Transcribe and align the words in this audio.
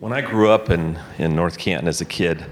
When 0.00 0.14
I 0.14 0.22
grew 0.22 0.48
up 0.48 0.70
in, 0.70 0.98
in 1.18 1.36
North 1.36 1.58
Canton 1.58 1.86
as 1.86 2.00
a 2.00 2.06
kid, 2.06 2.42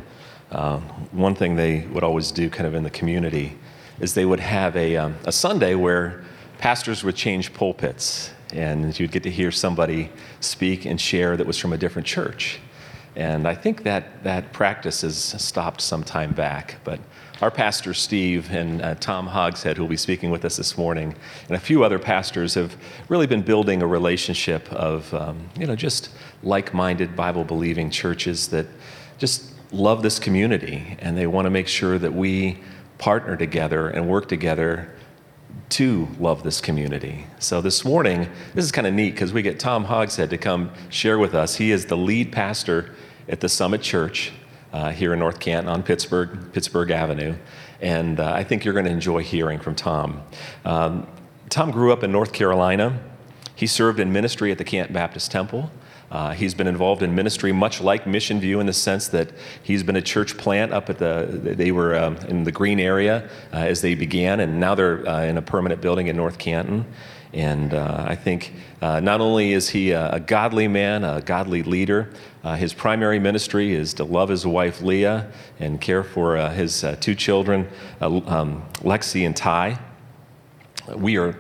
uh, 0.50 0.80
one 1.12 1.34
thing 1.34 1.56
they 1.56 1.86
would 1.86 2.04
always 2.04 2.30
do 2.30 2.50
kind 2.50 2.66
of 2.66 2.74
in 2.74 2.82
the 2.82 2.90
community 2.90 3.56
is 4.00 4.12
they 4.12 4.26
would 4.26 4.40
have 4.40 4.76
a, 4.76 4.98
um, 4.98 5.16
a 5.24 5.32
Sunday 5.32 5.74
where 5.74 6.26
pastors 6.58 7.02
would 7.04 7.16
change 7.16 7.54
pulpits 7.54 8.32
and 8.52 9.00
you'd 9.00 9.12
get 9.12 9.22
to 9.22 9.30
hear 9.30 9.50
somebody 9.50 10.10
speak 10.40 10.84
and 10.84 11.00
share 11.00 11.38
that 11.38 11.46
was 11.46 11.56
from 11.56 11.72
a 11.72 11.78
different 11.78 12.06
church. 12.06 12.60
And 13.16 13.48
I 13.48 13.54
think 13.54 13.82
that 13.84 14.22
that 14.24 14.52
practice 14.52 15.00
has 15.00 15.16
stopped 15.16 15.80
some 15.80 16.04
time 16.04 16.34
back. 16.34 16.76
But 16.84 17.00
our 17.40 17.50
pastor, 17.50 17.94
Steve, 17.94 18.50
and 18.50 18.82
uh, 18.82 18.94
Tom 18.96 19.26
Hogshead, 19.26 19.76
who 19.76 19.84
will 19.84 19.88
be 19.88 19.96
speaking 19.96 20.30
with 20.30 20.44
us 20.44 20.56
this 20.56 20.76
morning, 20.76 21.14
and 21.46 21.56
a 21.56 21.60
few 21.60 21.84
other 21.84 21.98
pastors 21.98 22.54
have 22.54 22.76
really 23.08 23.26
been 23.26 23.42
building 23.42 23.80
a 23.80 23.86
relationship 23.86 24.70
of, 24.72 25.12
um, 25.14 25.48
you 25.56 25.66
know, 25.66 25.76
just 25.76 26.10
like 26.42 26.74
minded 26.74 27.14
Bible 27.14 27.44
believing 27.44 27.90
churches 27.90 28.48
that 28.48 28.66
just 29.18 29.52
love 29.70 30.02
this 30.02 30.18
community 30.18 30.96
and 30.98 31.16
they 31.16 31.26
want 31.26 31.46
to 31.46 31.50
make 31.50 31.68
sure 31.68 31.98
that 31.98 32.12
we 32.12 32.58
partner 32.96 33.36
together 33.36 33.88
and 33.88 34.08
work 34.08 34.28
together 34.28 34.90
to 35.68 36.08
love 36.18 36.42
this 36.42 36.60
community. 36.60 37.26
So 37.38 37.60
this 37.60 37.84
morning, 37.84 38.28
this 38.54 38.64
is 38.64 38.72
kind 38.72 38.86
of 38.86 38.94
neat 38.94 39.10
because 39.10 39.32
we 39.32 39.42
get 39.42 39.60
Tom 39.60 39.84
Hogshead 39.84 40.30
to 40.30 40.38
come 40.38 40.72
share 40.88 41.18
with 41.18 41.34
us. 41.34 41.56
He 41.56 41.70
is 41.70 41.86
the 41.86 41.96
lead 41.96 42.32
pastor 42.32 42.94
at 43.28 43.40
the 43.40 43.48
Summit 43.48 43.82
Church 43.82 44.32
uh, 44.72 44.90
here 44.90 45.12
in 45.12 45.18
North 45.18 45.40
Canton 45.40 45.68
on 45.68 45.82
Pittsburgh, 45.82 46.52
Pittsburgh 46.52 46.90
Avenue. 46.90 47.34
And 47.80 48.20
uh, 48.20 48.32
I 48.32 48.44
think 48.44 48.64
you're 48.64 48.74
going 48.74 48.86
to 48.86 48.90
enjoy 48.90 49.22
hearing 49.22 49.60
from 49.60 49.74
Tom. 49.74 50.22
Um, 50.64 51.06
Tom 51.48 51.70
grew 51.70 51.92
up 51.92 52.02
in 52.02 52.12
North 52.12 52.32
Carolina. 52.32 53.00
He 53.54 53.66
served 53.66 54.00
in 54.00 54.12
ministry 54.12 54.52
at 54.52 54.58
the 54.58 54.64
Canton 54.64 54.94
Baptist 54.94 55.30
Temple. 55.30 55.70
Uh, 56.10 56.32
he's 56.32 56.54
been 56.54 56.66
involved 56.66 57.02
in 57.02 57.14
ministry, 57.14 57.52
much 57.52 57.80
like 57.80 58.06
Mission 58.06 58.40
View, 58.40 58.60
in 58.60 58.66
the 58.66 58.72
sense 58.72 59.08
that 59.08 59.30
he's 59.62 59.82
been 59.82 59.96
a 59.96 60.02
church 60.02 60.38
plant 60.38 60.72
up 60.72 60.88
at 60.88 60.98
the, 60.98 61.26
they 61.56 61.70
were 61.70 61.96
um, 61.96 62.16
in 62.28 62.44
the 62.44 62.52
green 62.52 62.80
area 62.80 63.28
uh, 63.52 63.56
as 63.56 63.82
they 63.82 63.94
began, 63.94 64.40
and 64.40 64.58
now 64.58 64.74
they're 64.74 65.06
uh, 65.06 65.24
in 65.24 65.36
a 65.36 65.42
permanent 65.42 65.82
building 65.82 66.06
in 66.06 66.16
North 66.16 66.38
Canton. 66.38 66.86
And 67.32 67.74
uh, 67.74 68.04
I 68.06 68.14
think 68.14 68.54
uh, 68.80 69.00
not 69.00 69.20
only 69.20 69.52
is 69.52 69.68
he 69.68 69.90
a, 69.90 70.12
a, 70.12 70.20
godly 70.20 70.66
man, 70.66 71.04
a 71.04 71.20
godly 71.20 71.62
leader, 71.62 72.10
uh, 72.42 72.54
his 72.54 72.72
primary 72.72 73.18
ministry 73.18 73.74
is 73.74 73.94
to 73.94 74.04
love 74.04 74.28
his 74.28 74.46
wife 74.46 74.80
Leah 74.80 75.30
and 75.60 75.80
care 75.80 76.02
for 76.02 76.36
his 76.48 76.84
two 77.00 77.14
children, 77.14 77.68
um, 78.00 78.64
Lexi 78.80 79.26
and 79.26 79.36
Ty. 79.36 79.78
We 80.94 81.18
are 81.18 81.38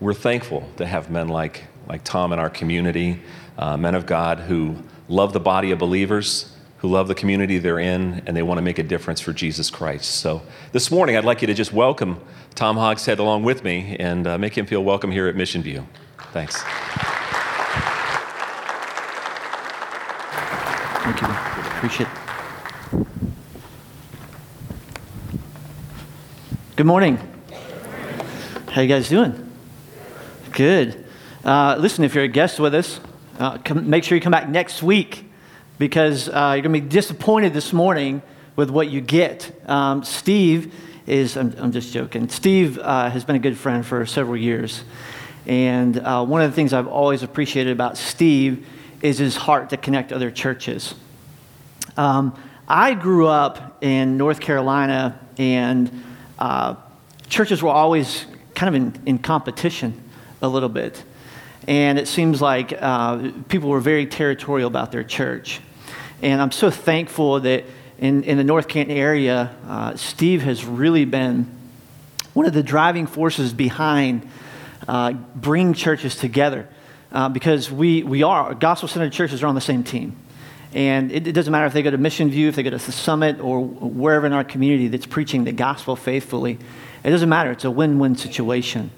we're 0.00 0.14
thankful 0.14 0.66
to 0.78 0.86
have 0.86 1.10
men 1.10 1.28
like, 1.28 1.64
like 1.86 2.02
Tom 2.04 2.32
in 2.32 2.38
our 2.38 2.48
community 2.48 3.20
uh, 3.58 3.76
men 3.76 3.94
of 3.94 4.06
God 4.06 4.38
who 4.38 4.76
love 5.08 5.34
the 5.34 5.40
body 5.40 5.72
of 5.72 5.78
believers, 5.78 6.56
who 6.80 6.88
love 6.88 7.08
the 7.08 7.14
community 7.14 7.58
they're 7.58 7.78
in, 7.78 8.22
and 8.26 8.34
they 8.34 8.42
want 8.42 8.56
to 8.56 8.62
make 8.62 8.78
a 8.78 8.82
difference 8.82 9.20
for 9.20 9.34
Jesus 9.34 9.68
Christ. 9.68 10.16
So 10.16 10.40
this 10.72 10.90
morning, 10.90 11.14
I'd 11.14 11.26
like 11.26 11.42
you 11.42 11.46
to 11.46 11.54
just 11.54 11.74
welcome 11.74 12.18
Tom 12.54 12.76
Hogshead 12.76 13.18
along 13.18 13.42
with 13.44 13.64
me 13.64 13.96
and 14.00 14.26
uh, 14.26 14.38
make 14.38 14.56
him 14.56 14.64
feel 14.64 14.82
welcome 14.82 15.10
here 15.10 15.28
at 15.28 15.36
Mission 15.36 15.62
View. 15.62 15.86
Thanks. 16.32 16.56
Thank 21.02 21.20
you. 21.20 21.28
Appreciate 21.76 22.08
it. 22.08 23.06
Good 26.76 26.86
morning. 26.86 27.18
How 28.70 28.80
you 28.80 28.88
guys 28.88 29.10
doing? 29.10 29.52
Good. 30.52 31.04
Uh, 31.44 31.76
listen, 31.78 32.04
if 32.04 32.14
you're 32.14 32.24
a 32.24 32.28
guest 32.28 32.58
with 32.58 32.74
us, 32.74 33.00
uh, 33.38 33.58
come, 33.58 33.90
make 33.90 34.02
sure 34.04 34.16
you 34.16 34.22
come 34.22 34.32
back 34.32 34.48
next 34.48 34.82
week 34.82 35.29
because 35.80 36.28
uh, 36.28 36.52
you're 36.54 36.62
going 36.62 36.74
to 36.74 36.80
be 36.82 36.88
disappointed 36.88 37.54
this 37.54 37.72
morning 37.72 38.20
with 38.54 38.68
what 38.68 38.90
you 38.90 39.00
get. 39.00 39.50
Um, 39.66 40.04
Steve 40.04 40.74
is, 41.06 41.38
I'm, 41.38 41.54
I'm, 41.56 41.72
just 41.72 41.90
joking, 41.90 42.28
Steve 42.28 42.78
uh, 42.78 43.08
has 43.08 43.24
been 43.24 43.36
a 43.36 43.40
good 43.40 43.56
friend 43.56 43.84
for 43.84 44.04
several 44.04 44.36
years. 44.36 44.84
And 45.46 45.98
uh, 45.98 46.22
one 46.26 46.42
of 46.42 46.50
the 46.50 46.54
things 46.54 46.74
I've 46.74 46.86
always 46.86 47.22
appreciated 47.22 47.72
about 47.72 47.96
Steve 47.96 48.66
is 49.00 49.16
his 49.16 49.36
heart 49.36 49.70
to 49.70 49.78
connect 49.78 50.12
other 50.12 50.30
churches. 50.30 50.94
Um, 51.96 52.38
I 52.68 52.92
grew 52.92 53.26
up 53.26 53.82
in 53.82 54.18
North 54.18 54.38
Carolina, 54.38 55.18
and 55.38 56.04
uh, 56.38 56.74
churches 57.30 57.62
were 57.62 57.70
always 57.70 58.26
kind 58.54 58.76
of 58.76 58.82
in, 58.82 59.02
in 59.06 59.18
competition 59.18 59.98
a 60.42 60.48
little 60.48 60.68
bit 60.68 61.02
and 61.68 61.98
it 61.98 62.08
seems 62.08 62.40
like 62.40 62.72
uh, 62.80 63.30
people 63.48 63.68
were 63.68 63.80
very 63.80 64.06
territorial 64.06 64.66
about 64.66 64.92
their 64.92 65.04
church. 65.04 65.60
And 66.22 66.42
I'm 66.42 66.52
so 66.52 66.70
thankful 66.70 67.40
that 67.40 67.64
in, 67.98 68.24
in 68.24 68.36
the 68.36 68.44
North 68.44 68.68
Canton 68.68 68.96
area, 68.96 69.54
uh, 69.66 69.96
Steve 69.96 70.42
has 70.42 70.64
really 70.64 71.06
been 71.06 71.50
one 72.34 72.46
of 72.46 72.52
the 72.52 72.62
driving 72.62 73.06
forces 73.06 73.52
behind 73.54 74.28
uh, 74.86 75.12
bringing 75.12 75.72
churches 75.72 76.16
together 76.16 76.68
uh, 77.12 77.28
because 77.28 77.70
we, 77.70 78.02
we 78.02 78.22
are, 78.22 78.54
gospel 78.54 78.88
centered 78.88 79.12
churches 79.12 79.42
are 79.42 79.46
on 79.46 79.54
the 79.54 79.60
same 79.60 79.82
team. 79.82 80.16
And 80.72 81.10
it, 81.10 81.26
it, 81.26 81.32
doesn't 81.32 81.50
matter 81.50 81.66
if 81.66 81.72
they 81.72 81.82
go 81.82 81.90
to 81.90 81.98
Mission 81.98 82.30
View, 82.30 82.48
if 82.48 82.54
they 82.54 82.62
go 82.62 82.70
to 82.70 82.78
the 82.78 82.92
Summit, 82.92 83.40
or 83.40 83.64
wherever 83.64 84.26
in 84.26 84.32
our 84.32 84.44
community 84.44 84.88
that's 84.88 85.06
preaching 85.06 85.44
the 85.44 85.52
gospel 85.52 85.96
faithfully. 85.96 86.58
It 87.02 87.10
doesn't 87.10 87.28
matter. 87.28 87.50
It's 87.50 87.64
a 87.64 87.70
win 87.70 87.98
win 87.98 88.14
situation. 88.14 88.90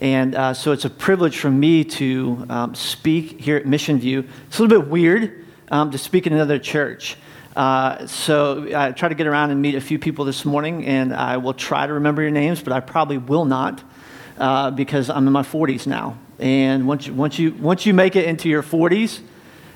And 0.00 0.34
uh, 0.34 0.54
so 0.54 0.72
it's 0.72 0.84
a 0.84 0.90
privilege 0.90 1.38
for 1.38 1.50
me 1.50 1.84
to 1.84 2.46
um, 2.48 2.74
speak 2.74 3.40
here 3.40 3.56
at 3.56 3.66
Mission 3.66 4.00
View. 4.00 4.26
It's 4.48 4.58
a 4.58 4.62
little 4.62 4.80
bit 4.80 4.90
weird 4.90 5.42
um, 5.72 5.90
to 5.90 5.98
speak 5.98 6.26
in 6.26 6.34
another 6.34 6.58
church. 6.58 7.16
Uh, 7.56 8.06
so 8.06 8.68
I 8.74 8.92
try 8.92 9.08
to 9.08 9.14
get 9.14 9.26
around 9.26 9.50
and 9.50 9.60
meet 9.60 9.74
a 9.74 9.80
few 9.80 9.98
people 9.98 10.26
this 10.26 10.44
morning, 10.44 10.86
and 10.86 11.12
I 11.14 11.38
will 11.38 11.54
try 11.54 11.86
to 11.86 11.94
remember 11.94 12.22
your 12.22 12.30
names, 12.30 12.62
but 12.62 12.72
I 12.72 12.80
probably 12.80 13.18
will 13.18 13.46
not 13.46 13.82
uh, 14.38 14.70
because 14.70 15.10
I'm 15.10 15.26
in 15.26 15.32
my 15.32 15.42
40s 15.42 15.86
now. 15.86 16.18
And 16.38 16.86
once 16.86 17.06
you, 17.06 17.14
once 17.14 17.38
you, 17.38 17.52
once 17.54 17.86
you 17.86 17.94
make 17.94 18.16
it 18.16 18.26
into 18.26 18.48
your 18.48 18.62
40s, 18.62 19.20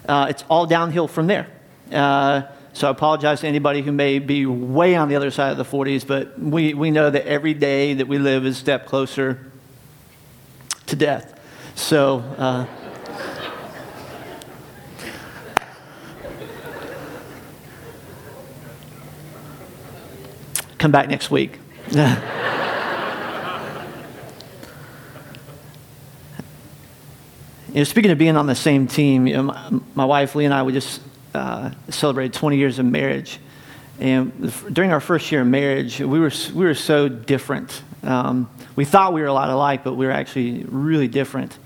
uh, 0.06 0.26
it's 0.28 0.44
all 0.50 0.66
downhill 0.66 1.08
from 1.08 1.26
there. 1.26 1.48
Uh, 1.90 2.42
so 2.74 2.88
I 2.88 2.90
apologize 2.90 3.40
to 3.40 3.46
anybody 3.46 3.80
who 3.80 3.92
may 3.92 4.18
be 4.18 4.44
way 4.44 4.96
on 4.96 5.08
the 5.08 5.16
other 5.16 5.30
side 5.30 5.50
of 5.50 5.56
the 5.56 5.64
40s, 5.64 6.06
but 6.06 6.38
we, 6.38 6.74
we 6.74 6.90
know 6.90 7.08
that 7.08 7.26
every 7.26 7.54
day 7.54 7.94
that 7.94 8.06
we 8.06 8.18
live 8.18 8.44
is 8.44 8.56
a 8.56 8.60
step 8.60 8.86
closer 8.86 9.50
to 10.86 10.96
death. 10.96 11.40
So, 11.74 12.66
come 20.86 20.92
back 20.92 21.08
next 21.08 21.32
week. 21.32 21.58
you 21.90 21.96
know, 27.74 27.82
speaking 27.82 28.12
of 28.12 28.18
being 28.18 28.36
on 28.36 28.46
the 28.46 28.54
same 28.54 28.86
team, 28.86 29.26
you 29.26 29.34
know, 29.34 29.42
my, 29.42 29.80
my, 29.96 30.04
wife 30.04 30.36
Lee 30.36 30.44
and 30.44 30.54
I 30.54 30.62
we 30.62 30.72
just 30.72 31.00
uh, 31.34 31.72
celebrated 31.88 32.34
20 32.34 32.56
years 32.56 32.78
of 32.78 32.86
marriage, 32.86 33.40
and 33.98 34.52
during 34.72 34.92
our 34.92 35.00
first 35.00 35.32
year 35.32 35.40
of 35.40 35.48
marriage, 35.48 35.98
we 35.98 36.20
were 36.20 36.30
we 36.54 36.64
were 36.64 36.74
so 36.74 37.08
different. 37.08 37.82
Um, 38.04 38.48
we 38.76 38.84
thought 38.84 39.12
we 39.12 39.22
were 39.22 39.26
a 39.26 39.32
lot 39.32 39.50
alike, 39.50 39.82
but 39.82 39.94
we 39.94 40.06
were 40.06 40.12
actually 40.12 40.62
really 40.68 41.08
different. 41.08 41.58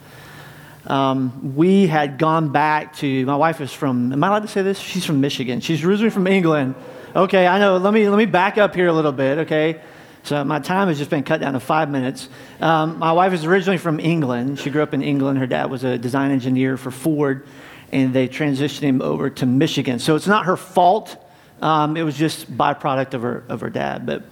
Um, 0.87 1.55
we 1.57 1.89
had 1.89 2.17
gone 2.17 2.53
back 2.53 2.97
to, 2.97 3.27
my 3.27 3.37
wife 3.37 3.61
is 3.61 3.71
from, 3.71 4.15
am 4.15 4.25
I 4.25 4.29
allowed 4.29 4.43
to 4.43 4.49
say 4.49 4.63
this? 4.63 4.79
She's 4.79 5.05
from 5.05 5.21
Michigan. 5.21 5.61
She's 5.61 5.85
originally 5.85 6.09
from 6.09 6.27
England. 6.27 6.75
Okay, 7.15 7.45
I 7.45 7.59
know. 7.59 7.77
Let 7.79 7.93
me, 7.93 8.09
let 8.09 8.17
me 8.17 8.27
back 8.27 8.57
up 8.57 8.75
here 8.75 8.87
a 8.87 8.93
little 8.93 9.11
bit, 9.11 9.39
okay? 9.39 9.81
So 10.23 10.45
my 10.45 10.61
time 10.61 10.87
has 10.89 10.99
just 10.99 11.11
been 11.11 11.25
cut 11.25 11.41
down 11.41 11.55
to 11.55 11.61
five 11.61 11.91
minutes. 11.91 12.29
Um, 12.61 12.99
my 12.99 13.13
wife 13.13 13.33
is 13.33 13.45
originally 13.45 13.79
from 13.79 13.99
England. 13.99 14.61
She 14.61 14.71
grew 14.71 14.83
up 14.83 14.95
in 14.95 15.03
England. 15.03 15.39
Her 15.39 15.47
dad 15.47 15.71
was 15.71 15.83
a 15.83 15.99
design 15.99 16.31
engineer 16.31 16.77
for 16.77 16.93
Ford, 16.93 17.49
and 17.91 18.15
they 18.15 18.29
transitioned 18.29 18.83
him 18.83 19.03
over 19.03 19.29
to 19.29 19.47
Michigan. 19.47 19.99
So 19.99 20.15
it's 20.15 20.29
not 20.29 20.47
her 20.47 20.57
fault. 20.57 21.17
Um, 21.61 21.97
it 21.97 22.05
was 22.05 22.17
just 22.17 22.57
byproduct 22.57 23.15
of 23.15 23.23
her, 23.23 23.45
of 23.49 23.61
her 23.61 23.71
dad. 23.71 24.07
But 24.07 24.23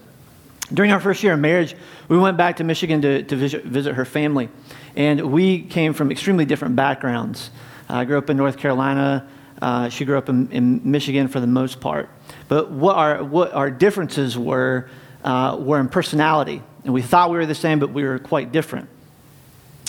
during 0.73 0.93
our 0.93 1.01
first 1.01 1.23
year 1.25 1.33
of 1.33 1.41
marriage, 1.41 1.75
we 2.09 2.17
went 2.17 2.37
back 2.37 2.59
to 2.59 2.65
Michigan 2.65 3.03
to, 3.03 3.23
to 3.25 3.37
visit, 3.37 3.65
visit 3.65 3.95
her 3.95 4.05
family. 4.05 4.51
And 4.95 5.33
we 5.33 5.63
came 5.63 5.95
from 5.95 6.13
extremely 6.13 6.45
different 6.45 6.77
backgrounds. 6.77 7.51
I 7.89 8.05
grew 8.05 8.19
up 8.19 8.31
in 8.31 8.37
North 8.37 8.57
Carolina. 8.57 9.29
Uh, 9.61 9.89
she 9.89 10.05
grew 10.05 10.17
up 10.17 10.29
in, 10.29 10.51
in, 10.53 10.81
Michigan 10.85 11.27
for 11.27 11.41
the 11.41 11.47
most 11.47 11.81
part. 11.81 12.09
But 12.49 12.71
what 12.71 12.97
our, 12.97 13.23
what 13.23 13.53
our 13.53 13.71
differences 13.71 14.37
were, 14.37 14.89
uh, 15.23 15.57
were 15.61 15.79
in 15.79 15.89
personality. 15.89 16.63
And 16.85 16.95
we 16.95 17.03
thought 17.03 17.31
we 17.31 17.37
were 17.37 17.47
the 17.47 17.55
same, 17.55 17.79
but 17.79 17.91
we 17.91 18.05
were 18.05 18.19
quite 18.19 18.51
different. 18.53 18.89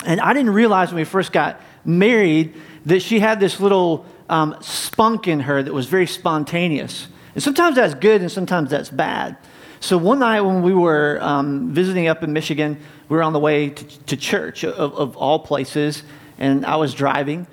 And 0.06 0.20
I 0.22 0.34
didn't 0.34 0.54
realize 0.54 0.90
when 0.90 0.98
we 0.98 1.06
first 1.06 1.32
got 1.32 1.62
married 1.86 2.56
that 2.86 3.02
she 3.02 3.20
had 3.20 3.40
this 3.40 3.60
little 3.60 4.06
um, 4.30 4.56
spunk 4.62 5.28
in 5.28 5.42
her 5.42 5.62
that 5.62 5.74
was 5.74 5.88
very 5.88 6.08
spontaneous. 6.08 7.08
And 7.34 7.44
sometimes 7.44 7.76
that's 7.76 7.96
good 7.96 8.22
and 8.22 8.32
sometimes 8.32 8.70
that's 8.70 8.90
bad. 8.90 9.38
So 9.82 9.98
one 9.98 10.20
night 10.20 10.42
when 10.42 10.62
we 10.62 10.74
were 10.74 11.20
um, 11.22 11.72
visiting 11.74 12.08
up 12.08 12.22
in 12.24 12.34
Michigan, 12.34 12.78
we 13.08 13.16
were 13.16 13.24
on 13.24 13.34
the 13.34 13.40
way 13.40 13.70
to, 13.70 14.00
to 14.06 14.18
church, 14.18 14.64
of, 14.64 14.94
of, 14.94 15.16
all 15.16 15.40
places, 15.40 16.04
and 16.38 16.66
I 16.66 16.76
was 16.76 16.94
driving. 16.94 17.48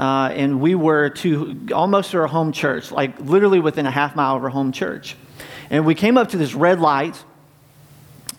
Uh, 0.00 0.30
and 0.34 0.62
we 0.62 0.74
were 0.74 1.10
to 1.10 1.68
almost 1.74 2.12
to 2.12 2.18
our 2.18 2.26
home 2.26 2.52
church, 2.52 2.90
like 2.90 3.20
literally 3.20 3.60
within 3.60 3.84
a 3.84 3.90
half 3.90 4.16
mile 4.16 4.34
of 4.34 4.42
our 4.42 4.48
home 4.48 4.72
church. 4.72 5.14
And 5.68 5.84
we 5.84 5.94
came 5.94 6.16
up 6.16 6.30
to 6.30 6.38
this 6.38 6.54
red 6.54 6.80
light, 6.80 7.22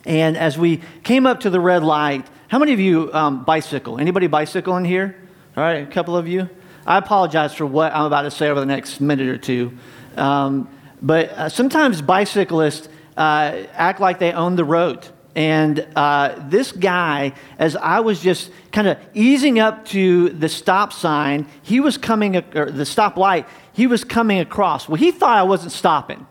and 0.03 0.35
as 0.37 0.57
we 0.57 0.81
came 1.03 1.27
up 1.27 1.41
to 1.41 1.51
the 1.51 1.59
red 1.59 1.83
light, 1.83 2.25
how 2.47 2.57
many 2.57 2.73
of 2.73 2.79
you 2.79 3.13
um, 3.13 3.43
bicycle? 3.43 3.99
Anybody 3.99 4.25
bicycle 4.25 4.75
in 4.77 4.85
here? 4.85 5.15
All 5.55 5.63
right, 5.63 5.87
a 5.87 5.91
couple 5.91 6.17
of 6.17 6.27
you. 6.27 6.49
I 6.87 6.97
apologize 6.97 7.53
for 7.53 7.67
what 7.67 7.93
I'm 7.93 8.05
about 8.05 8.23
to 8.23 8.31
say 8.31 8.49
over 8.49 8.59
the 8.59 8.65
next 8.65 8.99
minute 8.99 9.27
or 9.27 9.37
two. 9.37 9.77
Um, 10.17 10.67
but 10.99 11.29
uh, 11.29 11.49
sometimes 11.49 12.01
bicyclists 12.01 12.89
uh, 13.15 13.67
act 13.73 13.99
like 13.99 14.17
they 14.17 14.31
own 14.31 14.55
the 14.55 14.65
road. 14.65 15.07
And 15.35 15.87
uh, 15.95 16.35
this 16.49 16.71
guy, 16.71 17.33
as 17.57 17.75
I 17.75 18.01
was 18.01 18.21
just 18.21 18.51
kind 18.71 18.87
of 18.87 18.97
easing 19.13 19.59
up 19.59 19.85
to 19.87 20.29
the 20.29 20.49
stop 20.49 20.91
sign, 20.91 21.47
he 21.61 21.79
was 21.79 21.97
coming, 21.97 22.35
or 22.55 22.69
the 22.69 22.85
stop 22.85 23.15
light, 23.15 23.47
he 23.73 23.87
was 23.87 24.03
coming 24.03 24.39
across. 24.39 24.89
Well, 24.89 24.97
he 24.97 25.11
thought 25.11 25.37
I 25.37 25.43
wasn't 25.43 25.71
stopping. 25.71 26.27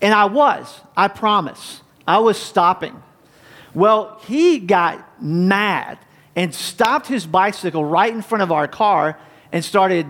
And 0.00 0.14
I 0.14 0.24
was, 0.24 0.80
I 0.96 1.08
promise. 1.08 1.82
I 2.06 2.18
was 2.18 2.38
stopping. 2.38 3.02
Well, 3.74 4.20
he 4.26 4.58
got 4.58 5.22
mad 5.22 5.98
and 6.34 6.54
stopped 6.54 7.06
his 7.06 7.26
bicycle 7.26 7.84
right 7.84 8.12
in 8.12 8.22
front 8.22 8.42
of 8.42 8.50
our 8.50 8.66
car 8.66 9.18
and 9.52 9.64
started. 9.64 10.06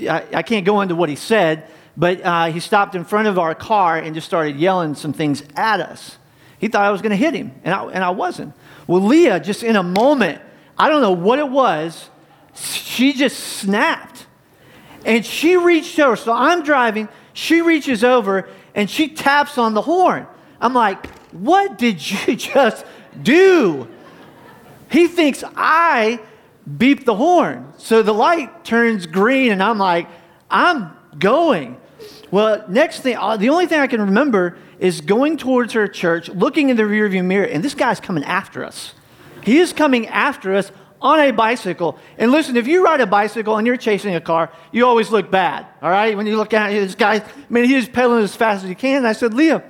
I, 0.00 0.24
I 0.32 0.42
can't 0.42 0.66
go 0.66 0.80
into 0.80 0.96
what 0.96 1.08
he 1.08 1.16
said, 1.16 1.68
but 1.96 2.20
uh, 2.24 2.46
he 2.46 2.58
stopped 2.58 2.94
in 2.94 3.04
front 3.04 3.28
of 3.28 3.38
our 3.38 3.54
car 3.54 3.98
and 3.98 4.14
just 4.14 4.26
started 4.26 4.56
yelling 4.56 4.94
some 4.96 5.12
things 5.12 5.44
at 5.54 5.80
us. 5.80 6.16
He 6.60 6.68
thought 6.68 6.82
I 6.82 6.90
was 6.90 7.00
going 7.00 7.10
to 7.10 7.16
hit 7.16 7.32
him, 7.32 7.52
and 7.64 7.74
I, 7.74 7.84
and 7.86 8.04
I 8.04 8.10
wasn't. 8.10 8.54
Well, 8.86 9.00
Leah, 9.00 9.40
just 9.40 9.62
in 9.62 9.76
a 9.76 9.82
moment, 9.82 10.42
I 10.78 10.90
don't 10.90 11.00
know 11.00 11.12
what 11.12 11.38
it 11.38 11.48
was, 11.48 12.10
she 12.54 13.14
just 13.14 13.38
snapped. 13.38 14.26
And 15.06 15.24
she 15.24 15.56
reached 15.56 15.98
over. 15.98 16.16
So 16.16 16.32
I'm 16.34 16.62
driving, 16.62 17.08
she 17.32 17.62
reaches 17.62 18.04
over, 18.04 18.46
and 18.74 18.90
she 18.90 19.08
taps 19.08 19.56
on 19.56 19.72
the 19.72 19.80
horn. 19.80 20.26
I'm 20.60 20.74
like, 20.74 21.06
what 21.32 21.78
did 21.78 22.10
you 22.26 22.36
just 22.36 22.84
do? 23.22 23.88
He 24.90 25.06
thinks 25.08 25.42
I 25.56 26.20
beeped 26.68 27.06
the 27.06 27.14
horn. 27.14 27.72
So 27.78 28.02
the 28.02 28.12
light 28.12 28.66
turns 28.66 29.06
green, 29.06 29.50
and 29.50 29.62
I'm 29.62 29.78
like, 29.78 30.08
I'm 30.50 30.92
going. 31.18 31.80
Well, 32.30 32.64
next 32.68 33.00
thing, 33.00 33.16
uh, 33.16 33.38
the 33.38 33.48
only 33.48 33.66
thing 33.66 33.80
I 33.80 33.86
can 33.86 34.02
remember 34.02 34.58
is 34.80 35.02
going 35.02 35.36
towards 35.36 35.74
her 35.74 35.86
church, 35.86 36.28
looking 36.30 36.70
in 36.70 36.76
the 36.76 36.82
rearview 36.82 37.24
mirror, 37.24 37.44
and 37.44 37.62
this 37.62 37.74
guy's 37.74 38.00
coming 38.00 38.24
after 38.24 38.64
us. 38.64 38.94
He 39.44 39.58
is 39.58 39.72
coming 39.72 40.08
after 40.08 40.54
us 40.54 40.72
on 41.02 41.20
a 41.20 41.30
bicycle. 41.30 41.98
And 42.18 42.32
listen, 42.32 42.56
if 42.56 42.66
you 42.66 42.84
ride 42.84 43.00
a 43.00 43.06
bicycle 43.06 43.56
and 43.56 43.66
you're 43.66 43.76
chasing 43.76 44.14
a 44.14 44.20
car, 44.20 44.50
you 44.72 44.86
always 44.86 45.10
look 45.10 45.30
bad, 45.30 45.66
all 45.82 45.90
right? 45.90 46.16
When 46.16 46.26
you 46.26 46.36
look 46.36 46.52
at 46.54 46.70
this 46.70 46.94
guy, 46.94 47.16
I 47.16 47.24
mean, 47.48 47.64
he 47.64 47.76
was 47.76 47.88
pedaling 47.88 48.24
as 48.24 48.34
fast 48.34 48.64
as 48.64 48.68
he 48.68 48.74
can. 48.74 48.98
And 48.98 49.06
I 49.06 49.12
said, 49.12 49.34
Leah, 49.34 49.62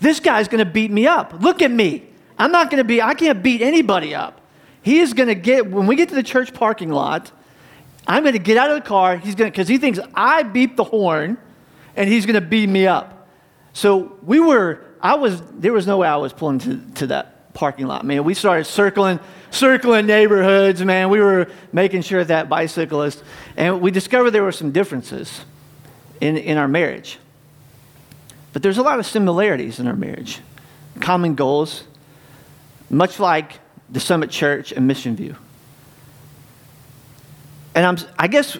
this 0.00 0.20
guy's 0.20 0.48
going 0.48 0.64
to 0.64 0.70
beat 0.70 0.90
me 0.90 1.06
up. 1.06 1.34
Look 1.40 1.60
at 1.60 1.70
me. 1.70 2.04
I'm 2.38 2.52
not 2.52 2.70
going 2.70 2.78
to 2.78 2.84
be, 2.84 3.02
I 3.02 3.14
can't 3.14 3.42
beat 3.42 3.62
anybody 3.62 4.14
up. 4.14 4.40
He 4.82 5.00
is 5.00 5.12
going 5.12 5.28
to 5.28 5.34
get, 5.34 5.70
when 5.70 5.86
we 5.86 5.96
get 5.96 6.08
to 6.10 6.14
the 6.14 6.22
church 6.22 6.52
parking 6.52 6.90
lot, 6.90 7.32
I'm 8.06 8.22
going 8.22 8.34
to 8.34 8.38
get 8.38 8.56
out 8.56 8.70
of 8.70 8.76
the 8.76 8.88
car. 8.88 9.16
He's 9.16 9.34
going 9.34 9.50
to, 9.50 9.52
because 9.52 9.68
he 9.68 9.78
thinks 9.78 9.98
I 10.14 10.42
beep 10.42 10.76
the 10.76 10.84
horn 10.84 11.38
and 11.96 12.08
he's 12.08 12.26
going 12.26 12.34
to 12.34 12.40
beat 12.40 12.68
me 12.68 12.86
up. 12.86 13.13
So 13.74 14.16
we 14.22 14.40
were, 14.40 14.80
I 15.00 15.16
was, 15.16 15.42
there 15.50 15.72
was 15.72 15.86
no 15.86 15.98
way 15.98 16.08
I 16.08 16.16
was 16.16 16.32
pulling 16.32 16.60
to, 16.60 16.80
to 16.94 17.08
that 17.08 17.52
parking 17.54 17.86
lot, 17.86 18.06
man. 18.06 18.24
We 18.24 18.32
started 18.32 18.64
circling, 18.64 19.18
circling 19.50 20.06
neighborhoods, 20.06 20.82
man. 20.82 21.10
We 21.10 21.20
were 21.20 21.50
making 21.72 22.02
sure 22.02 22.24
that 22.24 22.48
bicyclist, 22.48 23.22
and 23.56 23.80
we 23.80 23.90
discovered 23.90 24.30
there 24.30 24.44
were 24.44 24.52
some 24.52 24.70
differences 24.70 25.44
in, 26.20 26.36
in 26.36 26.56
our 26.56 26.68
marriage. 26.68 27.18
But 28.52 28.62
there's 28.62 28.78
a 28.78 28.82
lot 28.82 29.00
of 29.00 29.06
similarities 29.06 29.80
in 29.80 29.88
our 29.88 29.96
marriage, 29.96 30.40
common 31.00 31.34
goals, 31.34 31.82
much 32.88 33.18
like 33.18 33.58
the 33.90 33.98
Summit 33.98 34.30
Church 34.30 34.70
and 34.70 34.86
Mission 34.86 35.16
View. 35.16 35.34
And 37.74 37.84
I'm, 37.84 38.08
I 38.16 38.28
guess 38.28 38.56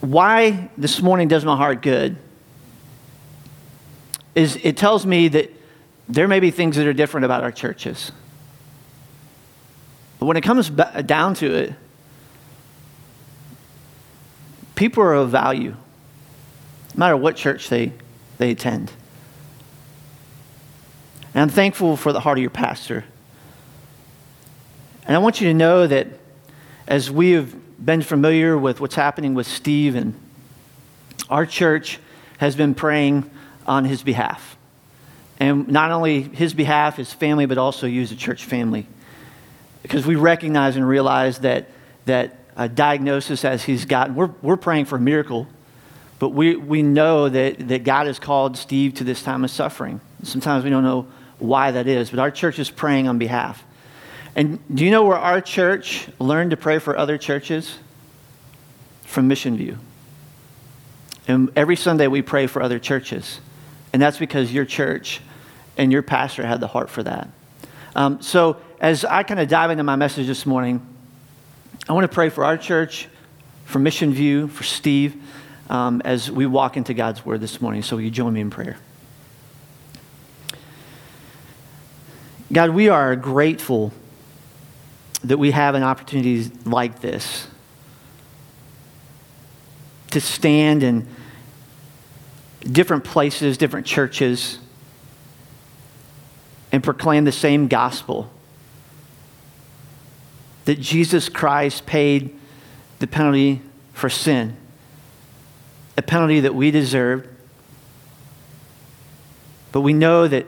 why 0.00 0.70
this 0.78 1.02
morning 1.02 1.28
does 1.28 1.44
my 1.44 1.54
heart 1.54 1.82
good 1.82 2.16
is 4.36 4.56
it 4.62 4.76
tells 4.76 5.04
me 5.04 5.26
that 5.28 5.50
there 6.08 6.28
may 6.28 6.38
be 6.38 6.52
things 6.52 6.76
that 6.76 6.86
are 6.86 6.92
different 6.92 7.24
about 7.24 7.42
our 7.42 7.50
churches. 7.50 8.12
But 10.20 10.26
when 10.26 10.36
it 10.36 10.42
comes 10.42 10.70
down 10.70 11.34
to 11.36 11.52
it, 11.52 11.72
people 14.76 15.02
are 15.02 15.14
of 15.14 15.30
value, 15.30 15.70
no 15.70 16.98
matter 16.98 17.16
what 17.16 17.34
church 17.34 17.68
they, 17.70 17.92
they 18.38 18.50
attend. 18.50 18.92
And 21.34 21.42
I'm 21.42 21.48
thankful 21.48 21.96
for 21.96 22.12
the 22.12 22.20
heart 22.20 22.38
of 22.38 22.42
your 22.42 22.50
pastor. 22.50 23.04
And 25.06 25.16
I 25.16 25.18
want 25.18 25.40
you 25.40 25.48
to 25.48 25.54
know 25.54 25.86
that 25.86 26.08
as 26.86 27.10
we 27.10 27.32
have 27.32 27.54
been 27.84 28.02
familiar 28.02 28.56
with 28.56 28.80
what's 28.80 28.94
happening 28.94 29.34
with 29.34 29.46
Steve, 29.46 29.96
and 29.96 30.14
our 31.30 31.46
church 31.46 31.98
has 32.38 32.54
been 32.54 32.74
praying 32.74 33.30
on 33.66 33.84
his 33.84 34.02
behalf. 34.02 34.56
And 35.38 35.68
not 35.68 35.90
only 35.90 36.22
his 36.22 36.54
behalf, 36.54 36.96
his 36.96 37.12
family, 37.12 37.46
but 37.46 37.58
also 37.58 37.86
as 37.86 38.12
a 38.12 38.16
church 38.16 38.44
family. 38.44 38.86
Because 39.82 40.06
we 40.06 40.16
recognize 40.16 40.76
and 40.76 40.88
realize 40.88 41.40
that, 41.40 41.68
that 42.06 42.38
a 42.56 42.68
diagnosis 42.68 43.44
as 43.44 43.62
he's 43.62 43.84
gotten, 43.84 44.14
we're, 44.14 44.30
we're 44.40 44.56
praying 44.56 44.86
for 44.86 44.96
a 44.96 45.00
miracle, 45.00 45.46
but 46.18 46.30
we, 46.30 46.56
we 46.56 46.82
know 46.82 47.28
that, 47.28 47.68
that 47.68 47.84
God 47.84 48.06
has 48.06 48.18
called 48.18 48.56
Steve 48.56 48.94
to 48.94 49.04
this 49.04 49.22
time 49.22 49.44
of 49.44 49.50
suffering. 49.50 50.00
Sometimes 50.22 50.64
we 50.64 50.70
don't 50.70 50.82
know 50.82 51.06
why 51.38 51.72
that 51.72 51.86
is, 51.86 52.08
but 52.08 52.18
our 52.18 52.30
church 52.30 52.58
is 52.58 52.70
praying 52.70 53.06
on 53.06 53.18
behalf. 53.18 53.62
And 54.34 54.58
do 54.74 54.84
you 54.84 54.90
know 54.90 55.04
where 55.04 55.18
our 55.18 55.40
church 55.40 56.08
learned 56.18 56.50
to 56.50 56.56
pray 56.56 56.78
for 56.78 56.96
other 56.96 57.18
churches? 57.18 57.78
From 59.04 59.28
Mission 59.28 59.56
View. 59.56 59.78
And 61.28 61.50
every 61.56 61.76
Sunday 61.76 62.06
we 62.06 62.22
pray 62.22 62.46
for 62.46 62.62
other 62.62 62.78
churches. 62.78 63.40
And 63.96 64.02
that's 64.02 64.18
because 64.18 64.52
your 64.52 64.66
church 64.66 65.22
and 65.78 65.90
your 65.90 66.02
pastor 66.02 66.46
had 66.46 66.60
the 66.60 66.66
heart 66.66 66.90
for 66.90 67.02
that. 67.04 67.30
Um, 67.94 68.20
so, 68.20 68.58
as 68.78 69.06
I 69.06 69.22
kind 69.22 69.40
of 69.40 69.48
dive 69.48 69.70
into 69.70 69.84
my 69.84 69.96
message 69.96 70.26
this 70.26 70.44
morning, 70.44 70.86
I 71.88 71.94
want 71.94 72.04
to 72.04 72.14
pray 72.14 72.28
for 72.28 72.44
our 72.44 72.58
church, 72.58 73.08
for 73.64 73.78
Mission 73.78 74.12
View, 74.12 74.48
for 74.48 74.64
Steve, 74.64 75.16
um, 75.70 76.02
as 76.04 76.30
we 76.30 76.44
walk 76.44 76.76
into 76.76 76.92
God's 76.92 77.24
Word 77.24 77.40
this 77.40 77.62
morning. 77.62 77.82
So, 77.82 77.96
will 77.96 78.02
you 78.02 78.10
join 78.10 78.34
me 78.34 78.42
in 78.42 78.50
prayer? 78.50 78.76
God, 82.52 82.68
we 82.68 82.90
are 82.90 83.16
grateful 83.16 83.94
that 85.24 85.38
we 85.38 85.52
have 85.52 85.74
an 85.74 85.82
opportunity 85.82 86.50
like 86.66 87.00
this 87.00 87.46
to 90.10 90.20
stand 90.20 90.82
in 90.82 91.08
different 92.70 93.04
places, 93.04 93.56
different 93.56 93.86
churches, 93.86 94.58
and 96.72 96.82
proclaim 96.82 97.24
the 97.24 97.32
same 97.32 97.68
gospel 97.68 98.30
that 100.66 100.80
Jesus 100.80 101.28
Christ 101.28 101.86
paid 101.86 102.36
the 102.98 103.06
penalty 103.06 103.62
for 103.92 104.10
sin, 104.10 104.56
a 105.96 106.02
penalty 106.02 106.40
that 106.40 106.54
we 106.54 106.70
deserved. 106.70 107.28
But 109.72 109.82
we 109.82 109.92
know 109.92 110.26
that 110.26 110.46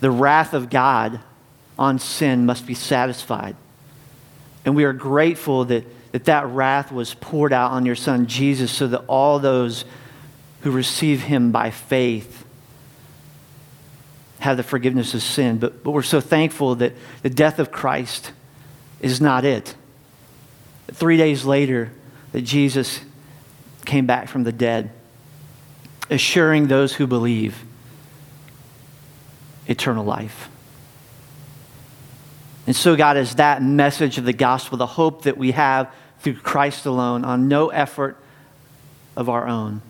the 0.00 0.10
wrath 0.10 0.52
of 0.52 0.68
God 0.68 1.20
on 1.78 1.98
sin 1.98 2.44
must 2.44 2.66
be 2.66 2.74
satisfied. 2.74 3.56
And 4.64 4.76
we 4.76 4.84
are 4.84 4.92
grateful 4.92 5.64
that, 5.66 5.84
that 6.12 6.26
that 6.26 6.46
wrath 6.46 6.92
was 6.92 7.14
poured 7.14 7.52
out 7.52 7.72
on 7.72 7.86
your 7.86 7.96
son 7.96 8.26
Jesus 8.26 8.70
so 8.70 8.86
that 8.88 9.04
all 9.06 9.38
those 9.38 9.84
who 10.64 10.70
receive 10.70 11.20
him 11.20 11.52
by 11.52 11.70
faith 11.70 12.46
have 14.38 14.56
the 14.56 14.62
forgiveness 14.62 15.12
of 15.12 15.22
sin. 15.22 15.58
But, 15.58 15.84
but 15.84 15.90
we're 15.90 16.02
so 16.02 16.22
thankful 16.22 16.76
that 16.76 16.94
the 17.22 17.28
death 17.28 17.58
of 17.58 17.70
Christ 17.70 18.32
is 19.00 19.20
not 19.20 19.44
it. 19.44 19.74
Three 20.90 21.18
days 21.18 21.44
later, 21.44 21.92
that 22.32 22.42
Jesus 22.42 23.00
came 23.84 24.06
back 24.06 24.26
from 24.28 24.44
the 24.44 24.52
dead, 24.52 24.90
assuring 26.08 26.68
those 26.68 26.94
who 26.94 27.06
believe 27.06 27.62
eternal 29.66 30.04
life. 30.04 30.48
And 32.66 32.74
so, 32.74 32.96
God, 32.96 33.18
is 33.18 33.34
that 33.34 33.62
message 33.62 34.16
of 34.16 34.24
the 34.24 34.32
gospel, 34.32 34.78
the 34.78 34.86
hope 34.86 35.24
that 35.24 35.36
we 35.36 35.50
have 35.50 35.92
through 36.20 36.36
Christ 36.36 36.86
alone, 36.86 37.22
on 37.22 37.48
no 37.48 37.68
effort 37.68 38.16
of 39.14 39.28
our 39.28 39.46
own. 39.46 39.82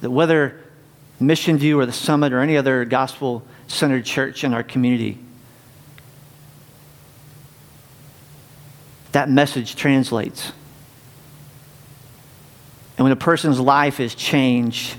That 0.00 0.10
whether 0.10 0.60
Mission 1.18 1.56
View 1.58 1.80
or 1.80 1.86
the 1.86 1.92
Summit 1.92 2.32
or 2.32 2.40
any 2.40 2.56
other 2.56 2.84
gospel 2.84 3.42
centered 3.66 4.04
church 4.04 4.44
in 4.44 4.52
our 4.52 4.62
community, 4.62 5.18
that 9.12 9.30
message 9.30 9.76
translates 9.76 10.52
And 12.96 13.04
when 13.04 13.12
a 13.12 13.16
person's 13.16 13.60
life 13.60 14.00
is 14.00 14.14
changed, 14.14 14.96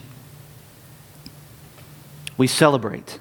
we 2.38 2.48
celebrate. 2.48 3.20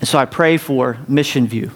And 0.00 0.08
so 0.08 0.18
I 0.18 0.24
pray 0.24 0.56
for 0.56 0.98
Mission 1.08 1.46
View. 1.46 1.70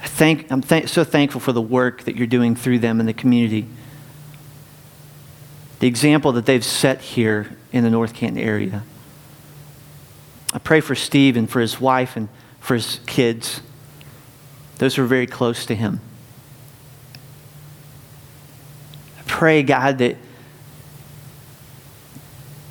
I 0.00 0.06
thank, 0.06 0.50
I'm 0.50 0.62
th- 0.62 0.88
so 0.88 1.04
thankful 1.04 1.40
for 1.40 1.52
the 1.52 1.62
work 1.62 2.04
that 2.04 2.16
you're 2.16 2.26
doing 2.26 2.54
through 2.54 2.78
them 2.78 3.00
in 3.00 3.06
the 3.06 3.12
community. 3.12 3.66
The 5.82 5.88
example 5.88 6.30
that 6.34 6.46
they've 6.46 6.64
set 6.64 7.00
here 7.00 7.56
in 7.72 7.82
the 7.82 7.90
North 7.90 8.14
Canton 8.14 8.40
area. 8.40 8.84
I 10.52 10.60
pray 10.60 10.80
for 10.80 10.94
Steve 10.94 11.36
and 11.36 11.50
for 11.50 11.60
his 11.60 11.80
wife 11.80 12.16
and 12.16 12.28
for 12.60 12.74
his 12.74 13.00
kids. 13.04 13.62
Those 14.78 14.94
who 14.94 15.02
are 15.02 15.08
very 15.08 15.26
close 15.26 15.66
to 15.66 15.74
him. 15.74 16.00
I 19.18 19.22
pray, 19.26 19.64
God, 19.64 19.98
that 19.98 20.18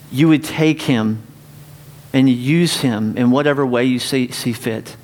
you 0.10 0.30
would 0.30 0.46
take 0.46 0.84
him 0.84 1.22
and 2.14 2.30
use 2.30 2.78
him 2.78 3.18
in 3.18 3.30
whatever 3.30 3.66
way 3.66 3.84
you 3.84 4.00
see, 4.00 4.32
see 4.32 4.54
fit. 4.54 4.96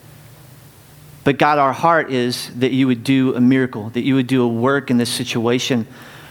But 1.26 1.38
God, 1.38 1.60
our 1.60 1.74
heart 1.74 2.10
is 2.10 2.58
that 2.58 2.72
you 2.72 2.88
would 2.88 3.04
do 3.04 3.36
a 3.36 3.42
miracle, 3.42 3.90
that 3.90 4.06
you 4.06 4.16
would 4.16 4.28
do 4.28 4.44
a 4.44 4.48
work 4.48 4.90
in 4.90 4.96
this 4.96 5.12
situation 5.12 5.86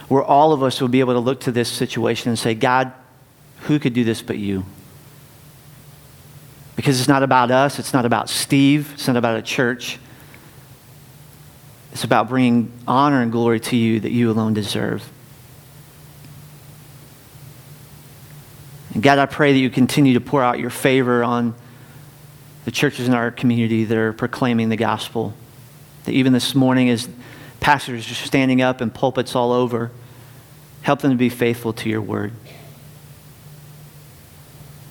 where 0.08 0.22
all 0.22 0.52
of 0.52 0.62
us 0.62 0.80
will 0.80 0.88
be 0.88 1.00
able 1.00 1.14
to 1.14 1.20
look 1.20 1.40
to 1.40 1.52
this 1.52 1.68
situation 1.68 2.28
and 2.28 2.38
say, 2.38 2.54
God, 2.54 2.92
who 3.62 3.78
could 3.78 3.92
do 3.92 4.04
this 4.04 4.22
but 4.22 4.38
you? 4.38 4.64
Because 6.76 7.00
it's 7.00 7.08
not 7.08 7.22
about 7.22 7.50
us, 7.50 7.78
it's 7.78 7.92
not 7.92 8.04
about 8.04 8.28
Steve, 8.28 8.92
it's 8.94 9.06
not 9.06 9.16
about 9.16 9.38
a 9.38 9.42
church. 9.42 9.98
It's 11.92 12.04
about 12.04 12.28
bringing 12.28 12.70
honor 12.86 13.22
and 13.22 13.32
glory 13.32 13.58
to 13.58 13.76
you 13.76 14.00
that 14.00 14.12
you 14.12 14.30
alone 14.30 14.52
deserve. 14.52 15.10
And 18.92 19.02
God, 19.02 19.18
I 19.18 19.24
pray 19.24 19.54
that 19.54 19.58
you 19.58 19.70
continue 19.70 20.12
to 20.12 20.20
pour 20.20 20.42
out 20.42 20.58
your 20.58 20.68
favor 20.68 21.24
on 21.24 21.54
the 22.66 22.70
churches 22.70 23.08
in 23.08 23.14
our 23.14 23.30
community 23.30 23.84
that 23.84 23.96
are 23.96 24.12
proclaiming 24.12 24.68
the 24.68 24.76
gospel. 24.76 25.32
That 26.04 26.12
even 26.12 26.34
this 26.34 26.54
morning, 26.54 26.90
as 26.90 27.08
pastors 27.66 28.08
are 28.08 28.14
standing 28.14 28.62
up 28.62 28.80
in 28.80 28.90
pulpits 28.90 29.34
all 29.34 29.50
over, 29.50 29.90
help 30.82 31.00
them 31.00 31.10
to 31.10 31.16
be 31.16 31.28
faithful 31.28 31.72
to 31.72 31.88
your 31.88 32.00
word. 32.00 32.30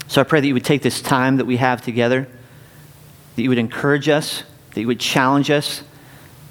So 0.10 0.20
I 0.20 0.26
pray 0.26 0.42
that 0.42 0.48
you 0.48 0.54
would 0.54 0.66
take 0.66 0.82
this 0.82 1.00
time 1.00 1.38
that 1.38 1.46
we 1.46 1.56
have 1.56 1.82
together, 1.82 2.28
that 3.38 3.42
you 3.42 3.48
would 3.48 3.60
encourage 3.60 4.10
us, 4.10 4.44
that 4.74 4.82
you 4.82 4.88
would 4.88 5.00
challenge 5.00 5.50
us, 5.50 5.84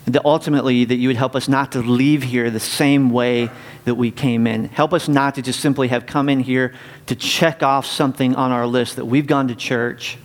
and 0.06 0.14
that 0.14 0.24
ultimately 0.24 0.86
that 0.86 0.94
you 0.94 1.10
would 1.10 1.18
help 1.18 1.36
us 1.36 1.46
not 1.46 1.72
to 1.72 1.80
leave 1.80 2.22
here 2.22 2.50
the 2.50 2.58
same 2.58 3.10
way 3.10 3.50
that 3.84 3.96
we 3.96 4.10
came 4.10 4.46
in. 4.46 4.64
Help 4.70 4.94
us 4.94 5.08
not 5.08 5.34
to 5.34 5.42
just 5.42 5.60
simply 5.60 5.88
have 5.88 6.06
come 6.06 6.30
in 6.30 6.40
here 6.40 6.72
to 7.04 7.14
check 7.14 7.62
off 7.62 7.84
something 7.84 8.34
on 8.34 8.50
our 8.50 8.66
list 8.66 8.96
that 8.96 9.04
we've 9.04 9.26
gone 9.26 9.48
to 9.48 9.54
church, 9.54 10.16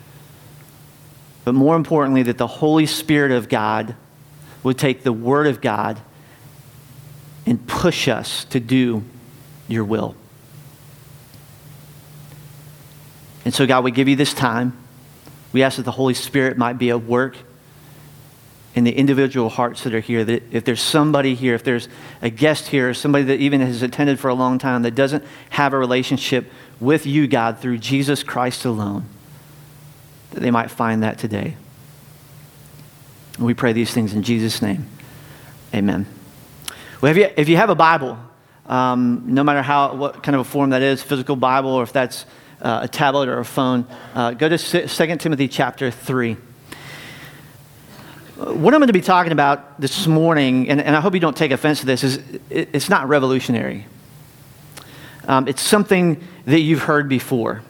but 1.43 1.53
more 1.53 1.75
importantly, 1.75 2.23
that 2.23 2.37
the 2.37 2.47
Holy 2.47 2.85
Spirit 2.85 3.33
of 3.33 3.49
God 3.49 3.97
would 4.63 4.77
take 4.77 5.03
the 5.03 5.13
Word 5.13 5.47
of 5.47 5.61
God 5.61 5.99
and 7.45 7.65
push 7.67 8.07
us 8.07 8.45
to 8.45 8.59
do 8.59 9.03
your 9.67 9.83
will. 9.83 10.15
And 13.45 13.53
so, 13.53 13.65
God, 13.65 13.83
we 13.83 13.91
give 13.91 14.07
you 14.07 14.15
this 14.15 14.33
time. 14.33 14.77
We 15.51 15.63
ask 15.63 15.77
that 15.77 15.83
the 15.83 15.91
Holy 15.91 16.13
Spirit 16.13 16.57
might 16.57 16.73
be 16.73 16.89
at 16.89 17.03
work 17.03 17.35
in 18.75 18.83
the 18.83 18.91
individual 18.91 19.49
hearts 19.49 19.83
that 19.83 19.93
are 19.95 19.99
here. 19.99 20.23
That 20.23 20.43
if 20.51 20.63
there's 20.65 20.81
somebody 20.81 21.33
here, 21.33 21.55
if 21.55 21.63
there's 21.63 21.87
a 22.21 22.29
guest 22.29 22.67
here, 22.67 22.93
somebody 22.93 23.23
that 23.25 23.39
even 23.39 23.61
has 23.61 23.81
attended 23.81 24.19
for 24.19 24.27
a 24.27 24.33
long 24.33 24.59
time 24.59 24.83
that 24.83 24.93
doesn't 24.93 25.23
have 25.49 25.73
a 25.73 25.77
relationship 25.77 26.51
with 26.79 27.05
you, 27.05 27.27
God, 27.27 27.59
through 27.59 27.79
Jesus 27.79 28.23
Christ 28.23 28.65
alone, 28.65 29.05
that 30.31 30.41
they 30.41 30.51
might 30.51 30.69
find 30.69 31.01
that 31.01 31.17
today. 31.17 31.55
And 33.39 33.47
we 33.47 33.55
pray 33.55 33.73
these 33.73 33.91
things 33.91 34.13
in 34.13 34.21
Jesus' 34.21 34.61
name. 34.61 34.85
Amen. 35.73 36.05
Well, 37.01 37.09
if 37.09 37.17
you, 37.17 37.29
if 37.35 37.49
you 37.49 37.55
have 37.55 37.71
a 37.71 37.75
Bible, 37.75 38.19
um, 38.67 39.23
no 39.25 39.43
matter 39.43 39.63
how, 39.63 39.95
what 39.95 40.21
kind 40.21 40.35
of 40.35 40.41
a 40.41 40.43
form 40.43 40.69
that 40.69 40.83
is, 40.83 41.01
physical 41.01 41.35
Bible, 41.35 41.71
or 41.71 41.81
if 41.81 41.91
that's 41.91 42.25
uh, 42.61 42.81
a 42.83 42.87
tablet 42.87 43.29
or 43.29 43.39
a 43.39 43.45
phone, 43.45 43.87
uh, 44.13 44.31
go 44.31 44.47
to 44.47 44.57
2 44.57 45.15
Timothy 45.15 45.47
chapter 45.47 45.89
3 45.89 46.37
what 48.39 48.73
I'm 48.73 48.79
going 48.79 48.87
to 48.87 48.93
be 48.93 49.01
talking 49.01 49.33
about 49.33 49.81
this 49.81 50.07
morning, 50.07 50.69
and, 50.69 50.79
and 50.79 50.95
I 50.95 51.01
hope 51.01 51.13
you 51.13 51.19
don't 51.19 51.35
take 51.35 51.51
offense 51.51 51.81
to 51.81 51.85
this, 51.85 52.05
is 52.05 52.17
it, 52.49 52.69
it's 52.71 52.89
not 52.89 53.09
revolutionary. 53.09 53.85
Um, 55.27 55.49
it's 55.49 55.61
something 55.61 56.25
that 56.45 56.61
you've 56.61 56.83
heard 56.83 57.09
before. 57.09 57.61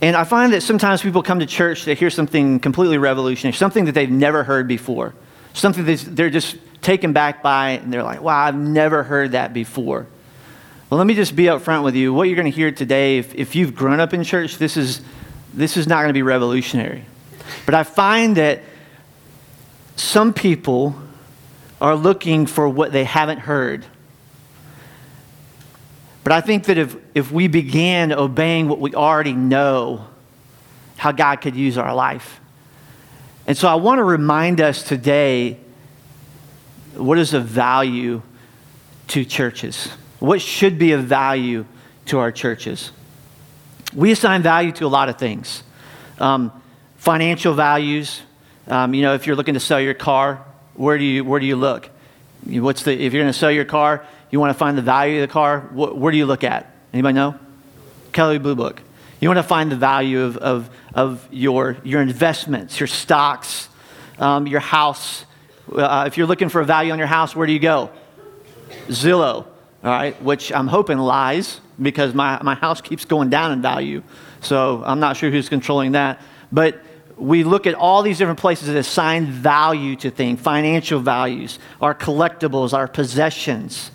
And 0.00 0.14
I 0.14 0.24
find 0.24 0.52
that 0.52 0.62
sometimes 0.62 1.02
people 1.02 1.22
come 1.22 1.40
to 1.40 1.46
church 1.46 1.84
to 1.84 1.94
hear 1.94 2.10
something 2.10 2.60
completely 2.60 2.98
revolutionary, 2.98 3.54
something 3.54 3.86
that 3.86 3.92
they've 3.92 4.10
never 4.10 4.44
heard 4.44 4.68
before, 4.68 5.14
something 5.54 5.84
that 5.84 6.04
they're 6.10 6.30
just 6.30 6.56
taken 6.82 7.12
back 7.12 7.42
by, 7.42 7.70
and 7.70 7.92
they're 7.92 8.04
like, 8.04 8.22
wow, 8.22 8.44
I've 8.44 8.54
never 8.54 9.02
heard 9.02 9.32
that 9.32 9.52
before. 9.52 10.06
Well, 10.88 10.98
let 10.98 11.06
me 11.06 11.14
just 11.14 11.34
be 11.34 11.44
upfront 11.44 11.82
with 11.82 11.96
you. 11.96 12.14
What 12.14 12.28
you're 12.28 12.36
going 12.36 12.50
to 12.50 12.56
hear 12.56 12.70
today, 12.70 13.18
if, 13.18 13.34
if 13.34 13.56
you've 13.56 13.74
grown 13.74 14.00
up 14.00 14.14
in 14.14 14.22
church, 14.24 14.56
this 14.56 14.76
is, 14.76 15.00
this 15.52 15.76
is 15.76 15.86
not 15.86 15.96
going 15.96 16.08
to 16.08 16.14
be 16.14 16.22
revolutionary. 16.22 17.04
But 17.66 17.74
I 17.74 17.82
find 17.82 18.36
that 18.36 18.62
some 19.96 20.32
people 20.32 20.94
are 21.80 21.96
looking 21.96 22.46
for 22.46 22.68
what 22.68 22.92
they 22.92 23.04
haven't 23.04 23.38
heard. 23.40 23.84
But 26.28 26.34
I 26.34 26.42
think 26.42 26.64
that 26.64 26.76
if, 26.76 26.94
if 27.14 27.32
we 27.32 27.48
began 27.48 28.12
obeying 28.12 28.68
what 28.68 28.80
we 28.80 28.94
already 28.94 29.32
know, 29.32 30.04
how 30.98 31.10
God 31.10 31.36
could 31.36 31.56
use 31.56 31.78
our 31.78 31.94
life. 31.94 32.38
And 33.46 33.56
so 33.56 33.66
I 33.66 33.76
want 33.76 33.98
to 33.98 34.04
remind 34.04 34.60
us 34.60 34.82
today 34.82 35.56
what 36.92 37.16
is 37.16 37.32
of 37.32 37.46
value 37.46 38.20
to 39.06 39.24
churches? 39.24 39.86
What 40.18 40.42
should 40.42 40.78
be 40.78 40.92
of 40.92 41.04
value 41.04 41.64
to 42.08 42.18
our 42.18 42.30
churches? 42.30 42.92
We 43.94 44.12
assign 44.12 44.42
value 44.42 44.72
to 44.72 44.84
a 44.84 44.88
lot 44.88 45.08
of 45.08 45.16
things 45.16 45.62
um, 46.18 46.52
financial 46.98 47.54
values, 47.54 48.20
um, 48.66 48.92
you 48.92 49.00
know, 49.00 49.14
if 49.14 49.26
you're 49.26 49.34
looking 49.34 49.54
to 49.54 49.60
sell 49.60 49.80
your 49.80 49.94
car, 49.94 50.44
where 50.74 50.98
do 50.98 51.04
you, 51.04 51.24
where 51.24 51.40
do 51.40 51.46
you 51.46 51.56
look? 51.56 51.88
What's 52.44 52.82
the, 52.82 52.92
if 52.92 53.14
you're 53.14 53.22
going 53.22 53.32
to 53.32 53.38
sell 53.38 53.50
your 53.50 53.64
car, 53.64 54.04
you 54.30 54.40
want 54.40 54.50
to 54.50 54.58
find 54.58 54.76
the 54.76 54.82
value 54.82 55.22
of 55.22 55.28
the 55.28 55.32
car, 55.32 55.60
wh- 55.60 55.96
where 55.96 56.12
do 56.12 56.18
you 56.18 56.26
look 56.26 56.44
at? 56.44 56.70
Anybody 56.92 57.14
know? 57.14 57.34
Kelley 58.12 58.38
Blue 58.38 58.54
Book. 58.54 58.82
You 59.20 59.28
want 59.28 59.38
to 59.38 59.42
find 59.42 59.70
the 59.70 59.76
value 59.76 60.22
of, 60.22 60.36
of, 60.36 60.70
of 60.94 61.28
your, 61.30 61.76
your 61.82 62.00
investments, 62.00 62.78
your 62.78 62.86
stocks, 62.86 63.68
um, 64.18 64.46
your 64.46 64.60
house. 64.60 65.24
Uh, 65.72 66.04
if 66.06 66.16
you're 66.16 66.26
looking 66.26 66.48
for 66.48 66.60
a 66.60 66.64
value 66.64 66.92
on 66.92 66.98
your 66.98 67.08
house, 67.08 67.34
where 67.34 67.46
do 67.46 67.52
you 67.52 67.58
go? 67.58 67.90
Zillow, 68.88 69.44
all 69.44 69.90
right, 69.90 70.20
which 70.22 70.52
I'm 70.52 70.68
hoping 70.68 70.98
lies 70.98 71.60
because 71.80 72.14
my, 72.14 72.40
my 72.42 72.54
house 72.54 72.80
keeps 72.80 73.04
going 73.04 73.30
down 73.30 73.52
in 73.52 73.62
value. 73.62 74.02
So 74.40 74.82
I'm 74.84 75.00
not 75.00 75.16
sure 75.16 75.30
who's 75.30 75.48
controlling 75.48 75.92
that. 75.92 76.20
But 76.50 76.80
we 77.16 77.44
look 77.44 77.66
at 77.66 77.74
all 77.74 78.02
these 78.02 78.18
different 78.18 78.38
places 78.38 78.68
that 78.68 78.76
assign 78.76 79.26
value 79.26 79.96
to 79.96 80.10
things, 80.10 80.40
financial 80.40 81.00
values, 81.00 81.58
our 81.80 81.94
collectibles, 81.94 82.72
our 82.72 82.86
possessions. 82.88 83.90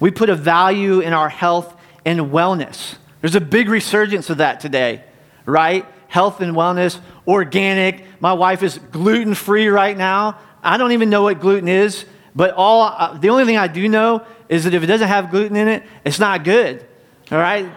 We 0.00 0.10
put 0.10 0.30
a 0.30 0.34
value 0.34 1.00
in 1.00 1.12
our 1.12 1.28
health 1.28 1.76
and 2.04 2.20
wellness. 2.20 2.96
There's 3.20 3.34
a 3.34 3.40
big 3.40 3.68
resurgence 3.68 4.30
of 4.30 4.38
that 4.38 4.60
today, 4.60 5.02
right? 5.44 5.84
Health 6.06 6.40
and 6.40 6.54
wellness, 6.54 7.00
organic. 7.26 8.04
My 8.20 8.32
wife 8.32 8.62
is 8.62 8.78
gluten 8.78 9.34
free 9.34 9.68
right 9.68 9.96
now. 9.96 10.38
I 10.62 10.76
don't 10.76 10.92
even 10.92 11.10
know 11.10 11.22
what 11.22 11.40
gluten 11.40 11.68
is, 11.68 12.04
but 12.34 12.54
all 12.54 12.82
uh, 12.82 13.18
the 13.18 13.30
only 13.30 13.44
thing 13.44 13.56
I 13.56 13.66
do 13.66 13.88
know 13.88 14.24
is 14.48 14.64
that 14.64 14.74
if 14.74 14.82
it 14.82 14.86
doesn't 14.86 15.08
have 15.08 15.30
gluten 15.30 15.56
in 15.56 15.68
it, 15.68 15.82
it's 16.04 16.18
not 16.18 16.44
good. 16.44 16.86
All 17.30 17.38
right? 17.38 17.68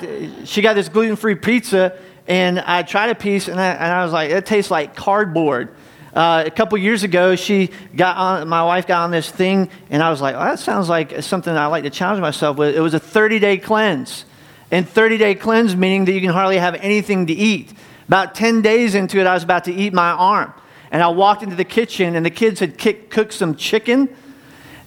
She 0.46 0.62
got 0.62 0.76
this 0.76 0.90
gluten 0.90 1.16
free 1.16 1.36
pizza 1.36 1.98
and 2.28 2.60
I 2.60 2.84
tried 2.84 3.10
a 3.10 3.16
piece, 3.16 3.48
and 3.48 3.60
I, 3.60 3.72
and 3.72 3.92
I 3.92 4.04
was 4.04 4.14
like, 4.14 4.30
it 4.32 4.46
tastes 4.46 4.72
like 4.72 4.96
cardboard. 4.96 5.76
Uh, 6.14 6.44
a 6.46 6.52
couple 6.52 6.78
years 6.78 7.04
ago, 7.04 7.36
she 7.36 7.70
got 7.96 8.18
on, 8.18 8.48
my 8.50 8.64
wife 8.64 8.86
got 8.86 9.04
on 9.04 9.12
this 9.12 9.30
thing, 9.30 9.70
and 9.90 10.04
I 10.04 10.10
was 10.10 10.20
like, 10.22 10.36
oh, 10.36 10.40
that 10.40 10.60
sounds 10.60 10.90
like 10.90 11.24
something 11.24 11.56
I 11.56 11.68
like 11.68 11.84
to 11.84 11.90
challenge 11.90 12.22
myself 12.22 12.58
with. 12.58 12.76
It 12.76 12.82
was 12.82 12.94
a 12.94 13.00
30 13.00 13.40
day 13.40 13.58
cleanse. 13.58 14.26
And 14.72 14.88
30 14.88 15.18
day 15.18 15.36
cleanse 15.36 15.76
meaning 15.76 16.06
that 16.06 16.12
you 16.12 16.22
can 16.22 16.32
hardly 16.32 16.58
have 16.58 16.76
anything 16.76 17.28
to 17.28 17.34
eat. 17.34 17.74
About 18.08 18.36
10 18.36 18.62
days 18.62 18.94
into 18.94 19.20
it, 19.20 19.28
I 19.28 19.34
was 19.34 19.44
about 19.44 19.66
to 19.66 19.74
eat 19.74 19.94
my 19.94 20.12
arm. 20.12 20.54
And 20.92 21.02
I 21.02 21.08
walked 21.08 21.44
into 21.44 21.56
the 21.56 21.64
kitchen, 21.64 22.18
and 22.18 22.26
the 22.26 22.30
kids 22.30 22.60
had 22.60 22.78
cooked 22.78 23.32
some 23.32 23.56
chicken. 23.56 24.14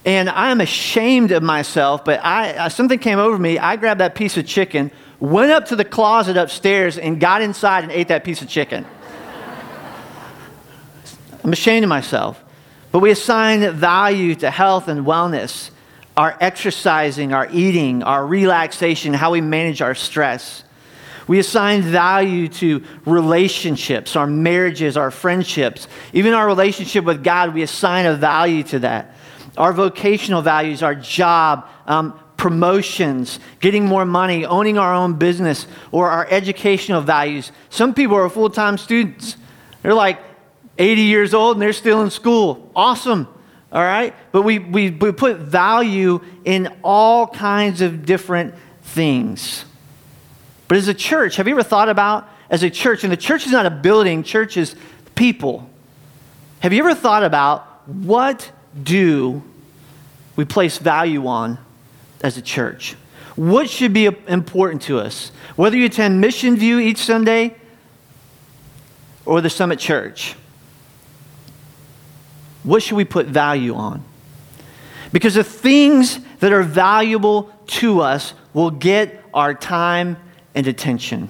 And 0.04 0.28
I 0.28 0.50
am 0.50 0.60
ashamed 0.60 1.32
of 1.32 1.42
myself, 1.42 2.04
but 2.04 2.20
I, 2.22 2.68
something 2.68 2.98
came 2.98 3.18
over 3.18 3.38
me. 3.38 3.58
I 3.58 3.76
grabbed 3.76 4.00
that 4.00 4.14
piece 4.14 4.36
of 4.36 4.46
chicken, 4.46 4.90
went 5.18 5.50
up 5.50 5.66
to 5.66 5.76
the 5.76 5.84
closet 5.86 6.36
upstairs 6.36 6.98
and 6.98 7.18
got 7.18 7.40
inside 7.40 7.84
and 7.84 7.92
ate 7.92 8.08
that 8.08 8.22
piece 8.24 8.42
of 8.42 8.48
chicken. 8.48 8.84
I'm 11.44 11.52
ashamed 11.52 11.84
of 11.84 11.90
myself. 11.90 12.42
But 12.90 13.00
we 13.00 13.10
assign 13.10 13.70
value 13.72 14.34
to 14.36 14.50
health 14.50 14.88
and 14.88 15.06
wellness. 15.06 15.70
our 16.16 16.36
exercising, 16.40 17.32
our 17.32 17.48
eating, 17.50 18.04
our 18.04 18.24
relaxation, 18.24 19.12
how 19.12 19.32
we 19.32 19.40
manage 19.40 19.82
our 19.82 19.96
stress. 19.96 20.62
We 21.26 21.40
assign 21.40 21.82
value 21.82 22.46
to 22.48 22.84
relationships, 23.04 24.14
our 24.14 24.26
marriages, 24.28 24.96
our 24.96 25.10
friendships. 25.10 25.88
Even 26.12 26.32
our 26.32 26.46
relationship 26.46 27.04
with 27.04 27.24
God, 27.24 27.52
we 27.52 27.62
assign 27.62 28.06
a 28.06 28.14
value 28.14 28.62
to 28.62 28.78
that. 28.80 29.12
Our 29.56 29.72
vocational 29.72 30.40
values, 30.40 30.84
our 30.84 30.94
job, 30.94 31.66
um, 31.86 32.16
promotions, 32.36 33.40
getting 33.58 33.84
more 33.84 34.04
money, 34.04 34.46
owning 34.46 34.78
our 34.78 34.94
own 34.94 35.14
business, 35.14 35.66
or 35.90 36.10
our 36.10 36.28
educational 36.30 37.00
values. 37.00 37.50
Some 37.70 37.92
people 37.92 38.16
are 38.16 38.28
full 38.28 38.50
time 38.50 38.78
students. 38.78 39.36
They're 39.82 39.94
like 39.94 40.20
80 40.78 41.02
years 41.02 41.34
old 41.34 41.56
and 41.56 41.62
they're 41.62 41.72
still 41.72 42.02
in 42.02 42.10
school. 42.10 42.70
Awesome. 42.74 43.28
All 43.72 43.82
right? 43.82 44.14
But 44.32 44.42
we, 44.42 44.58
we, 44.58 44.90
we 44.90 45.12
put 45.12 45.38
value 45.38 46.20
in 46.44 46.74
all 46.82 47.26
kinds 47.26 47.80
of 47.80 48.04
different 48.06 48.54
things. 48.82 49.64
But 50.68 50.78
as 50.78 50.88
a 50.88 50.94
church, 50.94 51.36
have 51.36 51.46
you 51.46 51.54
ever 51.54 51.62
thought 51.62 51.88
about 51.88 52.28
as 52.50 52.62
a 52.62 52.70
church, 52.70 53.04
and 53.04 53.12
the 53.12 53.16
church 53.16 53.46
is 53.46 53.52
not 53.52 53.66
a 53.66 53.70
building, 53.70 54.22
church 54.22 54.56
is 54.56 54.76
people. 55.14 55.68
Have 56.60 56.72
you 56.72 56.84
ever 56.84 56.94
thought 56.94 57.24
about 57.24 57.86
what 57.88 58.50
do 58.80 59.42
we 60.36 60.44
place 60.44 60.78
value 60.78 61.26
on 61.26 61.58
as 62.22 62.36
a 62.36 62.42
church? 62.42 62.96
What 63.36 63.68
should 63.68 63.92
be 63.92 64.06
important 64.28 64.82
to 64.82 64.98
us? 64.98 65.32
Whether 65.56 65.76
you 65.76 65.86
attend 65.86 66.20
Mission 66.20 66.56
View 66.56 66.78
each 66.78 66.98
Sunday 66.98 67.56
or 69.26 69.40
the 69.40 69.50
Summit 69.50 69.78
Church, 69.78 70.36
what 72.64 72.82
should 72.82 72.96
we 72.96 73.04
put 73.04 73.26
value 73.26 73.74
on? 73.74 74.02
Because 75.12 75.34
the 75.34 75.44
things 75.44 76.18
that 76.40 76.52
are 76.52 76.62
valuable 76.62 77.52
to 77.66 78.00
us 78.00 78.34
will 78.52 78.70
get 78.70 79.22
our 79.32 79.54
time 79.54 80.16
and 80.54 80.66
attention. 80.66 81.28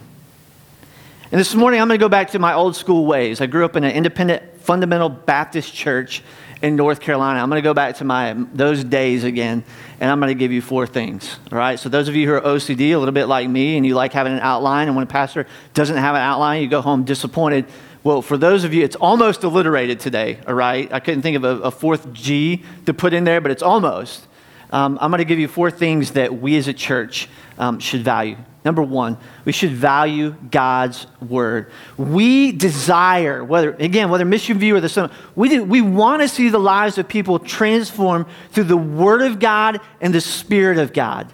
And 1.30 1.40
this 1.40 1.54
morning, 1.54 1.80
I'm 1.80 1.88
going 1.88 1.98
to 1.98 2.04
go 2.04 2.08
back 2.08 2.30
to 2.30 2.38
my 2.38 2.54
old 2.54 2.76
school 2.76 3.06
ways. 3.06 3.40
I 3.40 3.46
grew 3.46 3.64
up 3.64 3.76
in 3.76 3.84
an 3.84 3.90
independent 3.90 4.60
fundamental 4.60 5.08
Baptist 5.08 5.74
church 5.74 6.22
in 6.62 6.76
North 6.76 7.00
Carolina. 7.00 7.40
I'm 7.40 7.50
going 7.50 7.60
to 7.60 7.66
go 7.66 7.74
back 7.74 7.96
to 7.96 8.04
my 8.04 8.34
those 8.54 8.84
days 8.84 9.24
again, 9.24 9.64
and 10.00 10.10
I'm 10.10 10.20
going 10.20 10.30
to 10.30 10.38
give 10.38 10.52
you 10.52 10.62
four 10.62 10.86
things. 10.86 11.38
All 11.52 11.58
right. 11.58 11.78
So 11.78 11.88
those 11.88 12.08
of 12.08 12.16
you 12.16 12.26
who 12.26 12.34
are 12.34 12.40
OCD, 12.40 12.94
a 12.94 12.96
little 12.96 13.12
bit 13.12 13.26
like 13.26 13.48
me, 13.48 13.76
and 13.76 13.84
you 13.84 13.94
like 13.94 14.12
having 14.12 14.32
an 14.32 14.40
outline, 14.40 14.88
and 14.88 14.96
when 14.96 15.02
a 15.02 15.08
pastor 15.08 15.46
doesn't 15.74 15.96
have 15.96 16.14
an 16.14 16.22
outline, 16.22 16.62
you 16.62 16.68
go 16.68 16.80
home 16.80 17.04
disappointed. 17.04 17.66
Well, 18.04 18.20
for 18.20 18.36
those 18.36 18.64
of 18.64 18.74
you, 18.74 18.84
it's 18.84 18.96
almost 18.96 19.44
alliterated 19.44 19.98
today. 19.98 20.38
All 20.46 20.52
right. 20.52 20.92
I 20.92 21.00
couldn't 21.00 21.22
think 21.22 21.38
of 21.38 21.44
a, 21.44 21.62
a 21.62 21.70
fourth 21.70 22.12
G 22.12 22.62
to 22.84 22.92
put 22.92 23.14
in 23.14 23.24
there, 23.24 23.40
but 23.40 23.50
it's 23.50 23.62
almost. 23.62 24.26
Um, 24.70 24.98
I'm 25.00 25.10
going 25.10 25.18
to 25.18 25.24
give 25.24 25.38
you 25.38 25.48
four 25.48 25.70
things 25.70 26.10
that 26.10 26.38
we 26.38 26.56
as 26.58 26.68
a 26.68 26.74
church 26.74 27.28
um, 27.58 27.80
should 27.80 28.04
value. 28.04 28.36
Number 28.62 28.82
one, 28.82 29.16
we 29.46 29.52
should 29.52 29.72
value 29.72 30.34
God's 30.50 31.06
word. 31.26 31.70
We 31.96 32.52
desire, 32.52 33.42
whether, 33.42 33.72
again, 33.72 34.10
whether 34.10 34.24
Mission 34.26 34.58
View 34.58 34.76
or 34.76 34.80
the 34.80 34.88
Summit, 34.88 35.12
we, 35.34 35.60
we 35.60 35.80
want 35.80 36.20
to 36.20 36.28
see 36.28 36.50
the 36.50 36.58
lives 36.58 36.98
of 36.98 37.08
people 37.08 37.38
transformed 37.38 38.26
through 38.50 38.64
the 38.64 38.76
word 38.76 39.22
of 39.22 39.38
God 39.38 39.80
and 40.02 40.14
the 40.14 40.20
spirit 40.20 40.76
of 40.76 40.92
God. 40.92 41.32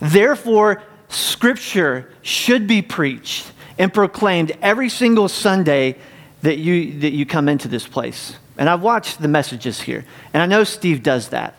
Therefore, 0.00 0.82
scripture 1.08 2.12
should 2.22 2.68
be 2.68 2.82
preached 2.82 3.52
and 3.78 3.92
proclaimed 3.92 4.56
every 4.62 4.88
single 4.88 5.28
Sunday 5.28 5.96
that 6.42 6.58
you, 6.58 7.00
that 7.00 7.12
you 7.12 7.26
come 7.26 7.48
into 7.48 7.68
this 7.68 7.86
place. 7.86 8.36
And 8.58 8.68
I've 8.68 8.82
watched 8.82 9.20
the 9.20 9.28
messages 9.28 9.80
here, 9.80 10.04
and 10.32 10.42
I 10.42 10.46
know 10.46 10.64
Steve 10.64 11.02
does 11.02 11.28
that. 11.28 11.54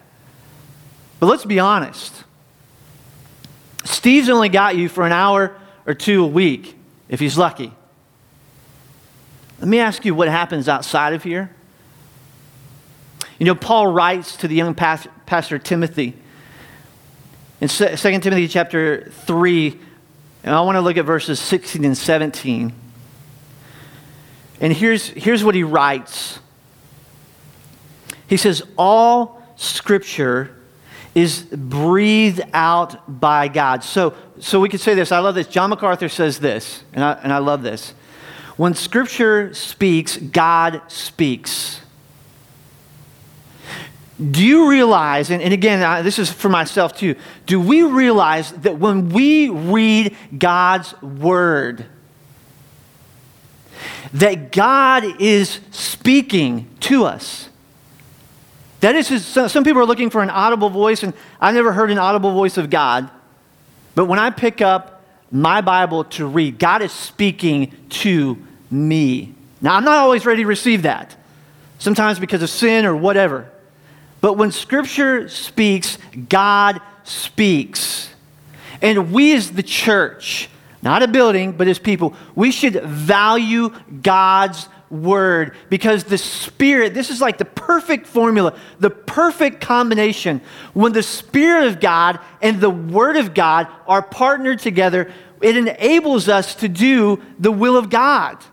But 1.20 1.28
let's 1.28 1.46
be 1.46 1.60
honest. 1.60 2.24
Steve's 3.84 4.30
only 4.30 4.50
got 4.50 4.76
you 4.76 4.90
for 4.90 5.06
an 5.06 5.12
hour 5.12 5.56
or 5.86 5.94
two 5.94 6.24
a 6.24 6.28
week, 6.28 6.76
if 7.10 7.20
he's 7.20 7.38
lucky. 7.38 7.72
Let 9.60 9.68
me 9.68 9.80
ask 9.80 10.06
you 10.06 10.14
what 10.14 10.28
happens 10.28 10.68
outside 10.68 11.14
of 11.14 11.24
here. 11.24 11.52
You 13.40 13.46
know, 13.46 13.56
Paul 13.56 13.88
writes 13.88 14.38
to 14.38 14.48
the 14.48 14.56
young 14.56 14.74
pastor 14.74 15.60
Timothy 15.60 16.16
in 17.60 17.68
2 17.68 17.96
Timothy 17.96 18.48
chapter 18.48 19.12
3, 19.26 19.80
and 20.48 20.56
I 20.56 20.62
want 20.62 20.78
to 20.78 20.82
look 20.82 20.96
at 20.96 21.04
verses 21.04 21.42
16 21.42 21.84
and 21.84 21.98
17. 21.98 22.72
And 24.62 24.74
here's, 24.74 25.10
here's 25.10 25.44
what 25.44 25.56
he 25.56 25.64
writes 25.64 26.40
He 28.28 28.38
says, 28.38 28.64
All 28.78 29.44
scripture 29.58 30.56
is 31.14 31.42
breathed 31.42 32.40
out 32.54 33.20
by 33.20 33.50
God. 33.50 33.84
So, 33.84 34.14
so 34.40 34.62
we 34.62 34.70
could 34.70 34.80
say 34.80 34.96
this. 34.96 35.12
I 35.12 35.20
love 35.20 35.36
this. 35.36 35.48
John 35.48 35.70
MacArthur 35.70 36.08
says 36.08 36.40
this, 36.40 36.84
and 36.94 37.04
I, 37.04 37.14
and 37.24 37.34
I 37.34 37.40
love 37.40 37.62
this. 37.62 37.94
When 38.56 38.74
Scripture 38.74 39.54
speaks, 39.54 40.16
God 40.16 40.82
speaks. 40.88 41.82
Do 44.20 44.44
you 44.44 44.68
realize, 44.68 45.30
and, 45.30 45.44
and 45.44 45.54
again, 45.54 45.84
I, 45.84 46.02
this 46.02 46.18
is 46.18 46.32
for 46.32 46.50
myself 46.50 46.98
too, 46.98 47.16
do 47.46 47.60
we 47.60 47.84
realize 47.84 48.52
that 48.52 48.80
when 48.80 49.10
we 49.10 49.50
read 49.50 50.16
God's 50.36 51.00
Word, 51.04 51.86
that 54.14 54.52
God 54.52 55.22
is 55.22 55.60
speaking 55.70 56.68
to 56.80 57.06
us? 57.06 57.50
That 58.80 58.96
is, 58.96 59.26
some 59.26 59.64
people 59.64 59.82
are 59.82 59.86
looking 59.86 60.10
for 60.10 60.24
an 60.24 60.32
audible 60.32 60.72
voice, 60.72 61.04
and 61.04 61.14
I've 61.40 61.54
never 61.54 61.72
heard 61.72 61.92
an 61.92 62.00
audible 62.00 62.34
voice 62.34 62.58
of 62.58 62.72
God. 62.72 63.10
But 63.94 64.06
when 64.06 64.18
I 64.18 64.32
pick 64.32 64.62
up 64.62 65.04
my 65.32 65.62
Bible 65.62 66.06
to 66.06 66.26
read, 66.26 66.58
God 66.58 66.82
is 66.82 66.92
speaking 66.92 67.72
to 67.90 68.38
me. 68.72 69.36
Now, 69.62 69.76
I'm 69.76 69.84
not 69.84 69.98
always 69.98 70.26
ready 70.26 70.42
to 70.42 70.48
receive 70.48 70.84
that, 70.84 71.16
sometimes 71.78 72.20
because 72.20 72.42
of 72.42 72.50
sin 72.50 72.86
or 72.86 72.96
whatever. 72.96 73.52
But 74.28 74.34
when 74.34 74.52
Scripture 74.52 75.30
speaks, 75.30 75.98
God 76.28 76.82
speaks. 77.06 78.10
And 78.82 79.14
we 79.14 79.34
as 79.34 79.52
the 79.52 79.64
church, 79.64 80.50
not 80.82 81.02
a 81.02 81.08
building, 81.08 81.54
but 81.54 81.70
as 81.70 81.80
people, 81.80 82.14
we 82.36 82.52
should 82.52 82.74
value 82.84 83.74
God's 84.02 84.68
word 84.90 85.56
because 85.70 86.04
the 86.04 86.18
Spirit, 86.18 86.94
this 86.94 87.10
is 87.10 87.22
like 87.22 87.38
the 87.38 87.46
perfect 87.46 88.06
formula, 88.06 88.54
the 88.82 88.90
perfect 88.90 89.62
combination. 89.62 90.42
When 90.74 90.92
the 90.92 91.04
Spirit 91.04 91.68
of 91.68 91.80
God 91.80 92.20
and 92.42 92.60
the 92.60 92.70
Word 92.70 93.16
of 93.16 93.34
God 93.34 93.70
are 93.88 94.02
partnered 94.02 94.60
together, 94.60 95.10
it 95.42 95.56
enables 95.56 96.28
us 96.28 96.54
to 96.56 96.68
do 96.68 97.24
the 97.40 97.54
will 97.54 97.78
of 97.78 97.90
God. 97.90 98.44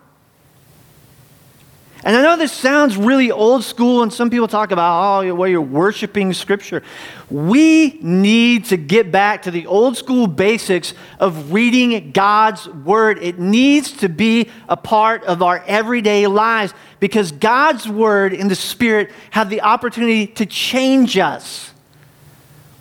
And 2.04 2.14
I 2.14 2.20
know 2.20 2.36
this 2.36 2.52
sounds 2.52 2.98
really 2.98 3.30
old 3.30 3.64
school, 3.64 4.02
and 4.02 4.12
some 4.12 4.28
people 4.28 4.46
talk 4.46 4.72
about, 4.72 5.24
oh, 5.24 5.34
well, 5.34 5.48
you're 5.48 5.62
worshiping 5.62 6.34
Scripture. 6.34 6.82
We 7.30 7.98
need 8.02 8.66
to 8.66 8.76
get 8.76 9.10
back 9.10 9.42
to 9.42 9.50
the 9.50 9.66
old 9.66 9.96
school 9.96 10.26
basics 10.26 10.92
of 11.18 11.54
reading 11.54 12.10
God's 12.12 12.68
Word. 12.68 13.22
It 13.22 13.38
needs 13.38 13.90
to 13.92 14.10
be 14.10 14.50
a 14.68 14.76
part 14.76 15.24
of 15.24 15.42
our 15.42 15.64
everyday 15.66 16.26
lives 16.26 16.74
because 17.00 17.32
God's 17.32 17.88
Word 17.88 18.34
and 18.34 18.50
the 18.50 18.54
Spirit 18.54 19.10
have 19.30 19.48
the 19.48 19.62
opportunity 19.62 20.26
to 20.26 20.44
change 20.44 21.16
us. 21.16 21.72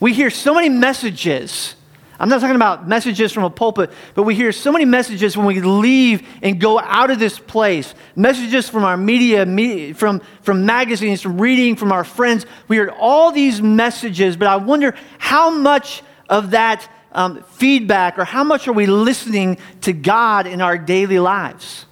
We 0.02 0.12
hear 0.12 0.32
so 0.32 0.54
many 0.54 0.68
messages 0.68 1.76
I'm 2.20 2.30
not 2.30 2.42
talking 2.42 2.56
about 2.56 2.88
messages 2.88 3.32
from 3.32 3.44
a 3.44 3.50
pulpit, 3.50 3.92
but 4.14 4.24
we 4.24 4.36
hear 4.36 4.52
so 4.52 4.72
many 4.72 4.86
messages 4.86 5.36
when 5.36 5.48
we 5.48 5.62
leave 5.62 6.28
and 6.42 6.60
go 6.60 6.80
out 6.80 7.10
of 7.10 7.20
this 7.20 7.40
place. 7.40 7.96
Messages 8.16 8.70
from 8.70 8.84
our 8.84 8.98
media, 8.98 9.46
from, 9.96 10.22
from 10.42 10.66
magazines, 10.66 11.22
from 11.22 11.42
reading, 11.42 11.76
from 11.76 11.92
our 11.92 12.04
friends. 12.04 12.46
We 12.68 12.76
hear 12.76 12.94
all 13.00 13.32
these 13.32 13.62
messages, 13.62 14.38
but 14.38 14.48
I 14.48 14.58
wonder 14.58 14.96
how 15.18 15.50
much 15.50 16.04
of 16.30 16.52
that 16.52 16.88
um, 17.14 17.44
feedback 17.44 18.18
or 18.20 18.26
how 18.26 18.44
much 18.44 18.68
are 18.68 18.74
we 18.74 18.86
listening 18.86 19.58
to 19.82 19.94
God 19.94 20.46
in 20.48 20.62
our 20.62 20.78
daily 20.78 21.20
lives? 21.20 21.86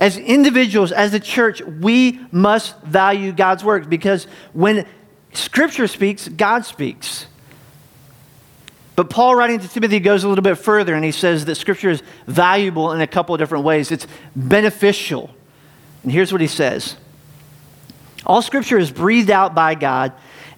As 0.00 0.16
individuals, 0.16 0.92
as 0.92 1.12
the 1.12 1.20
church, 1.20 1.60
we 1.60 2.20
must 2.30 2.80
value 2.82 3.32
God's 3.32 3.64
work 3.64 3.88
because 3.88 4.26
when 4.52 4.86
Scripture 5.32 5.88
speaks, 5.88 6.28
God 6.28 6.64
speaks. 6.64 7.26
But 8.98 9.10
Paul, 9.10 9.36
writing 9.36 9.60
to 9.60 9.68
Timothy, 9.68 10.00
goes 10.00 10.24
a 10.24 10.28
little 10.28 10.42
bit 10.42 10.56
further 10.56 10.92
and 10.92 11.04
he 11.04 11.12
says 11.12 11.44
that 11.44 11.54
Scripture 11.54 11.88
is 11.88 12.02
valuable 12.26 12.90
in 12.90 13.00
a 13.00 13.06
couple 13.06 13.32
of 13.32 13.38
different 13.38 13.62
ways. 13.62 13.92
It's 13.92 14.08
beneficial. 14.34 15.30
And 16.02 16.10
here's 16.10 16.32
what 16.32 16.40
he 16.40 16.48
says 16.48 16.96
All 18.26 18.42
Scripture 18.42 18.76
is 18.76 18.90
breathed 18.90 19.30
out 19.30 19.54
by 19.54 19.76
God 19.76 20.14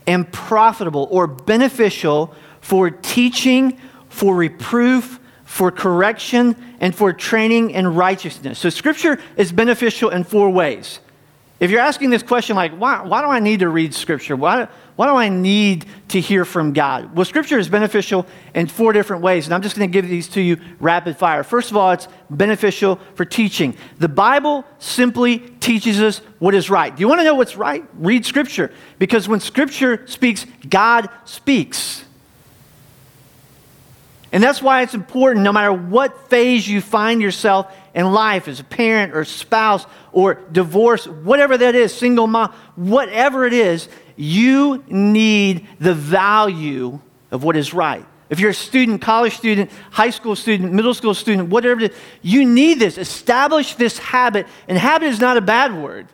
and 0.06 0.32
profitable 0.32 1.06
or 1.10 1.26
beneficial 1.26 2.34
for 2.62 2.88
teaching, 2.88 3.78
for 4.08 4.34
reproof, 4.34 5.20
for 5.44 5.70
correction, 5.70 6.56
and 6.80 6.94
for 6.94 7.12
training 7.12 7.72
in 7.72 7.94
righteousness. 7.94 8.58
So 8.58 8.70
Scripture 8.70 9.20
is 9.36 9.52
beneficial 9.52 10.08
in 10.08 10.24
four 10.24 10.48
ways 10.48 11.00
If 11.60 11.70
you're 11.70 11.80
asking 11.80 12.08
this 12.08 12.22
question, 12.22 12.56
like, 12.56 12.72
why, 12.72 13.02
why 13.02 13.20
do 13.20 13.28
I 13.28 13.38
need 13.38 13.60
to 13.60 13.68
read 13.68 13.92
Scripture? 13.92 14.34
Why, 14.34 14.66
why 14.96 15.06
do 15.06 15.14
I 15.14 15.28
need 15.28 15.84
to 16.08 16.18
hear 16.18 16.46
from 16.46 16.72
God? 16.72 17.14
Well, 17.14 17.26
Scripture 17.26 17.58
is 17.58 17.68
beneficial 17.68 18.26
in 18.54 18.66
four 18.66 18.94
different 18.94 19.22
ways, 19.22 19.46
and 19.46 19.52
I'm 19.52 19.60
just 19.60 19.76
going 19.76 19.86
to 19.86 19.92
give 19.92 20.08
these 20.08 20.26
to 20.28 20.40
you 20.40 20.58
rapid 20.80 21.18
fire. 21.18 21.42
First 21.44 21.70
of 21.70 21.76
all, 21.76 21.90
it's 21.90 22.08
beneficial 22.30 22.98
for 23.14 23.26
teaching. 23.26 23.76
The 23.98 24.08
Bible 24.08 24.64
simply 24.78 25.38
teaches 25.60 26.00
us 26.00 26.22
what 26.38 26.54
is 26.54 26.70
right. 26.70 26.96
Do 26.96 27.00
you 27.02 27.08
want 27.08 27.20
to 27.20 27.24
know 27.24 27.34
what's 27.34 27.56
right? 27.56 27.84
Read 27.92 28.24
Scripture, 28.24 28.72
because 28.98 29.28
when 29.28 29.40
Scripture 29.40 30.06
speaks, 30.06 30.46
God 30.66 31.10
speaks. 31.26 32.06
And 34.32 34.42
that's 34.42 34.62
why 34.62 34.82
it's 34.82 34.94
important, 34.94 35.44
no 35.44 35.52
matter 35.52 35.72
what 35.72 36.28
phase 36.28 36.66
you 36.66 36.80
find 36.80 37.20
yourself 37.20 37.74
in 37.94 38.12
life 38.12 38.46
as 38.46 38.60
a 38.60 38.64
parent 38.64 39.14
or 39.14 39.24
spouse 39.24 39.86
or 40.12 40.34
divorce, 40.52 41.06
whatever 41.06 41.58
that 41.58 41.74
is, 41.74 41.92
single 41.92 42.28
mom, 42.28 42.52
whatever 42.76 43.44
it 43.44 43.52
is, 43.52 43.88
you 44.16 44.84
need 44.88 45.66
the 45.80 45.94
value 45.94 47.00
of 47.32 47.42
what 47.42 47.56
is 47.56 47.74
right. 47.74 48.06
If 48.28 48.38
you're 48.38 48.50
a 48.50 48.54
student, 48.54 49.02
college 49.02 49.36
student, 49.36 49.72
high 49.90 50.10
school 50.10 50.36
student, 50.36 50.72
middle 50.72 50.94
school 50.94 51.14
student, 51.14 51.48
whatever 51.48 51.80
it 51.80 51.90
is, 51.90 51.98
you 52.22 52.44
need 52.44 52.78
this. 52.78 52.96
Establish 52.96 53.74
this 53.74 53.98
habit. 53.98 54.46
And 54.68 54.78
habit 54.78 55.08
is 55.08 55.18
not 55.18 55.36
a 55.36 55.40
bad 55.40 55.74
word. 55.74 56.06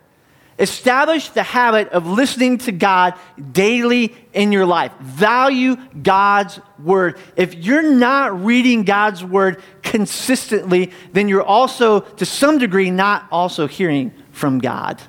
Establish 0.59 1.29
the 1.29 1.43
habit 1.43 1.89
of 1.89 2.07
listening 2.07 2.57
to 2.57 2.71
God 2.71 3.13
daily 3.51 4.15
in 4.33 4.51
your 4.51 4.65
life. 4.65 4.91
Value 4.99 5.75
God's 6.01 6.59
word. 6.79 7.19
If 7.35 7.53
you're 7.53 7.91
not 7.91 8.43
reading 8.43 8.83
God's 8.83 9.23
word 9.23 9.61
consistently, 9.83 10.91
then 11.13 11.27
you're 11.27 11.43
also, 11.43 11.99
to 11.99 12.25
some 12.25 12.57
degree, 12.57 12.89
not 12.89 13.27
also 13.31 13.67
hearing 13.67 14.11
from 14.31 14.57
God. 14.57 14.99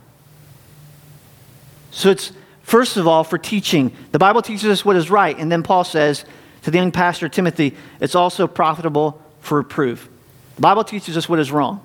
So 1.92 2.10
it's, 2.10 2.32
first 2.62 2.98
of 2.98 3.08
all, 3.08 3.24
for 3.24 3.38
teaching. 3.38 3.94
The 4.12 4.18
Bible 4.18 4.42
teaches 4.42 4.66
us 4.66 4.84
what 4.84 4.96
is 4.96 5.10
right. 5.10 5.36
And 5.38 5.50
then 5.50 5.62
Paul 5.62 5.84
says 5.84 6.26
to 6.62 6.70
the 6.70 6.76
young 6.76 6.92
pastor 6.92 7.28
Timothy, 7.30 7.74
it's 8.00 8.14
also 8.14 8.46
profitable 8.46 9.22
for 9.40 9.58
reproof. 9.58 10.10
The 10.56 10.62
Bible 10.62 10.84
teaches 10.84 11.16
us 11.16 11.26
what 11.26 11.38
is 11.38 11.50
wrong. 11.50 11.82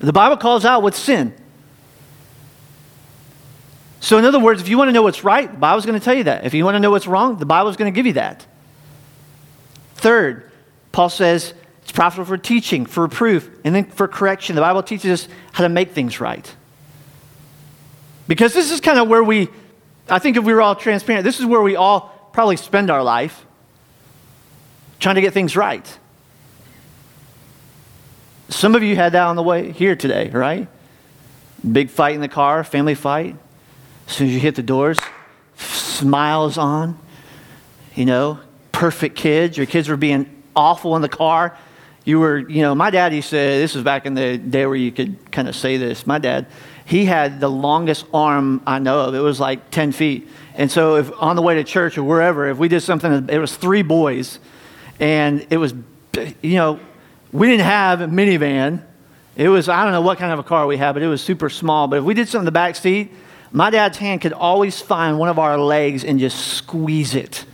The 0.00 0.14
Bible 0.14 0.38
calls 0.38 0.64
out 0.64 0.82
what's 0.82 0.98
sin. 0.98 1.34
So, 4.02 4.18
in 4.18 4.24
other 4.24 4.40
words, 4.40 4.60
if 4.60 4.68
you 4.68 4.76
want 4.76 4.88
to 4.88 4.92
know 4.92 5.02
what's 5.02 5.22
right, 5.22 5.48
the 5.48 5.56
Bible's 5.56 5.86
going 5.86 5.98
to 5.98 6.04
tell 6.04 6.12
you 6.12 6.24
that. 6.24 6.44
If 6.44 6.54
you 6.54 6.64
want 6.64 6.74
to 6.74 6.80
know 6.80 6.90
what's 6.90 7.06
wrong, 7.06 7.36
the 7.36 7.46
Bible's 7.46 7.76
going 7.76 7.90
to 7.90 7.94
give 7.94 8.04
you 8.04 8.14
that. 8.14 8.44
Third, 9.94 10.50
Paul 10.90 11.08
says 11.08 11.54
it's 11.82 11.92
profitable 11.92 12.24
for 12.24 12.36
teaching, 12.36 12.84
for 12.84 13.04
reproof, 13.04 13.48
and 13.62 13.72
then 13.72 13.84
for 13.84 14.08
correction. 14.08 14.56
The 14.56 14.60
Bible 14.60 14.82
teaches 14.82 15.22
us 15.22 15.28
how 15.52 15.62
to 15.62 15.68
make 15.68 15.92
things 15.92 16.20
right. 16.20 16.52
Because 18.26 18.52
this 18.52 18.72
is 18.72 18.80
kind 18.80 18.98
of 18.98 19.06
where 19.06 19.22
we, 19.22 19.48
I 20.08 20.18
think 20.18 20.36
if 20.36 20.42
we 20.42 20.52
were 20.52 20.62
all 20.62 20.74
transparent, 20.74 21.22
this 21.22 21.38
is 21.38 21.46
where 21.46 21.62
we 21.62 21.76
all 21.76 22.30
probably 22.32 22.56
spend 22.56 22.90
our 22.90 23.04
life 23.04 23.46
trying 24.98 25.14
to 25.14 25.20
get 25.20 25.32
things 25.32 25.56
right. 25.56 25.86
Some 28.48 28.74
of 28.74 28.82
you 28.82 28.96
had 28.96 29.12
that 29.12 29.26
on 29.26 29.36
the 29.36 29.44
way 29.44 29.70
here 29.70 29.94
today, 29.94 30.28
right? 30.30 30.66
Big 31.70 31.88
fight 31.88 32.16
in 32.16 32.20
the 32.20 32.28
car, 32.28 32.64
family 32.64 32.96
fight. 32.96 33.36
As 34.12 34.18
soon 34.18 34.26
as 34.26 34.34
you 34.34 34.40
hit 34.40 34.56
the 34.56 34.62
doors, 34.62 35.00
smiles 35.56 36.58
on, 36.58 36.98
you 37.94 38.04
know, 38.04 38.40
perfect 38.70 39.16
kids. 39.16 39.56
Your 39.56 39.64
kids 39.64 39.88
were 39.88 39.96
being 39.96 40.28
awful 40.54 40.96
in 40.96 41.00
the 41.00 41.08
car. 41.08 41.56
You 42.04 42.20
were, 42.20 42.36
you 42.36 42.60
know, 42.60 42.74
my 42.74 42.90
dad 42.90 43.14
used 43.14 43.30
to 43.30 43.36
this 43.36 43.74
was 43.74 43.82
back 43.82 44.04
in 44.04 44.12
the 44.12 44.36
day 44.36 44.66
where 44.66 44.76
you 44.76 44.92
could 44.92 45.32
kind 45.32 45.48
of 45.48 45.56
say 45.56 45.78
this. 45.78 46.06
My 46.06 46.18
dad, 46.18 46.44
he 46.84 47.06
had 47.06 47.40
the 47.40 47.48
longest 47.48 48.04
arm 48.12 48.60
I 48.66 48.80
know 48.80 49.00
of. 49.00 49.14
It 49.14 49.20
was 49.20 49.40
like 49.40 49.70
10 49.70 49.92
feet. 49.92 50.28
And 50.56 50.70
so 50.70 50.96
if 50.96 51.10
on 51.18 51.34
the 51.34 51.40
way 51.40 51.54
to 51.54 51.64
church 51.64 51.96
or 51.96 52.02
wherever, 52.02 52.50
if 52.50 52.58
we 52.58 52.68
did 52.68 52.82
something, 52.82 53.30
it 53.30 53.38
was 53.38 53.56
three 53.56 53.80
boys. 53.80 54.40
And 55.00 55.46
it 55.48 55.56
was, 55.56 55.72
you 56.42 56.56
know, 56.56 56.78
we 57.32 57.46
didn't 57.46 57.64
have 57.64 58.02
a 58.02 58.08
minivan. 58.08 58.82
It 59.36 59.48
was, 59.48 59.70
I 59.70 59.84
don't 59.84 59.92
know 59.92 60.02
what 60.02 60.18
kind 60.18 60.34
of 60.34 60.38
a 60.38 60.44
car 60.44 60.66
we 60.66 60.76
had, 60.76 60.92
but 60.92 61.02
it 61.02 61.08
was 61.08 61.22
super 61.22 61.48
small. 61.48 61.88
But 61.88 62.00
if 62.00 62.04
we 62.04 62.12
did 62.12 62.28
something 62.28 62.42
in 62.42 62.44
the 62.44 62.52
back 62.52 62.76
seat, 62.76 63.10
my 63.52 63.68
dad's 63.68 63.98
hand 63.98 64.22
could 64.22 64.32
always 64.32 64.80
find 64.80 65.18
one 65.18 65.28
of 65.28 65.38
our 65.38 65.58
legs 65.58 66.04
and 66.04 66.18
just 66.18 66.38
squeeze 66.38 67.14
it. 67.14 67.44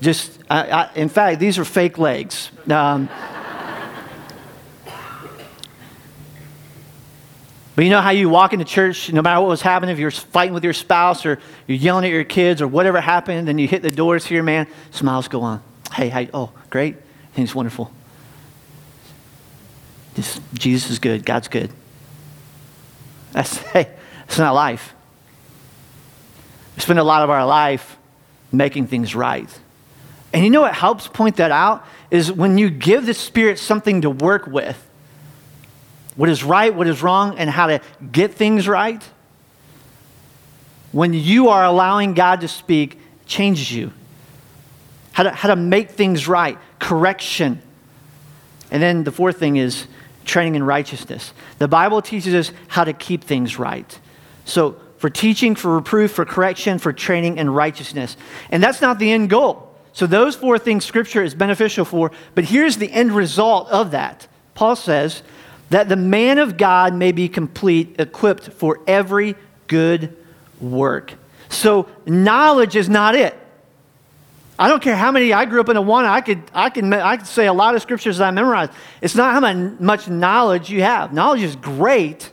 Just, 0.00 0.38
I, 0.48 0.70
I, 0.70 0.90
in 0.94 1.08
fact, 1.08 1.40
these 1.40 1.58
are 1.58 1.64
fake 1.64 1.98
legs. 1.98 2.50
Um, 2.70 3.08
but 7.74 7.84
you 7.84 7.90
know 7.90 8.00
how 8.00 8.10
you 8.10 8.30
walk 8.30 8.54
into 8.54 8.64
church, 8.64 9.12
no 9.12 9.20
matter 9.20 9.40
what 9.40 9.50
was 9.50 9.60
happening, 9.60 9.92
if 9.92 9.98
you're 9.98 10.10
fighting 10.10 10.54
with 10.54 10.64
your 10.64 10.72
spouse 10.72 11.26
or 11.26 11.38
you're 11.66 11.78
yelling 11.78 12.06
at 12.06 12.10
your 12.10 12.24
kids 12.24 12.62
or 12.62 12.68
whatever 12.68 13.00
happened, 13.00 13.50
and 13.50 13.60
you 13.60 13.68
hit 13.68 13.82
the 13.82 13.90
doors 13.90 14.24
here, 14.24 14.42
man, 14.42 14.66
smiles 14.90 15.28
go 15.28 15.42
on. 15.42 15.62
Hey, 15.92 16.08
hey, 16.08 16.30
oh, 16.32 16.50
great. 16.70 16.96
Things 17.34 17.54
wonderful. 17.54 17.92
Just, 20.14 20.40
Jesus 20.54 20.90
is 20.92 20.98
good. 20.98 21.26
God's 21.26 21.48
good. 21.48 21.70
That's, 23.32 23.58
hey, 23.72 23.90
it's 24.26 24.38
not 24.38 24.54
life. 24.54 24.95
We 26.76 26.82
spend 26.82 26.98
a 26.98 27.04
lot 27.04 27.22
of 27.22 27.30
our 27.30 27.44
life 27.44 27.96
making 28.52 28.86
things 28.86 29.14
right. 29.14 29.48
And 30.32 30.44
you 30.44 30.50
know 30.50 30.60
what 30.60 30.74
helps 30.74 31.08
point 31.08 31.36
that 31.36 31.50
out? 31.50 31.84
Is 32.10 32.30
when 32.30 32.58
you 32.58 32.70
give 32.70 33.06
the 33.06 33.14
Spirit 33.14 33.58
something 33.58 34.02
to 34.02 34.10
work 34.10 34.46
with 34.46 34.82
what 36.14 36.28
is 36.28 36.42
right, 36.42 36.74
what 36.74 36.86
is 36.86 37.02
wrong, 37.02 37.38
and 37.38 37.48
how 37.50 37.66
to 37.66 37.80
get 38.12 38.34
things 38.34 38.66
right. 38.66 39.02
When 40.92 41.12
you 41.12 41.48
are 41.48 41.64
allowing 41.64 42.14
God 42.14 42.40
to 42.40 42.48
speak, 42.48 42.98
changes 43.26 43.70
you. 43.70 43.92
How 45.12 45.24
to, 45.24 45.30
how 45.30 45.48
to 45.48 45.56
make 45.56 45.90
things 45.90 46.28
right, 46.28 46.58
correction. 46.78 47.60
And 48.70 48.82
then 48.82 49.04
the 49.04 49.12
fourth 49.12 49.38
thing 49.38 49.56
is 49.56 49.86
training 50.24 50.54
in 50.54 50.62
righteousness. 50.62 51.32
The 51.58 51.68
Bible 51.68 52.02
teaches 52.02 52.34
us 52.34 52.52
how 52.68 52.84
to 52.84 52.92
keep 52.92 53.24
things 53.24 53.58
right. 53.58 53.98
So 54.44 54.76
for 55.06 55.10
teaching, 55.10 55.54
for 55.54 55.76
reproof, 55.76 56.10
for 56.10 56.24
correction, 56.24 56.80
for 56.80 56.92
training 56.92 57.38
in 57.38 57.48
righteousness. 57.48 58.16
And 58.50 58.60
that's 58.60 58.80
not 58.80 58.98
the 58.98 59.12
end 59.12 59.30
goal. 59.30 59.72
So, 59.92 60.04
those 60.04 60.34
four 60.34 60.58
things 60.58 60.84
Scripture 60.84 61.22
is 61.22 61.32
beneficial 61.32 61.84
for, 61.84 62.10
but 62.34 62.42
here's 62.42 62.78
the 62.78 62.90
end 62.90 63.12
result 63.12 63.68
of 63.68 63.92
that. 63.92 64.26
Paul 64.54 64.74
says 64.74 65.22
that 65.70 65.88
the 65.88 65.94
man 65.94 66.38
of 66.38 66.56
God 66.56 66.92
may 66.92 67.12
be 67.12 67.28
complete, 67.28 67.94
equipped 68.00 68.48
for 68.48 68.80
every 68.88 69.36
good 69.68 70.16
work. 70.60 71.14
So, 71.50 71.86
knowledge 72.04 72.74
is 72.74 72.88
not 72.88 73.14
it. 73.14 73.38
I 74.58 74.66
don't 74.66 74.82
care 74.82 74.96
how 74.96 75.12
many 75.12 75.32
I 75.32 75.44
grew 75.44 75.60
up 75.60 75.68
in 75.68 75.76
a 75.76 75.82
one. 75.82 76.04
I 76.04 76.20
could, 76.20 76.42
I 76.52 76.68
can, 76.68 76.92
I 76.92 77.16
could 77.16 77.28
say 77.28 77.46
a 77.46 77.52
lot 77.52 77.76
of 77.76 77.82
scriptures 77.82 78.20
I 78.20 78.32
memorized. 78.32 78.72
It's 79.00 79.14
not 79.14 79.34
how 79.34 79.54
much 79.78 80.08
knowledge 80.08 80.68
you 80.68 80.82
have. 80.82 81.12
Knowledge 81.12 81.42
is 81.42 81.54
great, 81.54 82.32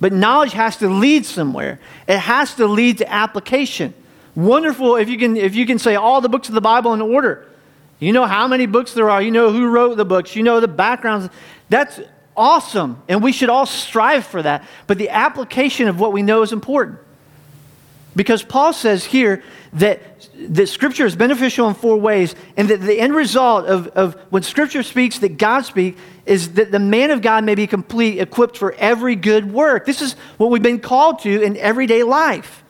but 0.00 0.12
knowledge 0.12 0.52
has 0.52 0.76
to 0.78 0.88
lead 0.88 1.26
somewhere, 1.26 1.78
it 2.06 2.18
has 2.18 2.54
to 2.54 2.66
lead 2.66 2.98
to 2.98 3.12
application. 3.12 3.94
Wonderful 4.34 4.96
if 4.96 5.08
you 5.08 5.16
can, 5.16 5.36
if 5.36 5.54
you 5.54 5.66
can 5.66 5.78
say 5.78 5.94
all 5.94 6.20
the 6.20 6.28
books 6.28 6.48
of 6.48 6.54
the 6.54 6.60
Bible 6.60 6.92
in 6.92 7.00
order. 7.00 7.48
You 8.00 8.12
know 8.12 8.26
how 8.26 8.48
many 8.48 8.66
books 8.66 8.92
there 8.92 9.08
are, 9.08 9.22
you 9.22 9.30
know 9.30 9.52
who 9.52 9.68
wrote 9.68 9.96
the 9.96 10.04
books, 10.04 10.34
you 10.34 10.42
know 10.42 10.60
the 10.60 10.68
backgrounds. 10.68 11.28
That's 11.68 12.00
awesome, 12.36 13.02
and 13.08 13.22
we 13.22 13.32
should 13.32 13.48
all 13.48 13.66
strive 13.66 14.26
for 14.26 14.42
that. 14.42 14.64
But 14.86 14.98
the 14.98 15.10
application 15.10 15.88
of 15.88 16.00
what 16.00 16.12
we 16.12 16.22
know 16.22 16.42
is 16.42 16.52
important. 16.52 16.98
Because 18.16 18.42
Paul 18.42 18.72
says 18.72 19.04
here 19.04 19.42
that, 19.74 20.28
that 20.38 20.68
Scripture 20.68 21.04
is 21.04 21.16
beneficial 21.16 21.68
in 21.68 21.74
four 21.74 21.96
ways, 21.96 22.34
and 22.56 22.68
that 22.68 22.80
the 22.80 22.98
end 22.98 23.14
result 23.14 23.66
of, 23.66 23.88
of 23.88 24.14
when 24.30 24.42
Scripture 24.42 24.82
speaks, 24.82 25.18
that 25.18 25.36
God 25.36 25.62
speaks, 25.62 26.00
is 26.24 26.54
that 26.54 26.70
the 26.70 26.78
man 26.78 27.10
of 27.10 27.22
God 27.22 27.44
may 27.44 27.54
be 27.54 27.66
complete, 27.66 28.20
equipped 28.20 28.56
for 28.56 28.72
every 28.78 29.16
good 29.16 29.52
work. 29.52 29.84
This 29.84 30.00
is 30.00 30.14
what 30.36 30.50
we've 30.50 30.62
been 30.62 30.80
called 30.80 31.20
to 31.20 31.42
in 31.42 31.56
everyday 31.56 32.02
life 32.02 32.62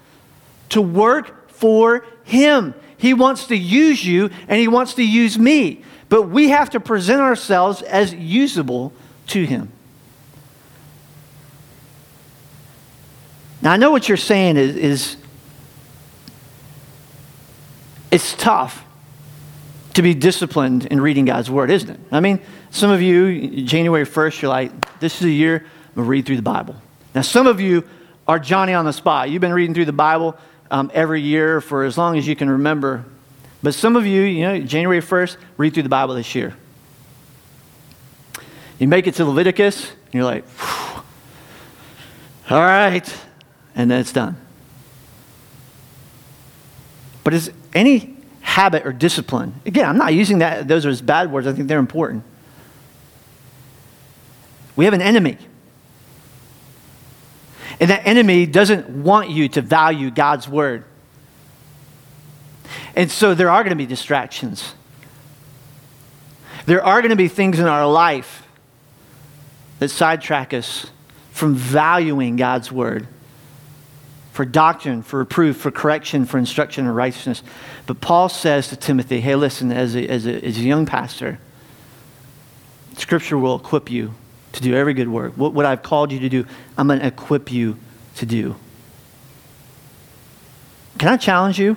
to 0.70 0.80
work 0.80 1.50
for 1.50 2.04
Him. 2.24 2.74
He 2.96 3.12
wants 3.12 3.48
to 3.48 3.56
use 3.56 4.04
you, 4.04 4.30
and 4.48 4.58
He 4.58 4.68
wants 4.68 4.94
to 4.94 5.04
use 5.04 5.38
me. 5.38 5.84
But 6.08 6.22
we 6.22 6.48
have 6.50 6.70
to 6.70 6.80
present 6.80 7.20
ourselves 7.20 7.82
as 7.82 8.14
usable 8.14 8.92
to 9.28 9.44
Him. 9.44 9.70
Now, 13.60 13.72
I 13.72 13.76
know 13.76 13.90
what 13.90 14.08
you're 14.08 14.16
saying 14.16 14.56
is, 14.56 14.76
is 14.76 15.16
it's 18.14 18.32
tough 18.34 18.84
to 19.94 20.00
be 20.00 20.14
disciplined 20.14 20.86
in 20.86 21.00
reading 21.00 21.24
God's 21.24 21.50
Word, 21.50 21.68
isn't 21.68 21.90
it? 21.90 21.98
I 22.12 22.20
mean, 22.20 22.38
some 22.70 22.92
of 22.92 23.02
you, 23.02 23.64
January 23.64 24.06
1st, 24.06 24.42
you're 24.42 24.48
like, 24.50 25.00
this 25.00 25.16
is 25.16 25.26
a 25.26 25.30
year 25.30 25.56
I'm 25.56 25.94
going 25.96 26.06
to 26.06 26.10
read 26.10 26.24
through 26.24 26.36
the 26.36 26.42
Bible. 26.42 26.76
Now, 27.12 27.22
some 27.22 27.48
of 27.48 27.60
you 27.60 27.82
are 28.28 28.38
Johnny 28.38 28.72
on 28.72 28.84
the 28.84 28.92
spot. 28.92 29.30
You've 29.30 29.40
been 29.40 29.52
reading 29.52 29.74
through 29.74 29.86
the 29.86 29.92
Bible 29.92 30.38
um, 30.70 30.92
every 30.94 31.22
year 31.22 31.60
for 31.60 31.82
as 31.82 31.98
long 31.98 32.16
as 32.16 32.24
you 32.24 32.36
can 32.36 32.48
remember. 32.48 33.04
But 33.64 33.74
some 33.74 33.96
of 33.96 34.06
you, 34.06 34.22
you 34.22 34.42
know, 34.42 34.60
January 34.60 35.00
1st, 35.00 35.36
read 35.56 35.74
through 35.74 35.82
the 35.82 35.88
Bible 35.88 36.14
this 36.14 36.36
year. 36.36 36.54
You 38.78 38.86
make 38.86 39.08
it 39.08 39.14
to 39.16 39.24
Leviticus, 39.24 39.90
and 39.90 40.14
you're 40.14 40.22
like, 40.22 40.44
All 42.48 42.60
right. 42.60 43.20
And 43.74 43.90
then 43.90 43.98
it's 43.98 44.12
done. 44.12 44.36
But 47.24 47.32
is 47.32 47.50
any 47.74 48.16
habit 48.40 48.86
or 48.86 48.92
discipline, 48.92 49.54
again, 49.66 49.88
I'm 49.88 49.98
not 49.98 50.14
using 50.14 50.38
that, 50.38 50.68
those 50.68 50.86
as 50.86 51.02
bad 51.02 51.32
words, 51.32 51.46
I 51.46 51.52
think 51.52 51.68
they're 51.68 51.78
important. 51.78 52.22
We 54.76 54.84
have 54.84 54.94
an 54.94 55.02
enemy. 55.02 55.38
And 57.80 57.90
that 57.90 58.06
enemy 58.06 58.46
doesn't 58.46 58.88
want 58.88 59.30
you 59.30 59.48
to 59.50 59.60
value 59.60 60.10
God's 60.10 60.48
word. 60.48 60.84
And 62.96 63.10
so 63.10 63.34
there 63.34 63.50
are 63.50 63.62
going 63.62 63.70
to 63.70 63.76
be 63.76 63.86
distractions. 63.86 64.74
There 66.66 66.84
are 66.84 67.00
going 67.02 67.10
to 67.10 67.16
be 67.16 67.28
things 67.28 67.58
in 67.58 67.66
our 67.66 67.86
life 67.86 68.46
that 69.80 69.88
sidetrack 69.88 70.54
us 70.54 70.86
from 71.32 71.54
valuing 71.54 72.36
God's 72.36 72.70
word 72.70 73.08
for 74.34 74.44
doctrine, 74.44 75.00
for 75.00 75.20
reproof, 75.20 75.58
for 75.58 75.70
correction, 75.70 76.24
for 76.24 76.38
instruction 76.38 76.86
in 76.86 76.90
righteousness. 76.92 77.40
But 77.86 78.00
Paul 78.00 78.28
says 78.28 78.66
to 78.68 78.76
Timothy, 78.76 79.20
hey, 79.20 79.36
listen, 79.36 79.70
as 79.70 79.94
a, 79.94 80.08
as 80.08 80.26
a, 80.26 80.44
as 80.44 80.58
a 80.58 80.60
young 80.60 80.86
pastor, 80.86 81.38
Scripture 82.96 83.38
will 83.38 83.54
equip 83.54 83.92
you 83.92 84.12
to 84.50 84.60
do 84.60 84.74
every 84.74 84.92
good 84.92 85.06
work. 85.06 85.34
What, 85.34 85.52
what 85.52 85.64
I've 85.64 85.84
called 85.84 86.10
you 86.10 86.18
to 86.18 86.28
do, 86.28 86.46
I'm 86.76 86.88
going 86.88 86.98
to 86.98 87.06
equip 87.06 87.52
you 87.52 87.78
to 88.16 88.26
do. 88.26 88.56
Can 90.98 91.10
I 91.10 91.16
challenge 91.16 91.60
you? 91.60 91.76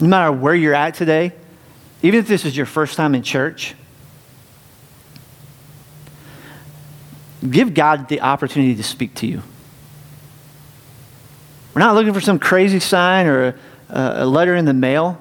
No 0.00 0.08
matter 0.08 0.32
where 0.32 0.54
you're 0.54 0.74
at 0.74 0.94
today, 0.94 1.34
even 2.02 2.18
if 2.18 2.26
this 2.26 2.46
is 2.46 2.56
your 2.56 2.64
first 2.64 2.96
time 2.96 3.14
in 3.14 3.22
church, 3.22 3.74
give 7.48 7.74
God 7.74 8.08
the 8.08 8.22
opportunity 8.22 8.74
to 8.76 8.82
speak 8.82 9.14
to 9.16 9.26
you. 9.26 9.42
We're 11.74 11.80
not 11.80 11.94
looking 11.94 12.12
for 12.12 12.20
some 12.20 12.38
crazy 12.38 12.80
sign 12.80 13.26
or 13.26 13.54
a, 13.88 14.12
a 14.24 14.26
letter 14.26 14.56
in 14.56 14.64
the 14.64 14.74
mail. 14.74 15.20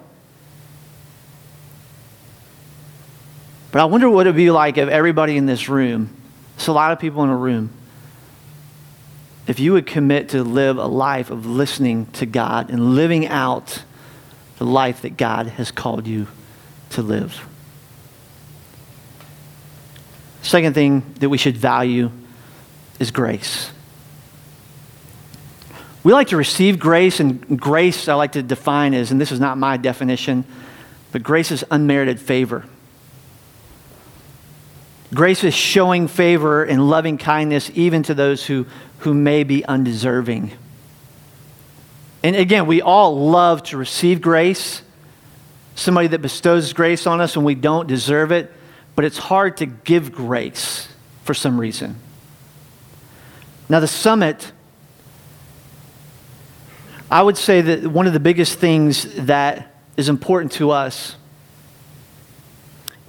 But 3.72 3.82
I 3.82 3.86
wonder 3.86 4.10
what 4.10 4.26
it 4.26 4.32
would 4.32 4.36
be 4.36 4.50
like 4.50 4.78
if 4.78 4.90
everybody 4.90 5.38
in 5.38 5.46
this 5.46 5.70
room, 5.70 6.10
it's 6.56 6.68
a 6.68 6.74
lot 6.74 6.92
of 6.92 7.00
people 7.00 7.24
in 7.24 7.30
a 7.30 7.36
room, 7.36 7.70
if 9.46 9.60
you 9.60 9.74
would 9.74 9.86
commit 9.86 10.30
to 10.30 10.44
live 10.44 10.78
a 10.78 10.88
life 10.88 11.30
of 11.30 11.46
listening 11.46 12.08
to 12.14 12.26
God 12.26 12.70
and 12.70 12.96
living 12.96 13.28
out 13.28 13.84
the 14.58 14.66
life 14.66 15.04
that 15.04 15.18
God 15.18 15.48
has 15.48 15.72
called 15.72 16.08
you 16.08 16.28
to 16.92 17.02
live. 17.02 17.48
Second 20.42 20.74
thing 20.74 21.14
that 21.20 21.30
we 21.30 21.38
should 21.38 21.58
value 21.58 22.12
is 23.00 23.12
grace. 23.12 23.72
We 26.04 26.14
like 26.14 26.28
to 26.30 26.38
receive 26.38 26.80
grace, 26.80 27.20
and 27.20 27.60
grace 27.60 28.08
I 28.08 28.14
like 28.14 28.34
to 28.34 28.44
define 28.44 28.94
as, 28.94 29.12
and 29.12 29.20
this 29.20 29.32
is 29.32 29.40
not 29.40 29.58
my 29.58 29.78
definition, 29.78 30.46
but 31.12 31.24
grace 31.24 31.52
is 31.52 31.66
unmerited 31.70 32.20
favor. 32.20 32.66
Grace 35.14 35.44
is 35.44 35.54
showing 35.54 36.08
favor 36.08 36.64
and 36.64 36.90
loving 36.90 37.18
kindness 37.18 37.72
even 37.74 38.04
to 38.04 38.14
those 38.14 38.46
who, 38.46 38.66
who 39.00 39.14
may 39.14 39.44
be 39.44 39.66
undeserving. 39.66 40.52
And 42.24 42.36
again, 42.36 42.68
we 42.68 42.82
all 42.82 43.18
love 43.30 43.64
to 43.64 43.78
receive 43.78 44.22
grace, 44.22 44.84
somebody 45.76 46.08
that 46.10 46.22
bestows 46.22 46.74
grace 46.74 47.08
on 47.08 47.22
us 47.22 47.36
when 47.36 47.46
we 47.46 47.56
don't 47.56 47.88
deserve 47.88 48.32
it, 48.32 48.52
but 48.96 49.04
it's 49.04 49.18
hard 49.18 49.58
to 49.58 49.66
give 49.66 50.12
grace 50.12 50.88
for 51.24 51.34
some 51.34 51.60
reason. 51.60 51.96
Now, 53.68 53.80
the 53.80 53.88
summit, 53.88 54.52
I 57.12 57.22
would 57.22 57.38
say 57.38 57.62
that 57.62 57.88
one 57.88 58.08
of 58.08 58.14
the 58.14 58.20
biggest 58.20 58.60
things 58.60 59.04
that 59.26 59.74
is 59.98 60.10
important 60.10 60.52
to 60.54 60.72
us 60.72 61.16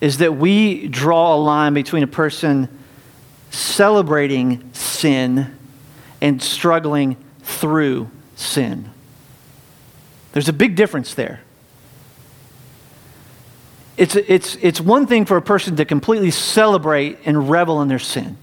is 0.01 0.19
that 0.19 0.37
we 0.37 0.89
draw 0.89 1.35
a 1.35 1.37
line 1.37 1.75
between 1.75 2.03
a 2.03 2.07
person 2.07 2.69
celebrating 3.51 4.73
sin 4.73 5.57
and 6.21 6.43
struggling 6.43 7.17
through 7.43 8.11
sin. 8.37 8.91
There's 10.33 10.49
a 10.49 10.53
big 10.53 10.77
difference 10.77 11.15
there. 11.15 11.41
It's, 13.99 14.17
it's, 14.17 14.57
it's 14.63 14.81
one 14.81 15.07
thing 15.07 15.27
for 15.27 15.37
a 15.37 15.43
person 15.43 15.77
to 15.77 15.85
completely 15.85 16.31
celebrate 16.31 17.19
and 17.27 17.51
revel 17.51 17.83
in 17.83 17.89
their 17.89 17.99
sin. 17.99 18.39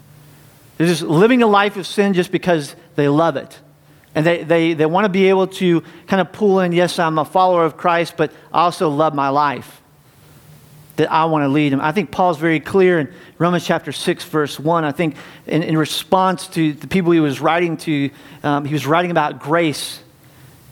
They're 0.77 0.85
just 0.85 1.01
living 1.01 1.41
a 1.41 1.47
life 1.47 1.77
of 1.77 1.87
sin 1.87 2.13
just 2.13 2.31
because 2.31 2.75
they 2.95 3.07
love 3.07 3.37
it. 3.37 3.59
And 4.17 4.25
they, 4.25 4.43
they, 4.43 4.73
they 4.73 4.87
want 4.87 5.05
to 5.05 5.09
be 5.09 5.29
able 5.29 5.45
to 5.45 5.83
kind 6.07 6.19
of 6.19 6.31
pull 6.31 6.59
in, 6.61 6.71
yes, 6.71 6.97
I'm 6.97 7.19
a 7.19 7.25
follower 7.25 7.63
of 7.63 7.77
Christ, 7.77 8.15
but 8.17 8.31
I 8.51 8.63
also 8.63 8.89
love 8.89 9.13
my 9.13 9.29
life 9.29 9.83
that 10.95 11.11
I 11.11 11.25
want 11.25 11.43
to 11.43 11.49
lead 11.49 11.71
them. 11.71 11.79
I 11.79 11.91
think 11.91 12.09
Paul's 12.09 12.39
very 12.39 12.59
clear 12.59 12.97
in 12.99 13.13
Romans 13.37 13.63
chapter 13.63 13.91
6, 13.91 14.23
verse 14.25 14.59
1. 14.59 14.83
I 14.83 14.91
think 14.91 15.17
in, 15.45 15.61
in 15.61 15.77
response 15.77 16.47
to 16.47 16.73
the 16.73 16.87
people 16.87 17.11
he 17.11 17.19
was 17.19 17.39
writing 17.39 17.77
to, 17.77 18.09
um, 18.41 18.65
he 18.65 18.73
was 18.73 18.87
writing 18.87 19.11
about 19.11 19.39
grace 19.39 20.01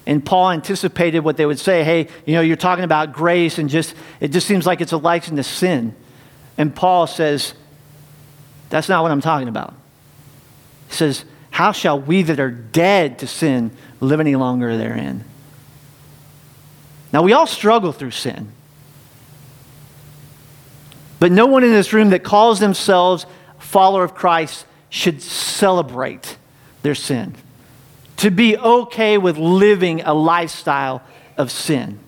and 0.07 0.25
Paul 0.25 0.51
anticipated 0.51 1.19
what 1.19 1.37
they 1.37 1.45
would 1.45 1.59
say, 1.59 1.83
hey, 1.83 2.07
you 2.25 2.33
know, 2.33 2.41
you're 2.41 2.55
talking 2.55 2.83
about 2.83 3.13
grace 3.13 3.57
and 3.57 3.69
just 3.69 3.95
it 4.19 4.29
just 4.29 4.47
seems 4.47 4.65
like 4.65 4.81
it's 4.81 4.91
a 4.91 4.97
license 4.97 5.37
to 5.37 5.43
sin. 5.43 5.95
And 6.57 6.75
Paul 6.75 7.07
says, 7.07 7.53
that's 8.69 8.87
not 8.87 9.03
what 9.03 9.11
I'm 9.11 9.21
talking 9.21 9.47
about. 9.47 9.73
He 10.89 10.95
says, 10.95 11.25
How 11.55 11.71
shall 11.71 11.97
we 11.97 12.21
that 12.23 12.37
are 12.37 12.51
dead 12.51 13.19
to 13.19 13.27
sin 13.27 13.71
live 14.01 14.19
any 14.19 14.35
longer 14.35 14.75
therein? 14.75 15.23
Now 17.13 17.23
we 17.23 17.31
all 17.31 17.47
struggle 17.47 17.93
through 17.93 18.11
sin. 18.11 18.51
But 21.17 21.31
no 21.31 21.45
one 21.45 21.63
in 21.63 21.71
this 21.71 21.93
room 21.93 22.09
that 22.09 22.25
calls 22.25 22.59
themselves 22.59 23.25
follower 23.57 24.03
of 24.03 24.13
Christ 24.13 24.65
should 24.89 25.21
celebrate 25.21 26.35
their 26.81 26.93
sin 26.93 27.35
to 28.17 28.31
be 28.31 28.57
okay 28.57 29.17
with 29.17 29.37
living 29.37 30.01
a 30.01 30.13
lifestyle 30.13 31.03
of 31.37 31.51
sin. 31.51 31.99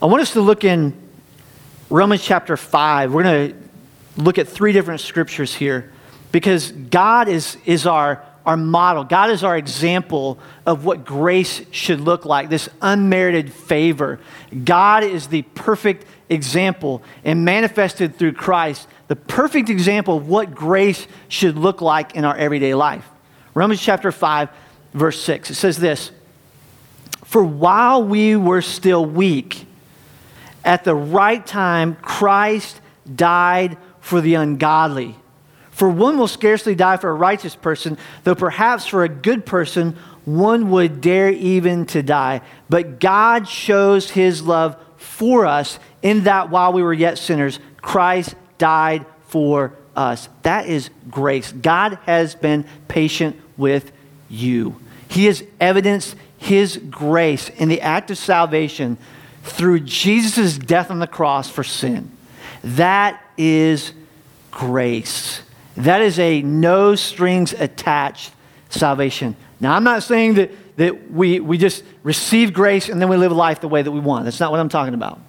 I 0.00 0.06
want 0.06 0.22
us 0.22 0.32
to 0.32 0.40
look 0.40 0.64
in 0.64 0.94
Romans 1.90 2.24
chapter 2.24 2.56
5. 2.56 3.12
We're 3.12 3.22
going 3.22 3.50
to 3.50 3.61
look 4.16 4.38
at 4.38 4.48
three 4.48 4.72
different 4.72 5.00
scriptures 5.00 5.54
here 5.54 5.90
because 6.30 6.72
God 6.72 7.28
is, 7.28 7.56
is 7.64 7.86
our, 7.86 8.24
our 8.44 8.56
model. 8.56 9.04
God 9.04 9.30
is 9.30 9.44
our 9.44 9.56
example 9.56 10.38
of 10.66 10.84
what 10.84 11.04
grace 11.04 11.62
should 11.70 12.00
look 12.00 12.24
like, 12.24 12.48
this 12.48 12.68
unmerited 12.80 13.52
favor. 13.52 14.18
God 14.64 15.04
is 15.04 15.28
the 15.28 15.42
perfect 15.42 16.06
example 16.28 17.02
and 17.24 17.44
manifested 17.44 18.16
through 18.16 18.32
Christ 18.32 18.88
the 19.08 19.16
perfect 19.16 19.68
example 19.68 20.16
of 20.16 20.26
what 20.26 20.54
grace 20.54 21.06
should 21.28 21.58
look 21.58 21.82
like 21.82 22.16
in 22.16 22.24
our 22.24 22.34
everyday 22.34 22.72
life. 22.72 23.06
Romans 23.52 23.78
chapter 23.78 24.10
5, 24.10 24.48
verse 24.94 25.22
6. 25.22 25.50
It 25.50 25.54
says 25.54 25.76
this 25.76 26.10
For 27.24 27.44
while 27.44 28.02
we 28.02 28.36
were 28.36 28.62
still 28.62 29.04
weak, 29.04 29.66
at 30.64 30.84
the 30.84 30.94
right 30.94 31.44
time, 31.46 31.96
Christ 31.96 32.80
died 33.14 33.76
for 34.02 34.20
the 34.20 34.34
ungodly. 34.34 35.16
For 35.70 35.88
one 35.88 36.18
will 36.18 36.28
scarcely 36.28 36.74
die 36.74 36.98
for 36.98 37.08
a 37.08 37.14
righteous 37.14 37.56
person, 37.56 37.96
though 38.24 38.34
perhaps 38.34 38.86
for 38.86 39.04
a 39.04 39.08
good 39.08 39.46
person 39.46 39.96
one 40.26 40.70
would 40.70 41.00
dare 41.00 41.30
even 41.30 41.86
to 41.86 42.02
die. 42.02 42.42
But 42.68 43.00
God 43.00 43.48
shows 43.48 44.10
his 44.10 44.42
love 44.42 44.76
for 44.98 45.46
us 45.46 45.78
in 46.02 46.24
that 46.24 46.50
while 46.50 46.72
we 46.72 46.82
were 46.82 46.92
yet 46.92 47.16
sinners, 47.16 47.58
Christ 47.80 48.34
died 48.58 49.06
for 49.28 49.72
us. 49.96 50.28
That 50.42 50.66
is 50.66 50.90
grace. 51.10 51.50
God 51.52 51.98
has 52.04 52.34
been 52.34 52.66
patient 52.88 53.40
with 53.56 53.92
you. 54.28 54.76
He 55.08 55.24
has 55.24 55.42
evidenced 55.58 56.16
his 56.36 56.76
grace 56.76 57.48
in 57.48 57.68
the 57.68 57.80
act 57.80 58.10
of 58.10 58.18
salvation 58.18 58.98
through 59.42 59.80
Jesus' 59.80 60.58
death 60.58 60.90
on 60.90 60.98
the 60.98 61.06
cross 61.06 61.48
for 61.48 61.64
sin. 61.64 62.11
That 62.62 63.22
is 63.36 63.92
grace. 64.50 65.42
That 65.76 66.00
is 66.02 66.18
a 66.18 66.42
no 66.42 66.94
strings 66.94 67.52
attached 67.52 68.32
salvation. 68.68 69.36
Now, 69.60 69.74
I'm 69.74 69.84
not 69.84 70.02
saying 70.02 70.34
that, 70.34 70.76
that 70.76 71.10
we, 71.10 71.40
we 71.40 71.58
just 71.58 71.84
receive 72.02 72.52
grace 72.52 72.88
and 72.88 73.00
then 73.00 73.08
we 73.08 73.16
live 73.16 73.32
life 73.32 73.60
the 73.60 73.68
way 73.68 73.82
that 73.82 73.90
we 73.90 74.00
want. 74.00 74.24
That's 74.24 74.40
not 74.40 74.50
what 74.50 74.60
I'm 74.60 74.68
talking 74.68 74.94
about. 74.94 75.20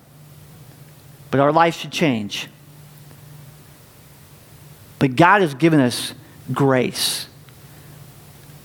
But 1.32 1.39
our 1.39 1.52
life 1.52 1.78
should 1.78 1.91
change. 1.91 2.48
But 5.00 5.15
God 5.15 5.41
has 5.41 5.54
given 5.54 5.80
us 5.80 6.13
grace. 6.52 7.28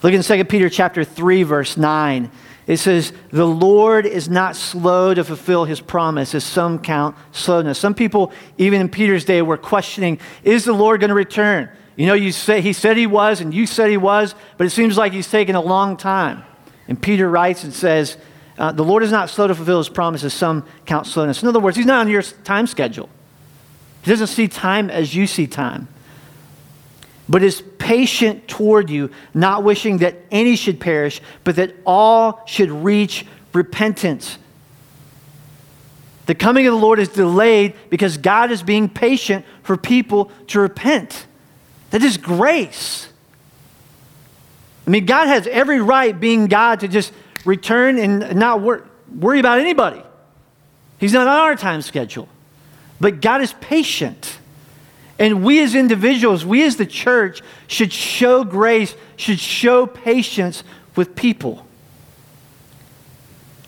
Look 0.02 0.12
in 0.12 0.22
2 0.22 0.44
Peter 0.44 0.68
chapter 0.68 1.02
3, 1.04 1.42
verse 1.42 1.76
9. 1.76 2.30
It 2.68 2.76
says, 2.76 3.14
The 3.30 3.46
Lord 3.46 4.06
is 4.06 4.28
not 4.28 4.54
slow 4.54 5.14
to 5.14 5.24
fulfill 5.24 5.64
his 5.64 5.80
promise, 5.80 6.34
as 6.34 6.44
some 6.44 6.78
count 6.78 7.16
slowness. 7.32 7.78
Some 7.78 7.94
people, 7.94 8.30
even 8.58 8.82
in 8.82 8.90
Peter's 8.90 9.24
day, 9.24 9.42
were 9.42 9.56
questioning, 9.56 10.20
Is 10.44 10.66
the 10.66 10.74
Lord 10.74 11.00
going 11.00 11.08
to 11.08 11.14
return? 11.14 11.70
You 11.96 12.06
know, 12.06 12.14
you 12.14 12.30
say, 12.30 12.60
he 12.60 12.74
said 12.74 12.96
he 12.96 13.08
was, 13.08 13.40
and 13.40 13.52
you 13.52 13.66
said 13.66 13.90
he 13.90 13.96
was, 13.96 14.34
but 14.56 14.66
it 14.66 14.70
seems 14.70 14.96
like 14.96 15.12
he's 15.12 15.28
taken 15.28 15.56
a 15.56 15.60
long 15.60 15.96
time. 15.96 16.44
And 16.86 17.00
Peter 17.00 17.28
writes 17.28 17.64
and 17.64 17.72
says, 17.72 18.18
uh, 18.58 18.70
The 18.70 18.84
Lord 18.84 19.02
is 19.02 19.10
not 19.10 19.30
slow 19.30 19.48
to 19.48 19.54
fulfill 19.54 19.78
his 19.78 19.88
promises, 19.88 20.34
some 20.34 20.64
count 20.84 21.06
slowness. 21.06 21.42
In 21.42 21.48
other 21.48 21.60
words, 21.60 21.76
he's 21.76 21.86
not 21.86 22.02
on 22.02 22.08
your 22.08 22.22
time 22.22 22.66
schedule. 22.66 23.08
He 24.02 24.10
doesn't 24.10 24.28
see 24.28 24.46
time 24.46 24.90
as 24.90 25.14
you 25.14 25.26
see 25.26 25.46
time, 25.46 25.88
but 27.28 27.42
is 27.42 27.62
patient 27.78 28.48
toward 28.48 28.90
you, 28.90 29.10
not 29.34 29.62
wishing 29.62 29.98
that 29.98 30.16
any 30.30 30.56
should 30.56 30.80
perish, 30.80 31.20
but 31.44 31.56
that 31.56 31.74
all 31.84 32.42
should 32.46 32.70
reach 32.70 33.26
repentance. 33.52 34.38
The 36.26 36.34
coming 36.34 36.66
of 36.66 36.74
the 36.74 36.78
Lord 36.78 36.98
is 36.98 37.08
delayed 37.08 37.74
because 37.90 38.18
God 38.18 38.50
is 38.50 38.62
being 38.62 38.88
patient 38.88 39.44
for 39.62 39.76
people 39.76 40.30
to 40.48 40.60
repent. 40.60 41.26
That 41.90 42.02
is 42.02 42.16
grace. 42.16 43.08
I 44.86 44.90
mean, 44.90 45.06
God 45.06 45.26
has 45.28 45.46
every 45.46 45.80
right, 45.80 46.18
being 46.18 46.46
God, 46.46 46.80
to 46.80 46.88
just 46.88 47.12
return 47.44 47.98
and 47.98 48.36
not 48.36 48.60
wor- 48.60 48.86
worry 49.14 49.40
about 49.40 49.58
anybody. 49.58 50.02
He's 50.98 51.12
not 51.12 51.26
on 51.26 51.34
our 51.34 51.56
time 51.56 51.82
schedule. 51.82 52.28
But 53.00 53.20
God 53.20 53.40
is 53.40 53.52
patient. 53.60 54.38
And 55.18 55.42
we 55.42 55.62
as 55.62 55.74
individuals, 55.74 56.46
we 56.46 56.64
as 56.64 56.76
the 56.76 56.86
church, 56.86 57.42
should 57.66 57.92
show 57.92 58.44
grace, 58.44 58.94
should 59.16 59.40
show 59.40 59.86
patience 59.86 60.62
with 60.94 61.16
people. 61.16 61.66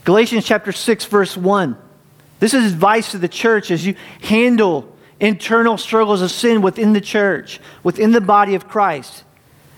Galatians 0.05 0.45
chapter 0.45 0.73
6, 0.73 1.05
verse 1.07 1.37
1. 1.37 1.77
This 2.39 2.55
is 2.55 2.73
advice 2.73 3.11
to 3.11 3.19
the 3.19 3.29
church 3.29 3.71
as 3.71 3.85
you 3.85 3.95
handle 4.23 4.97
internal 5.19 5.77
struggles 5.77 6.23
of 6.23 6.31
sin 6.31 6.63
within 6.63 6.93
the 6.93 7.01
church, 7.01 7.61
within 7.83 8.13
the 8.13 8.21
body 8.21 8.55
of 8.55 8.67
Christ. 8.67 9.25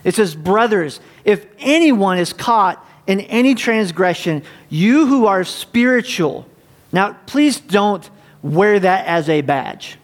It 0.04 0.14
says, 0.14 0.34
Brothers, 0.34 1.00
if 1.24 1.46
anyone 1.58 2.18
is 2.18 2.32
caught 2.32 2.84
in 3.06 3.20
any 3.20 3.54
transgression, 3.54 4.44
you 4.68 5.06
who 5.06 5.26
are 5.26 5.42
spiritual, 5.42 6.46
now 6.92 7.14
please 7.26 7.58
don't 7.58 8.08
wear 8.42 8.78
that 8.78 9.06
as 9.06 9.28
a 9.28 9.40
badge. 9.40 9.98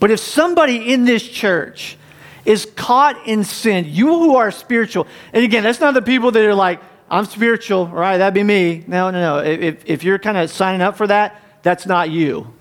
But 0.00 0.10
if 0.10 0.20
somebody 0.20 0.92
in 0.92 1.04
this 1.04 1.26
church 1.26 1.96
is 2.44 2.66
caught 2.76 3.26
in 3.26 3.44
sin, 3.44 3.86
you 3.88 4.06
who 4.06 4.36
are 4.36 4.50
spiritual, 4.50 5.06
and 5.32 5.44
again, 5.44 5.62
that's 5.62 5.80
not 5.80 5.94
the 5.94 6.02
people 6.02 6.30
that 6.30 6.44
are 6.44 6.54
like, 6.54 6.80
I'm 7.10 7.24
spiritual, 7.24 7.86
right? 7.86 8.18
That'd 8.18 8.34
be 8.34 8.42
me. 8.42 8.84
No, 8.86 9.10
no, 9.10 9.20
no. 9.20 9.38
If, 9.38 9.82
if 9.86 10.04
you're 10.04 10.18
kind 10.18 10.36
of 10.36 10.50
signing 10.50 10.82
up 10.82 10.96
for 10.96 11.06
that, 11.06 11.40
that's 11.62 11.86
not 11.86 12.10
you. 12.10 12.52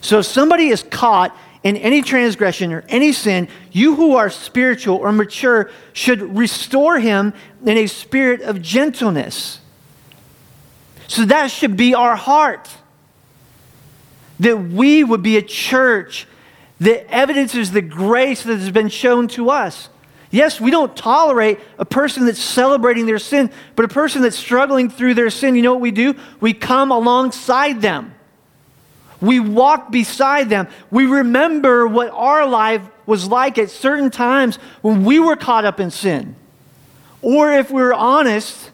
So 0.00 0.18
if 0.18 0.26
somebody 0.26 0.68
is 0.68 0.82
caught 0.82 1.36
in 1.62 1.76
any 1.76 2.02
transgression 2.02 2.72
or 2.72 2.84
any 2.88 3.12
sin, 3.12 3.48
you 3.70 3.94
who 3.94 4.16
are 4.16 4.30
spiritual 4.30 4.96
or 4.96 5.12
mature 5.12 5.70
should 5.92 6.36
restore 6.36 6.98
him 6.98 7.32
in 7.64 7.78
a 7.78 7.86
spirit 7.86 8.40
of 8.42 8.60
gentleness. 8.60 9.60
So 11.06 11.24
that 11.26 11.52
should 11.52 11.76
be 11.76 11.94
our 11.94 12.16
heart. 12.16 12.68
That 14.42 14.58
we 14.58 15.02
would 15.02 15.22
be 15.22 15.36
a 15.36 15.42
church 15.42 16.26
that 16.80 17.08
evidences 17.12 17.70
the 17.70 17.80
grace 17.80 18.42
that 18.42 18.58
has 18.58 18.70
been 18.70 18.88
shown 18.88 19.28
to 19.28 19.50
us. 19.50 19.88
Yes, 20.32 20.60
we 20.60 20.70
don't 20.70 20.96
tolerate 20.96 21.60
a 21.78 21.84
person 21.84 22.26
that's 22.26 22.42
celebrating 22.42 23.06
their 23.06 23.18
sin, 23.18 23.50
but 23.76 23.84
a 23.84 23.88
person 23.88 24.22
that's 24.22 24.36
struggling 24.36 24.90
through 24.90 25.14
their 25.14 25.30
sin, 25.30 25.54
you 25.54 25.62
know 25.62 25.72
what 25.72 25.82
we 25.82 25.90
do? 25.90 26.14
We 26.40 26.54
come 26.54 26.90
alongside 26.90 27.82
them. 27.82 28.14
We 29.20 29.38
walk 29.38 29.92
beside 29.92 30.48
them. 30.48 30.68
We 30.90 31.06
remember 31.06 31.86
what 31.86 32.10
our 32.10 32.46
life 32.46 32.82
was 33.06 33.28
like 33.28 33.58
at 33.58 33.70
certain 33.70 34.10
times 34.10 34.56
when 34.80 35.04
we 35.04 35.20
were 35.20 35.36
caught 35.36 35.64
up 35.64 35.78
in 35.78 35.90
sin. 35.90 36.34
Or 37.20 37.52
if 37.52 37.70
we're 37.70 37.92
honest, 37.92 38.70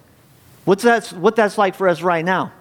what's 0.65 0.85
that, 0.85 1.09
what 1.09 1.37
that's 1.37 1.59
like 1.59 1.75
for 1.75 1.89
us 1.89 2.01
right 2.01 2.25
now. 2.25 2.53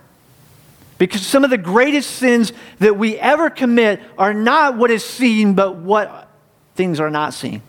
Because 0.98 1.26
some 1.26 1.44
of 1.44 1.50
the 1.50 1.58
greatest 1.58 2.12
sins 2.12 2.54
that 2.80 2.98
we 2.98 3.18
ever 3.18 3.50
commit 3.50 4.02
are 4.18 4.34
not 4.34 4.78
what 4.78 4.90
is 4.90 5.06
seen, 5.06 5.54
but 5.54 5.76
what 5.76 6.28
things 6.76 7.00
are 7.00 7.10
not 7.10 7.34
seen. 7.34 7.62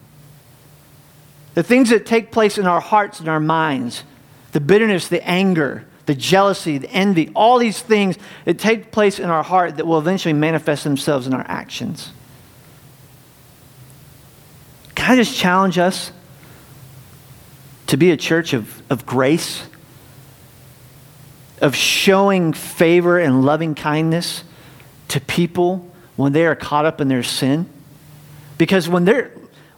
The 1.54 1.62
things 1.62 1.90
that 1.90 2.06
take 2.06 2.30
place 2.30 2.56
in 2.56 2.66
our 2.66 2.80
hearts 2.80 3.20
and 3.20 3.28
our 3.28 3.40
minds, 3.40 4.04
the 4.52 4.60
bitterness, 4.60 5.08
the 5.08 5.26
anger, 5.28 5.86
the 6.06 6.14
jealousy, 6.14 6.78
the 6.78 6.90
envy, 6.90 7.30
all 7.34 7.58
these 7.58 7.82
things 7.82 8.16
that 8.46 8.58
take 8.58 8.90
place 8.90 9.18
in 9.18 9.28
our 9.28 9.42
heart 9.42 9.76
that 9.76 9.86
will 9.86 9.98
eventually 9.98 10.32
manifest 10.32 10.84
themselves 10.84 11.26
in 11.26 11.34
our 11.34 11.44
actions. 11.46 12.12
Can 14.94 15.12
I 15.12 15.16
just 15.16 15.36
challenge 15.36 15.76
us 15.76 16.12
to 17.88 17.96
be 17.96 18.10
a 18.10 18.16
church 18.16 18.54
of, 18.54 18.82
of 18.90 19.04
grace, 19.04 19.66
of 21.60 21.74
showing 21.74 22.52
favor 22.52 23.18
and 23.18 23.44
loving 23.44 23.74
kindness 23.74 24.44
to 25.08 25.20
people 25.20 25.90
when 26.16 26.32
they 26.32 26.46
are 26.46 26.56
caught 26.56 26.84
up 26.84 27.00
in 27.00 27.08
their 27.08 27.22
sin? 27.22 27.68
Because 28.56 28.88
when, 28.88 29.04
they're, 29.04 29.30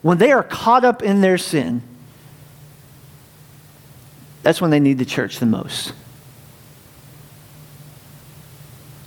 when 0.03 0.19
they 0.19 0.33
are 0.33 0.43
caught 0.43 0.85
up 0.85 1.03
in 1.03 1.21
their 1.21 1.39
sin, 1.39 1.83
that's 4.43 4.61
when 4.61 4.71
they 4.71 4.81
need 4.81 4.99
the 4.99 5.05
church 5.05 5.39
the 5.39 5.47
most. 5.47 5.93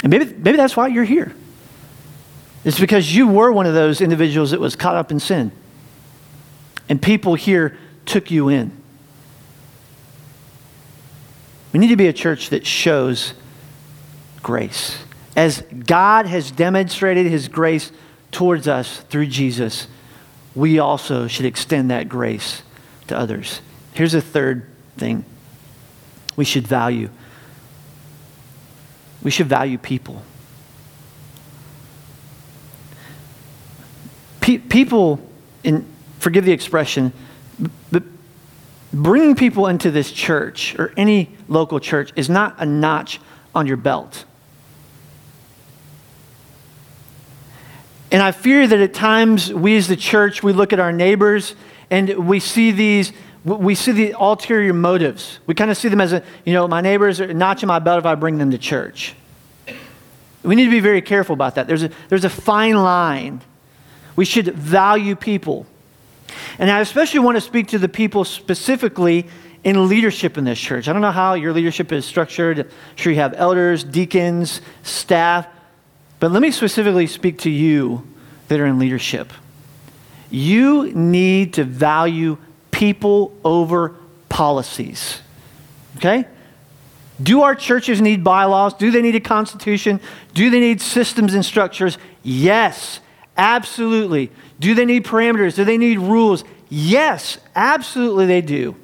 And 0.04 0.12
maybe, 0.12 0.26
maybe 0.26 0.58
that's 0.58 0.78
why 0.78 0.88
you're 0.88 1.04
here. 1.04 1.34
It's 2.64 2.80
because 2.80 3.14
you 3.14 3.28
were 3.28 3.52
one 3.52 3.66
of 3.66 3.74
those 3.74 4.00
individuals 4.00 4.52
that 4.52 4.60
was 4.60 4.76
caught 4.76 4.96
up 4.96 5.12
in 5.12 5.20
sin. 5.20 5.52
And 6.88 7.02
people 7.02 7.36
here 7.36 7.78
took 8.06 8.30
you 8.30 8.50
in. 8.50 8.83
We 11.74 11.80
need 11.80 11.88
to 11.88 11.96
be 11.96 12.08
a 12.08 12.14
church 12.14 12.50
that 12.52 12.66
shows 12.66 13.34
grace. 14.42 14.98
As 15.36 15.64
God 15.86 16.28
has 16.28 16.52
demonstrated 16.52 17.26
his 17.26 17.48
grace 17.48 17.92
towards 18.32 18.68
us 18.68 19.00
through 19.10 19.28
Jesus, 19.28 19.88
we 20.54 20.78
also 20.78 21.28
should 21.28 21.46
extend 21.46 21.90
that 21.90 22.08
grace 22.08 22.62
to 23.08 23.18
others. 23.18 23.62
Here's 23.94 24.14
a 24.14 24.22
third 24.22 24.68
thing 24.98 25.26
we 26.36 26.46
should 26.46 26.68
value 26.68 27.10
we 29.24 29.32
should 29.32 29.48
value 29.48 29.78
people. 29.78 30.22
Pe- 34.42 34.58
people, 34.58 35.20
in, 35.64 35.86
forgive 36.20 36.44
the 36.44 36.52
expression, 36.52 37.14
but 37.90 38.04
bringing 38.94 39.36
people 39.36 39.68
into 39.68 39.92
this 39.92 40.12
church 40.12 40.78
or 40.78 40.94
any 40.96 41.36
local 41.48 41.80
church 41.80 42.12
is 42.16 42.30
not 42.30 42.56
a 42.60 42.66
notch 42.66 43.20
on 43.56 43.68
your 43.68 43.78
belt. 43.78 44.26
And 48.12 48.22
I 48.22 48.32
fear 48.32 48.68
that 48.68 48.80
at 48.80 48.94
times 48.94 49.52
we 49.52 49.76
as 49.76 49.88
the 49.88 49.96
church, 49.96 50.44
we 50.44 50.54
look 50.54 50.72
at 50.72 50.80
our 50.80 50.92
neighbors 50.92 51.56
and 51.90 52.28
we 52.28 52.40
see 52.40 52.72
these 52.72 53.12
we 53.44 53.76
see 53.76 53.92
the 53.92 54.16
ulterior 54.18 54.72
motives. 54.72 55.40
We 55.48 55.54
kind 55.54 55.70
of 55.70 55.76
see 55.76 55.90
them 55.90 56.00
as 56.00 56.14
a, 56.14 56.24
you 56.46 56.54
know, 56.54 56.66
my 56.66 56.80
neighbors 56.80 57.20
are 57.20 57.34
notching 57.34 57.68
my 57.68 57.80
belt 57.80 58.00
if 58.00 58.06
I 58.06 58.16
bring 58.16 58.38
them 58.38 58.52
to 58.52 58.58
church. 58.58 59.16
We 60.44 60.56
need 60.56 60.66
to 60.66 60.72
be 60.72 60.80
very 60.80 61.02
careful 61.02 61.34
about 61.34 61.56
that. 61.56 61.68
There's 61.68 61.84
a, 61.84 61.90
there's 62.08 62.24
a 62.24 62.30
fine 62.30 62.76
line. 62.76 63.42
We 64.16 64.24
should 64.24 64.54
value 64.54 65.16
people. 65.16 65.66
And 66.60 66.70
I 66.70 66.80
especially 66.80 67.20
want 67.20 67.38
to 67.38 67.42
speak 67.42 67.68
to 67.70 67.80
the 67.80 67.90
people 67.90 68.26
specifically 68.26 69.28
in 69.64 69.88
leadership 69.88 70.38
in 70.38 70.44
this 70.44 70.60
church. 70.60 70.88
I 70.88 70.94
don't 70.94 71.02
know 71.02 71.12
how 71.12 71.34
your 71.36 71.54
leadership 71.54 71.92
is 71.92 72.06
structured. 72.06 72.60
I'm 72.60 72.96
sure 72.96 73.14
you 73.14 73.20
have 73.20 73.34
elders, 73.36 73.84
deacons, 73.84 74.62
staff. 74.84 75.48
But 76.20 76.32
let 76.32 76.42
me 76.42 76.52
specifically 76.52 77.08
speak 77.08 77.40
to 77.40 77.50
you 77.50 78.08
that 78.48 78.60
are 78.60 78.66
in 78.66 78.80
leadership. 78.80 79.32
You 80.30 80.92
need 80.94 81.54
to 81.56 81.64
value 81.64 82.38
people 82.72 83.38
over 83.44 83.96
policies. 84.30 85.22
Okay? 85.98 86.26
Do 87.22 87.44
our 87.44 87.56
churches 87.56 88.02
need 88.02 88.24
bylaws? 88.24 88.74
Do 88.74 88.92
they 88.92 89.02
need 89.02 89.16
a 89.16 89.20
constitution? 89.20 90.00
Do 90.34 90.50
they 90.50 90.60
need 90.60 90.82
systems 90.82 91.34
and 91.36 91.46
structures? 91.46 91.98
Yes, 92.24 93.00
absolutely. 93.38 94.32
Do 94.60 94.76
they 94.76 94.86
need 94.86 95.06
parameters? 95.06 95.56
Do 95.56 95.64
they 95.64 95.78
need 95.78 96.00
rules? 96.00 96.44
Yes, 96.70 97.38
absolutely 97.56 98.26
they 98.26 98.42
do. 98.42 98.76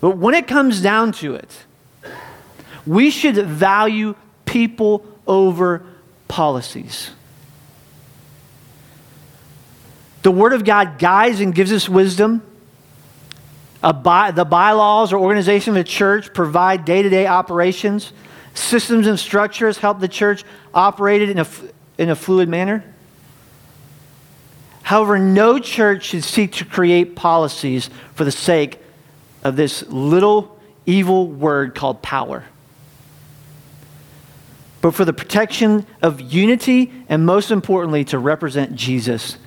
But 0.00 0.16
when 0.16 0.34
it 0.34 0.46
comes 0.46 0.80
down 0.80 1.12
to 1.12 1.34
it, 1.34 1.64
we 2.86 3.10
should 3.10 3.36
value 3.36 4.14
people 4.44 5.04
over 5.26 5.84
policies. 6.28 7.10
The 10.22 10.30
Word 10.30 10.52
of 10.52 10.64
God 10.64 10.98
guides 10.98 11.40
and 11.40 11.54
gives 11.54 11.72
us 11.72 11.88
wisdom 11.88 12.42
by, 13.80 14.30
the 14.30 14.44
bylaws 14.44 15.12
or 15.12 15.18
organization 15.18 15.70
of 15.70 15.74
the 15.76 15.84
church 15.84 16.34
provide 16.34 16.84
day 16.84 17.02
to 17.02 17.08
day 17.08 17.26
operations. 17.26 18.12
Systems 18.54 19.06
and 19.06 19.18
structures 19.18 19.78
help 19.78 20.00
the 20.00 20.08
church 20.08 20.44
operate 20.74 21.28
in 21.28 21.38
a, 21.38 21.46
in 21.98 22.10
a 22.10 22.16
fluid 22.16 22.48
manner. 22.48 22.84
However, 24.86 25.18
no 25.18 25.58
church 25.58 26.04
should 26.04 26.22
seek 26.22 26.52
to 26.52 26.64
create 26.64 27.16
policies 27.16 27.90
for 28.14 28.22
the 28.22 28.30
sake 28.30 28.78
of 29.42 29.56
this 29.56 29.84
little 29.88 30.60
evil 30.86 31.26
word 31.26 31.74
called 31.74 32.02
power. 32.02 32.44
But 34.80 34.92
for 34.92 35.04
the 35.04 35.12
protection 35.12 35.88
of 36.02 36.20
unity 36.20 36.92
and 37.08 37.26
most 37.26 37.50
importantly, 37.50 38.04
to 38.04 38.18
represent 38.20 38.76
Jesus 38.76 39.38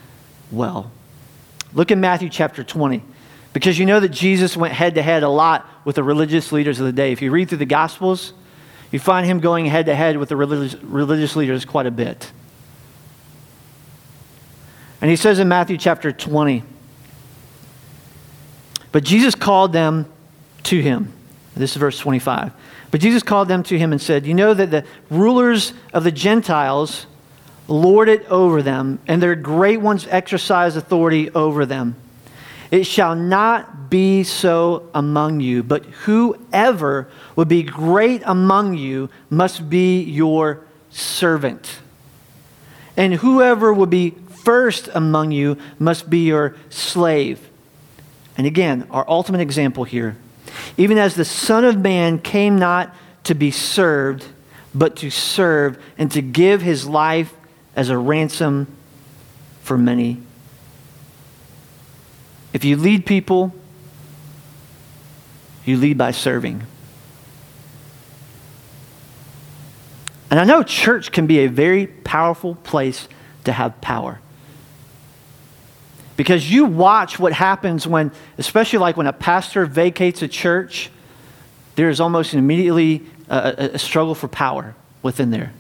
well. 0.52 0.92
Look 1.74 1.90
in 1.90 2.02
Matthew 2.02 2.28
chapter 2.28 2.62
20. 2.62 3.02
Because 3.54 3.80
you 3.80 3.86
know 3.86 4.02
that 4.02 4.10
Jesus 4.10 4.58
went 4.58 4.74
head 4.74 4.96
to 4.96 5.02
head 5.02 5.24
a 5.24 5.30
lot 5.30 5.66
with 5.86 5.96
the 5.96 6.04
religious 6.04 6.52
leaders 6.52 6.82
of 6.82 6.86
the 6.86 6.92
day. 6.92 7.14
If 7.14 7.22
you 7.22 7.32
read 7.32 7.48
through 7.48 7.60
the 7.60 7.66
Gospels, 7.66 8.34
you 8.92 9.00
find 9.00 9.26
him 9.26 9.40
going 9.40 9.68
head 9.68 9.86
to 9.86 9.96
head 9.96 10.18
with 10.18 10.28
the 10.28 10.36
religious, 10.36 10.84
religious 10.84 11.38
leaders 11.38 11.64
quite 11.64 11.86
a 11.86 11.92
bit. 11.92 12.30
And 15.02 15.10
he 15.10 15.16
says 15.16 15.39
in 15.39 15.47
Matthew 15.47 15.78
chapter 15.78 16.12
20, 16.12 16.64
but 18.91 19.04
Jesus 19.04 19.36
called 19.36 19.72
them 19.72 20.12
to 20.64 20.82
him. 20.82 21.14
This 21.56 21.72
is 21.72 21.78
verse 21.78 22.00
25. 22.00 22.54
But 22.91 23.02
Jesus 23.02 23.22
called 23.22 23.47
them 23.47 23.64
to 23.64 23.78
him 23.78 23.91
and 23.91 24.02
said, 24.02 24.26
You 24.26 24.34
know 24.34 24.54
that 24.54 24.72
the 24.72 24.86
rulers 25.10 25.74
of 25.93 26.04
the 26.04 26.12
Gentiles 26.12 27.06
lord 27.68 28.10
it 28.10 28.26
over 28.26 28.64
them, 28.64 29.00
and 29.08 29.22
their 29.22 29.36
great 29.36 29.80
ones 29.80 30.08
exercise 30.10 30.76
authority 30.76 31.30
over 31.32 31.66
them. 31.66 31.95
It 32.72 32.86
shall 32.86 33.16
not 33.16 33.89
be 33.89 34.24
so 34.24 34.89
among 34.93 35.39
you, 35.39 35.64
but 35.64 35.86
whoever 35.86 37.10
would 37.36 37.47
be 37.47 37.64
great 37.64 38.22
among 38.26 38.76
you 38.76 39.10
must 39.30 39.70
be 39.70 40.02
your 40.02 40.62
servant. 40.89 41.80
And 43.00 43.14
whoever 43.14 43.74
would 43.74 43.89
be 43.89 44.10
first 44.43 44.89
among 44.93 45.32
you 45.32 45.58
must 45.80 46.10
be 46.10 46.26
your 46.26 46.58
slave. 46.70 47.39
And 48.38 48.45
again, 48.45 48.88
our 48.91 49.10
ultimate 49.10 49.39
example 49.39 49.86
here. 49.86 50.18
Even 50.76 50.97
as 50.97 51.16
the 51.16 51.24
Son 51.24 51.64
of 51.64 51.78
Man 51.80 52.20
came 52.20 52.60
not 52.60 52.93
to 53.24 53.34
be 53.34 53.52
served, 53.52 54.26
but 54.76 54.97
to 54.97 55.10
serve 55.10 55.82
and 55.97 56.12
to 56.12 56.22
give 56.22 56.62
his 56.62 56.86
life 56.86 57.34
as 57.74 57.89
a 57.89 57.97
ransom 57.97 58.68
for 59.62 59.78
many. 59.78 60.22
If 62.52 62.66
you 62.66 62.76
lead 62.76 63.06
people, 63.06 63.56
you 65.64 65.78
lead 65.78 65.97
by 65.97 66.12
serving. 66.12 66.64
And 70.30 70.40
I 70.40 70.44
know 70.44 70.64
church 70.64 71.12
can 71.12 71.28
be 71.28 71.40
a 71.40 71.48
very 71.48 71.88
powerful 71.88 72.56
place 72.56 73.08
to 73.46 73.52
have 73.52 73.82
power. 73.82 74.20
Because 76.18 76.52
you 76.52 76.66
watch 76.66 77.18
what 77.18 77.34
happens 77.34 77.88
when, 77.88 78.12
especially 78.38 78.80
like 78.80 78.98
when 78.98 79.08
a 79.08 79.14
pastor 79.14 79.66
vacates 79.66 80.22
a 80.22 80.28
church, 80.28 80.92
there 81.76 81.90
is 81.90 82.00
almost 82.00 82.34
immediately 82.34 83.06
a, 83.30 83.72
a 83.74 83.80
struggle 83.80 84.14
for 84.14 84.28
power 84.28 84.76
within 85.02 85.32
there. 85.32 85.54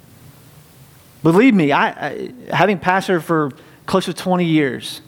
Believe 1.23 1.53
me, 1.53 1.71
I, 1.71 1.87
I, 1.87 2.33
having 2.51 2.77
pastored 2.77 3.23
for 3.23 3.51
close 3.85 4.05
to 4.05 4.13
20 4.13 4.45
years, 4.45 5.01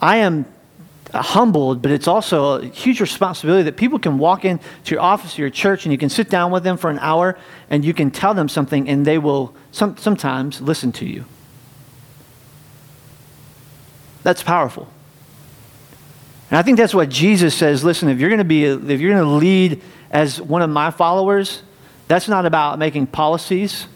I 0.00 0.18
am 0.18 0.44
humbled, 1.12 1.82
but 1.82 1.90
it's 1.90 2.08
also 2.08 2.60
a 2.60 2.64
huge 2.66 3.00
responsibility 3.00 3.64
that 3.64 3.76
people 3.76 3.98
can 3.98 4.18
walk 4.18 4.44
into 4.44 4.62
your 4.86 5.00
office 5.00 5.38
or 5.38 5.42
your 5.42 5.50
church 5.50 5.84
and 5.84 5.92
you 5.92 5.98
can 5.98 6.08
sit 6.08 6.30
down 6.30 6.50
with 6.50 6.64
them 6.64 6.76
for 6.76 6.90
an 6.90 6.98
hour 7.00 7.36
and 7.68 7.84
you 7.84 7.92
can 7.92 8.10
tell 8.10 8.32
them 8.34 8.48
something 8.48 8.88
and 8.88 9.04
they 9.06 9.18
will 9.18 9.54
some, 9.72 9.96
sometimes 9.96 10.60
listen 10.60 10.92
to 10.92 11.06
you. 11.06 11.24
That's 14.22 14.42
powerful. 14.42 14.88
And 16.50 16.58
I 16.58 16.62
think 16.62 16.78
that's 16.78 16.94
what 16.94 17.08
Jesus 17.08 17.54
says. 17.54 17.82
Listen, 17.82 18.08
if 18.08 18.18
you're 18.18 18.28
going 18.28 18.38
to 18.38 18.44
be, 18.44 18.64
if 18.64 19.00
you're 19.00 19.12
going 19.12 19.24
to 19.24 19.30
lead 19.30 19.82
as 20.10 20.40
one 20.40 20.62
of 20.62 20.70
my 20.70 20.90
followers, 20.90 21.62
that's 22.08 22.28
not 22.28 22.46
about 22.46 22.78
making 22.78 23.06
policies. 23.06 23.86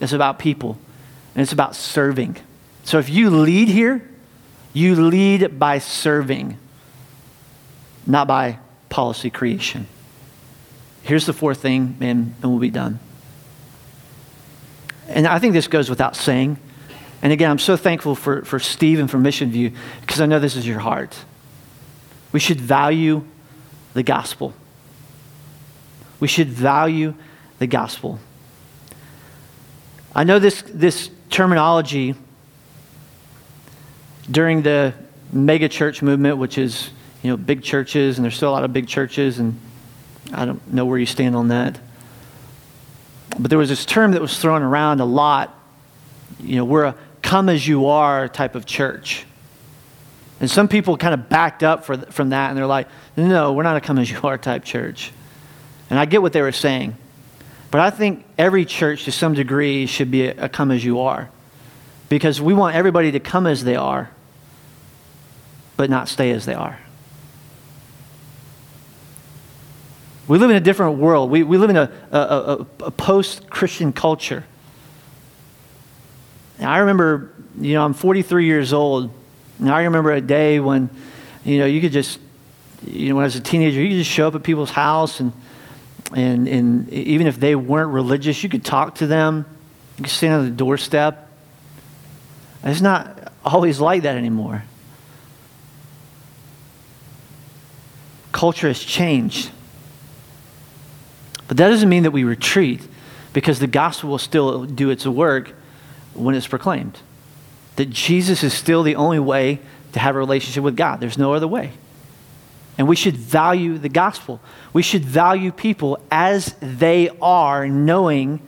It's 0.00 0.12
about 0.12 0.38
people. 0.38 0.78
And 1.34 1.42
it's 1.42 1.52
about 1.52 1.74
serving. 1.74 2.36
So 2.84 2.98
if 2.98 3.08
you 3.08 3.30
lead 3.30 3.68
here, 3.68 4.08
you 4.72 4.94
lead 4.94 5.58
by 5.58 5.78
serving, 5.78 6.58
not 8.06 8.26
by 8.26 8.58
policy 8.88 9.30
creation. 9.30 9.86
Here's 11.02 11.26
the 11.26 11.32
fourth 11.32 11.60
thing, 11.60 11.96
and, 12.00 12.34
and 12.42 12.50
we'll 12.50 12.58
be 12.58 12.70
done. 12.70 12.98
And 15.08 15.26
I 15.26 15.38
think 15.38 15.52
this 15.52 15.68
goes 15.68 15.90
without 15.90 16.16
saying. 16.16 16.58
And 17.22 17.32
again, 17.32 17.50
I'm 17.50 17.58
so 17.58 17.76
thankful 17.76 18.14
for, 18.14 18.44
for 18.44 18.58
Steve 18.58 19.00
and 19.00 19.10
for 19.10 19.18
Mission 19.18 19.50
View 19.50 19.72
because 20.00 20.20
I 20.20 20.26
know 20.26 20.38
this 20.38 20.56
is 20.56 20.66
your 20.66 20.78
heart. 20.78 21.16
We 22.32 22.40
should 22.40 22.60
value 22.60 23.24
the 23.92 24.02
gospel. 24.02 24.54
We 26.20 26.28
should 26.28 26.48
value 26.48 27.14
the 27.58 27.66
gospel. 27.66 28.18
I 30.14 30.24
know 30.24 30.38
this, 30.38 30.62
this 30.66 31.10
terminology 31.30 32.14
during 34.30 34.62
the 34.62 34.94
mega 35.32 35.68
church 35.68 36.02
movement, 36.02 36.38
which 36.38 36.56
is 36.56 36.90
you 37.24 37.30
know 37.30 37.36
big 37.36 37.62
churches, 37.62 38.18
and 38.18 38.24
there's 38.24 38.36
still 38.36 38.50
a 38.50 38.52
lot 38.52 38.62
of 38.62 38.72
big 38.72 38.86
churches, 38.86 39.40
and 39.40 39.58
I 40.32 40.44
don't 40.44 40.72
know 40.72 40.84
where 40.84 40.98
you 40.98 41.06
stand 41.06 41.34
on 41.34 41.48
that. 41.48 41.80
But 43.38 43.48
there 43.48 43.58
was 43.58 43.70
this 43.70 43.84
term 43.84 44.12
that 44.12 44.20
was 44.20 44.38
thrown 44.38 44.62
around 44.62 45.00
a 45.00 45.04
lot. 45.04 45.58
You 46.38 46.56
know, 46.56 46.64
we're 46.64 46.84
a 46.84 46.94
come 47.22 47.48
as 47.48 47.66
you 47.66 47.86
are 47.86 48.28
type 48.28 48.54
of 48.54 48.66
church. 48.66 49.24
And 50.40 50.50
some 50.50 50.68
people 50.68 50.96
kind 50.98 51.14
of 51.14 51.28
backed 51.28 51.62
up 51.62 51.84
for, 51.84 51.96
from 51.96 52.30
that 52.30 52.50
and 52.50 52.58
they're 52.58 52.66
like, 52.66 52.86
no, 53.16 53.52
we're 53.52 53.62
not 53.62 53.76
a 53.76 53.80
come 53.80 53.98
as 53.98 54.10
you 54.10 54.20
are 54.22 54.36
type 54.36 54.62
church. 54.62 55.10
And 55.88 55.98
I 55.98 56.04
get 56.04 56.20
what 56.20 56.32
they 56.32 56.42
were 56.42 56.52
saying. 56.52 56.94
But 57.70 57.80
I 57.80 57.90
think 57.90 58.24
every 58.36 58.64
church 58.64 59.04
to 59.06 59.12
some 59.12 59.34
degree 59.34 59.86
should 59.86 60.10
be 60.10 60.26
a, 60.26 60.44
a 60.44 60.48
come 60.48 60.70
as 60.70 60.84
you 60.84 61.00
are. 61.00 61.30
Because 62.08 62.40
we 62.40 62.52
want 62.52 62.76
everybody 62.76 63.12
to 63.12 63.20
come 63.20 63.46
as 63.46 63.64
they 63.64 63.74
are, 63.74 64.10
but 65.76 65.88
not 65.88 66.08
stay 66.08 66.30
as 66.30 66.44
they 66.44 66.54
are. 66.54 66.78
We 70.26 70.38
live 70.38 70.50
in 70.50 70.56
a 70.56 70.60
different 70.60 70.98
world. 70.98 71.30
We, 71.30 71.42
we 71.42 71.58
live 71.58 71.70
in 71.70 71.76
a, 71.76 71.92
a, 72.10 72.18
a, 72.18 72.66
a 72.84 72.90
post 72.90 73.50
Christian 73.50 73.92
culture. 73.92 74.44
I 76.60 76.78
remember, 76.78 77.32
you 77.60 77.74
know, 77.74 77.84
I'm 77.84 77.94
43 77.94 78.46
years 78.46 78.72
old, 78.72 79.10
and 79.58 79.70
I 79.70 79.82
remember 79.84 80.12
a 80.12 80.20
day 80.20 80.60
when, 80.60 80.88
you 81.44 81.58
know, 81.58 81.66
you 81.66 81.80
could 81.80 81.92
just, 81.92 82.20
you 82.86 83.08
know, 83.08 83.16
when 83.16 83.24
I 83.24 83.26
was 83.26 83.36
a 83.36 83.40
teenager, 83.40 83.80
you 83.80 83.88
could 83.88 83.98
just 83.98 84.10
show 84.10 84.28
up 84.28 84.34
at 84.34 84.42
people's 84.42 84.70
house, 84.70 85.20
and, 85.20 85.32
and, 86.14 86.48
and 86.48 86.90
even 86.90 87.26
if 87.26 87.38
they 87.38 87.54
weren't 87.54 87.92
religious, 87.92 88.42
you 88.42 88.48
could 88.48 88.64
talk 88.64 88.96
to 88.96 89.06
them. 89.06 89.44
You 89.98 90.04
could 90.04 90.12
stand 90.12 90.34
on 90.34 90.44
the 90.44 90.50
doorstep. 90.50 91.28
It's 92.62 92.80
not 92.80 93.32
always 93.44 93.78
like 93.78 94.02
that 94.02 94.16
anymore. 94.16 94.64
Culture 98.32 98.68
has 98.68 98.80
changed. 98.80 99.50
But 101.54 101.58
that 101.58 101.68
doesn't 101.68 101.88
mean 101.88 102.02
that 102.02 102.10
we 102.10 102.24
retreat 102.24 102.80
because 103.32 103.60
the 103.60 103.68
gospel 103.68 104.10
will 104.10 104.18
still 104.18 104.64
do 104.64 104.90
its 104.90 105.06
work 105.06 105.54
when 106.12 106.34
it's 106.34 106.48
proclaimed. 106.48 106.98
That 107.76 107.90
Jesus 107.90 108.42
is 108.42 108.52
still 108.52 108.82
the 108.82 108.96
only 108.96 109.20
way 109.20 109.60
to 109.92 110.00
have 110.00 110.16
a 110.16 110.18
relationship 110.18 110.64
with 110.64 110.76
God. 110.76 110.98
There's 110.98 111.16
no 111.16 111.32
other 111.32 111.46
way. 111.46 111.70
And 112.76 112.88
we 112.88 112.96
should 112.96 113.16
value 113.16 113.78
the 113.78 113.88
gospel. 113.88 114.40
We 114.72 114.82
should 114.82 115.04
value 115.04 115.52
people 115.52 116.04
as 116.10 116.56
they 116.58 117.08
are, 117.22 117.68
knowing 117.68 118.40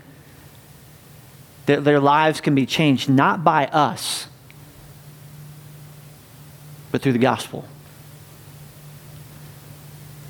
that 1.66 1.84
their 1.84 2.00
lives 2.00 2.40
can 2.40 2.56
be 2.56 2.66
changed 2.66 3.08
not 3.08 3.44
by 3.44 3.66
us, 3.66 4.26
but 6.90 7.02
through 7.02 7.12
the 7.12 7.20
gospel. 7.20 7.68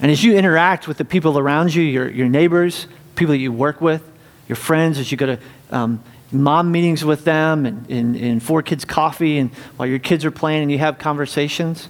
And 0.00 0.10
as 0.10 0.22
you 0.22 0.36
interact 0.36 0.86
with 0.86 0.98
the 0.98 1.04
people 1.04 1.38
around 1.38 1.74
you, 1.74 1.82
your, 1.82 2.08
your 2.08 2.28
neighbors, 2.28 2.86
people 3.14 3.32
that 3.32 3.38
you 3.38 3.52
work 3.52 3.80
with, 3.80 4.02
your 4.48 4.56
friends, 4.56 4.98
as 4.98 5.10
you 5.10 5.16
go 5.16 5.26
to 5.26 5.38
um, 5.70 6.02
mom 6.30 6.70
meetings 6.70 7.04
with 7.04 7.24
them 7.24 7.66
and, 7.66 7.90
and, 7.90 8.16
and 8.16 8.42
four 8.42 8.62
kids 8.62 8.84
coffee 8.84 9.38
and 9.38 9.52
while 9.76 9.88
your 9.88 9.98
kids 9.98 10.24
are 10.24 10.30
playing 10.30 10.62
and 10.62 10.70
you 10.70 10.78
have 10.78 10.98
conversations, 10.98 11.88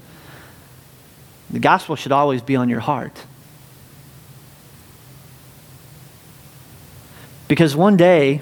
the 1.50 1.58
gospel 1.58 1.96
should 1.96 2.12
always 2.12 2.42
be 2.42 2.56
on 2.56 2.68
your 2.68 2.80
heart. 2.80 3.24
Because 7.48 7.76
one 7.76 7.96
day, 7.96 8.40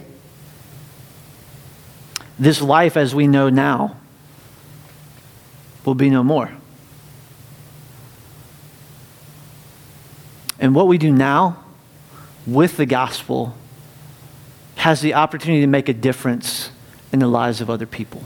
this 2.38 2.62
life 2.62 2.96
as 2.96 3.14
we 3.14 3.26
know 3.26 3.48
now 3.50 3.96
will 5.84 5.94
be 5.94 6.10
no 6.10 6.22
more. 6.22 6.50
And 10.64 10.74
what 10.74 10.88
we 10.88 10.96
do 10.96 11.12
now 11.12 11.62
with 12.46 12.78
the 12.78 12.86
gospel 12.86 13.54
has 14.76 15.02
the 15.02 15.12
opportunity 15.12 15.60
to 15.60 15.66
make 15.66 15.90
a 15.90 15.92
difference 15.92 16.70
in 17.12 17.18
the 17.18 17.26
lives 17.26 17.60
of 17.60 17.68
other 17.68 17.84
people. 17.84 18.24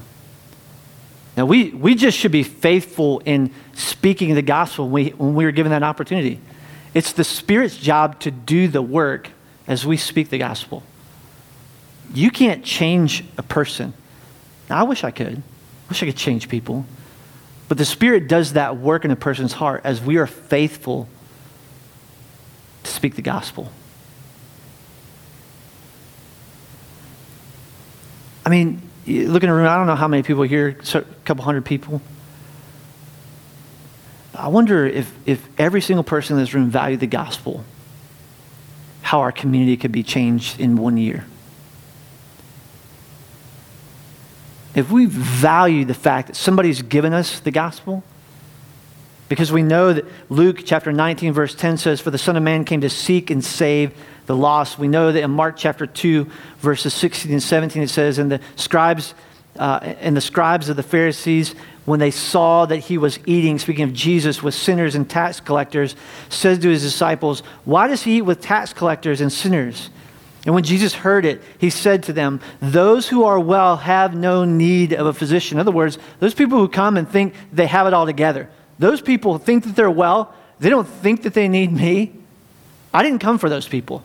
Now, 1.37 1.47
we, 1.47 1.71
we 1.71 1.97
just 1.97 2.17
should 2.17 2.31
be 2.31 2.45
faithful 2.45 3.19
in 3.25 3.53
speaking 3.75 4.37
the 4.37 4.43
gospel 4.43 4.89
when 4.89 5.07
we, 5.07 5.11
when 5.11 5.35
we 5.35 5.45
are 5.47 5.51
given 5.51 5.71
that 5.71 5.83
opportunity. 5.83 6.41
It's 6.95 7.13
the 7.13 7.25
Spirit's 7.25 7.77
job 7.77 8.21
to 8.21 8.31
do 8.31 8.69
the 8.69 8.83
work 8.83 9.31
as 9.67 9.85
we 9.85 9.97
speak 9.97 10.31
the 10.31 10.39
gospel. 10.39 10.85
You 12.15 12.31
can't 12.31 12.65
change 12.65 13.25
a 13.37 13.43
person. 13.43 13.95
Now, 14.71 14.79
I 14.79 14.83
wish 14.85 15.03
I 15.03 15.11
could. 15.11 15.39
I 15.39 15.89
wish 15.89 16.05
I 16.05 16.07
could 16.07 16.17
change 16.17 16.49
people. 16.49 16.87
But 17.67 17.79
the 17.79 17.85
Spirit 17.85 18.29
does 18.29 18.53
that 18.53 18.77
work 18.77 19.05
in 19.05 19.11
a 19.11 19.17
person's 19.17 19.55
heart 19.55 19.81
as 19.83 20.01
we 20.01 20.19
are 20.19 20.29
faithful 20.29 21.09
speak 22.89 23.15
the 23.15 23.23
gospel. 23.23 23.71
I 28.45 28.51
mean, 28.51 28.83
look 29.07 29.43
in 29.43 29.49
the 29.49 29.55
room, 29.55 29.67
I 29.67 29.77
don't 29.77 29.87
know 29.87 29.95
how 29.95 30.09
many 30.09 30.23
people 30.23 30.43
here, 30.43 30.77
a 30.95 31.03
couple 31.25 31.45
hundred 31.45 31.65
people. 31.65 32.01
I 34.35 34.49
wonder 34.49 34.87
if, 34.87 35.13
if 35.27 35.47
every 35.59 35.81
single 35.81 36.05
person 36.05 36.37
in 36.37 36.43
this 36.43 36.55
room 36.55 36.71
valued 36.71 37.01
the 37.01 37.07
gospel, 37.07 37.65
how 39.03 39.21
our 39.21 39.33
community 39.33 39.77
could 39.77 39.93
be 39.93 40.03
changed 40.03 40.61
in 40.61 40.77
one 40.77 40.97
year. 40.97 41.27
If 44.75 44.91
we 44.91 45.07
value 45.07 45.85
the 45.85 45.95
fact 45.95 46.29
that 46.29 46.37
somebody's 46.37 46.83
given 46.83 47.13
us 47.13 47.41
the 47.41 47.51
gospel, 47.51 48.05
because 49.29 49.53
we 49.53 49.63
know 49.63 49.93
that 49.93 50.05
Luke 50.31 50.63
chapter 50.65 50.93
19, 50.93 51.33
verse 51.33 51.55
10 51.55 51.77
says, 51.77 52.01
For 52.01 52.11
the 52.11 52.19
Son 52.19 52.37
of 52.37 52.43
Man 52.43 52.65
came 52.65 52.81
to 52.81 52.91
seek 52.91 53.31
and 53.31 53.45
save 53.45 53.93
the 54.27 54.37
lost. 54.37 54.79
We 54.79 54.89
know 54.89 55.13
that 55.13 55.23
in 55.23 55.31
Mark 55.31 55.57
chapter 55.57 55.87
2, 55.87 56.31
verses 56.59 56.95
16 56.95 57.33
and 57.33 57.43
17, 57.43 57.83
it 57.83 57.91
says, 57.91 58.19
And 58.19 58.33
the 58.33 58.41
scribes, 58.57 59.15
uh, 59.59 59.81
and 59.83 60.17
the 60.17 60.21
scribes 60.21 60.69
of 60.69 60.77
the 60.77 60.83
Pharisees, 60.83 61.55
when 61.85 62.01
they 62.01 62.11
saw 62.11 62.67
that 62.67 62.79
he 62.79 62.99
was 62.99 63.19
eating, 63.27 63.59
speaking 63.59 63.85
of 63.85 63.93
Jesus, 63.93 64.43
with 64.43 64.55
sinners 64.55 64.95
and 64.95 65.09
tax 65.09 65.41
collectors, 65.41 65.97
said 66.29 66.61
to 66.63 66.69
his 66.69 66.83
disciples, 66.83 67.41
Why 67.65 67.89
does 67.89 68.03
he 68.03 68.19
eat 68.19 68.23
with 68.23 68.41
tax 68.41 68.73
collectors 68.73 69.21
and 69.21 69.33
sinners? 69.33 69.91
And 70.47 70.55
when 70.55 70.65
Jesus 70.65 70.95
heard 70.95 71.25
it, 71.25 71.43
he 71.59 71.69
said 71.69 72.05
to 72.05 72.13
them, 72.13 72.41
Those 72.61 73.09
who 73.09 73.25
are 73.25 73.41
well 73.41 73.77
have 73.77 74.15
no 74.15 74.45
need 74.45 74.95
of 74.95 75.07
a 75.07 75.13
physician. 75.13 75.57
In 75.57 75.61
other 75.61 75.73
words, 75.73 75.99
those 76.21 76.35
people 76.35 76.59
who 76.59 76.69
come 76.69 76.97
and 76.97 77.09
think 77.09 77.35
they 77.53 77.67
have 77.67 77.87
it 77.87 77.93
all 77.93 78.07
together, 78.07 78.49
those 78.79 79.01
people 79.01 79.39
think 79.39 79.65
that 79.65 79.77
they're 79.77 79.91
well. 79.91 80.35
They 80.61 80.71
don't 80.71 80.87
think 80.87 81.23
that 81.23 81.35
they 81.35 81.49
need 81.49 81.73
me. 81.73 82.13
I 82.93 83.03
didn't 83.03 83.19
come 83.21 83.39
for 83.39 83.49
those 83.49 83.69
people. 83.69 84.05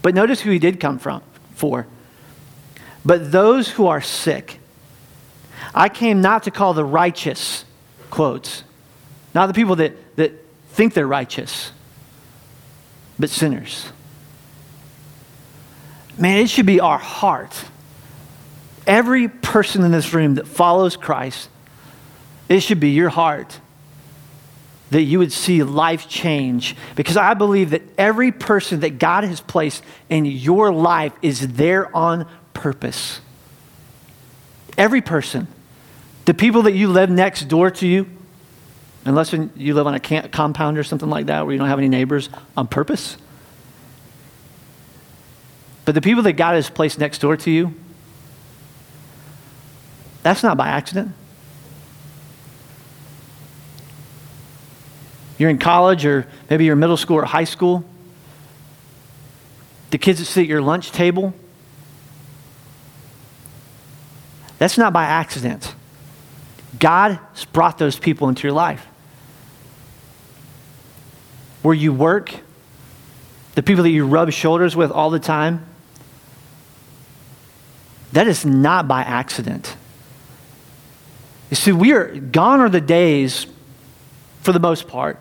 But 0.00 0.14
notice 0.14 0.40
who 0.40 0.50
he 0.50 0.58
did 0.58 0.80
come 0.80 0.98
from 0.98 1.22
for. 1.54 1.86
But 3.04 3.32
those 3.32 3.68
who 3.68 3.86
are 3.86 4.00
sick. 4.00 4.58
I 5.74 5.88
came 5.88 6.20
not 6.20 6.44
to 6.44 6.50
call 6.50 6.74
the 6.74 6.84
righteous, 6.84 7.64
quotes, 8.10 8.64
not 9.34 9.46
the 9.46 9.54
people 9.54 9.76
that, 9.76 10.16
that 10.16 10.32
think 10.70 10.94
they're 10.94 11.06
righteous, 11.06 11.72
but 13.18 13.30
sinners. 13.30 13.90
Man, 16.18 16.38
it 16.38 16.50
should 16.50 16.66
be 16.66 16.80
our 16.80 16.98
heart. 16.98 17.64
Every 18.86 19.28
person 19.28 19.84
in 19.84 19.92
this 19.92 20.12
room 20.12 20.34
that 20.34 20.46
follows 20.46 20.96
Christ, 20.96 21.48
it 22.48 22.60
should 22.60 22.80
be 22.80 22.90
your 22.90 23.08
heart 23.08 23.60
that 24.92 25.02
you 25.02 25.18
would 25.18 25.32
see 25.32 25.62
life 25.62 26.06
change 26.06 26.76
because 26.96 27.16
I 27.16 27.32
believe 27.32 27.70
that 27.70 27.82
every 27.96 28.30
person 28.30 28.80
that 28.80 28.98
God 28.98 29.24
has 29.24 29.40
placed 29.40 29.82
in 30.10 30.26
your 30.26 30.70
life 30.70 31.14
is 31.22 31.54
there 31.54 31.94
on 31.96 32.28
purpose. 32.52 33.22
Every 34.76 35.00
person. 35.00 35.48
The 36.26 36.34
people 36.34 36.62
that 36.62 36.72
you 36.72 36.88
live 36.88 37.08
next 37.08 37.48
door 37.48 37.70
to 37.70 37.86
you, 37.86 38.06
unless 39.06 39.32
you 39.32 39.74
live 39.74 39.86
on 39.86 39.94
a 39.94 40.28
compound 40.28 40.76
or 40.76 40.84
something 40.84 41.08
like 41.08 41.26
that 41.26 41.46
where 41.46 41.52
you 41.54 41.58
don't 41.58 41.68
have 41.68 41.78
any 41.78 41.88
neighbors 41.88 42.28
on 42.54 42.68
purpose. 42.68 43.16
But 45.86 45.94
the 45.94 46.02
people 46.02 46.22
that 46.24 46.34
God 46.34 46.54
has 46.54 46.68
placed 46.68 46.98
next 46.98 47.18
door 47.18 47.36
to 47.38 47.50
you, 47.50 47.74
that's 50.22 50.42
not 50.42 50.58
by 50.58 50.68
accident. 50.68 51.14
You're 55.38 55.50
in 55.50 55.58
college 55.58 56.04
or 56.06 56.26
maybe 56.50 56.64
you're 56.64 56.74
in 56.74 56.80
middle 56.80 56.96
school 56.96 57.16
or 57.16 57.24
high 57.24 57.44
school. 57.44 57.84
The 59.90 59.98
kids 59.98 60.18
that 60.18 60.26
sit 60.26 60.42
at 60.42 60.46
your 60.48 60.62
lunch 60.62 60.92
table. 60.92 61.34
That's 64.58 64.78
not 64.78 64.92
by 64.92 65.04
accident. 65.04 65.74
God 66.78 67.18
has 67.34 67.44
brought 67.46 67.78
those 67.78 67.98
people 67.98 68.28
into 68.28 68.44
your 68.44 68.52
life. 68.52 68.86
Where 71.62 71.74
you 71.74 71.92
work, 71.92 72.34
the 73.54 73.62
people 73.62 73.82
that 73.84 73.90
you 73.90 74.06
rub 74.06 74.30
shoulders 74.32 74.74
with 74.74 74.90
all 74.90 75.10
the 75.10 75.18
time, 75.18 75.66
that 78.12 78.28
is 78.28 78.44
not 78.44 78.86
by 78.86 79.02
accident. 79.02 79.76
You 81.50 81.56
see, 81.56 81.72
we 81.72 81.92
are 81.92 82.16
gone 82.16 82.60
are 82.60 82.68
the 82.68 82.80
days, 82.80 83.46
for 84.42 84.52
the 84.52 84.60
most 84.60 84.86
part, 84.86 85.18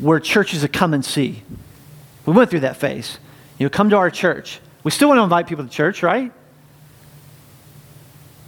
where 0.00 0.18
churches 0.20 0.62
have 0.62 0.72
come 0.72 0.94
and 0.94 1.04
see. 1.04 1.42
We 2.24 2.32
went 2.32 2.50
through 2.50 2.60
that 2.60 2.76
phase. 2.76 3.18
You 3.58 3.66
know, 3.66 3.70
come 3.70 3.90
to 3.90 3.96
our 3.96 4.10
church. 4.10 4.60
We 4.84 4.90
still 4.90 5.08
want 5.08 5.18
to 5.18 5.24
invite 5.24 5.46
people 5.46 5.64
to 5.64 5.70
church, 5.70 6.02
right? 6.02 6.32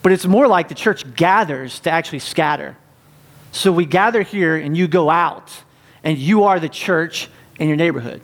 But 0.02 0.12
it's 0.12 0.26
more 0.26 0.46
like 0.46 0.68
the 0.68 0.74
church 0.74 1.14
gathers 1.14 1.80
to 1.80 1.90
actually 1.90 2.20
scatter. 2.20 2.76
So 3.52 3.72
we 3.72 3.84
gather 3.84 4.22
here 4.22 4.56
and 4.56 4.76
you 4.76 4.88
go 4.88 5.10
out 5.10 5.50
and 6.04 6.16
you 6.16 6.44
are 6.44 6.60
the 6.60 6.68
church 6.68 7.28
in 7.58 7.68
your 7.68 7.76
neighborhood. 7.76 8.22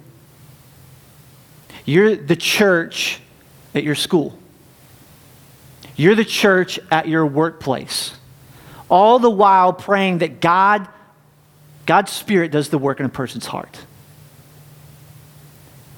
You're 1.84 2.16
the 2.16 2.36
church 2.36 3.20
at 3.74 3.82
your 3.82 3.94
school. 3.94 4.38
You're 5.96 6.14
the 6.14 6.24
church 6.24 6.78
at 6.90 7.08
your 7.08 7.26
workplace. 7.26 8.14
All 8.88 9.18
the 9.18 9.30
while 9.30 9.72
praying 9.72 10.18
that 10.18 10.40
God 10.40 10.88
God's 11.86 12.12
Spirit 12.12 12.50
does 12.50 12.68
the 12.68 12.78
work 12.78 13.00
in 13.00 13.06
a 13.06 13.08
person's 13.08 13.46
heart. 13.46 13.78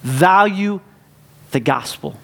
Value 0.02 0.80
the 1.50 1.60
gospel. 1.60 2.16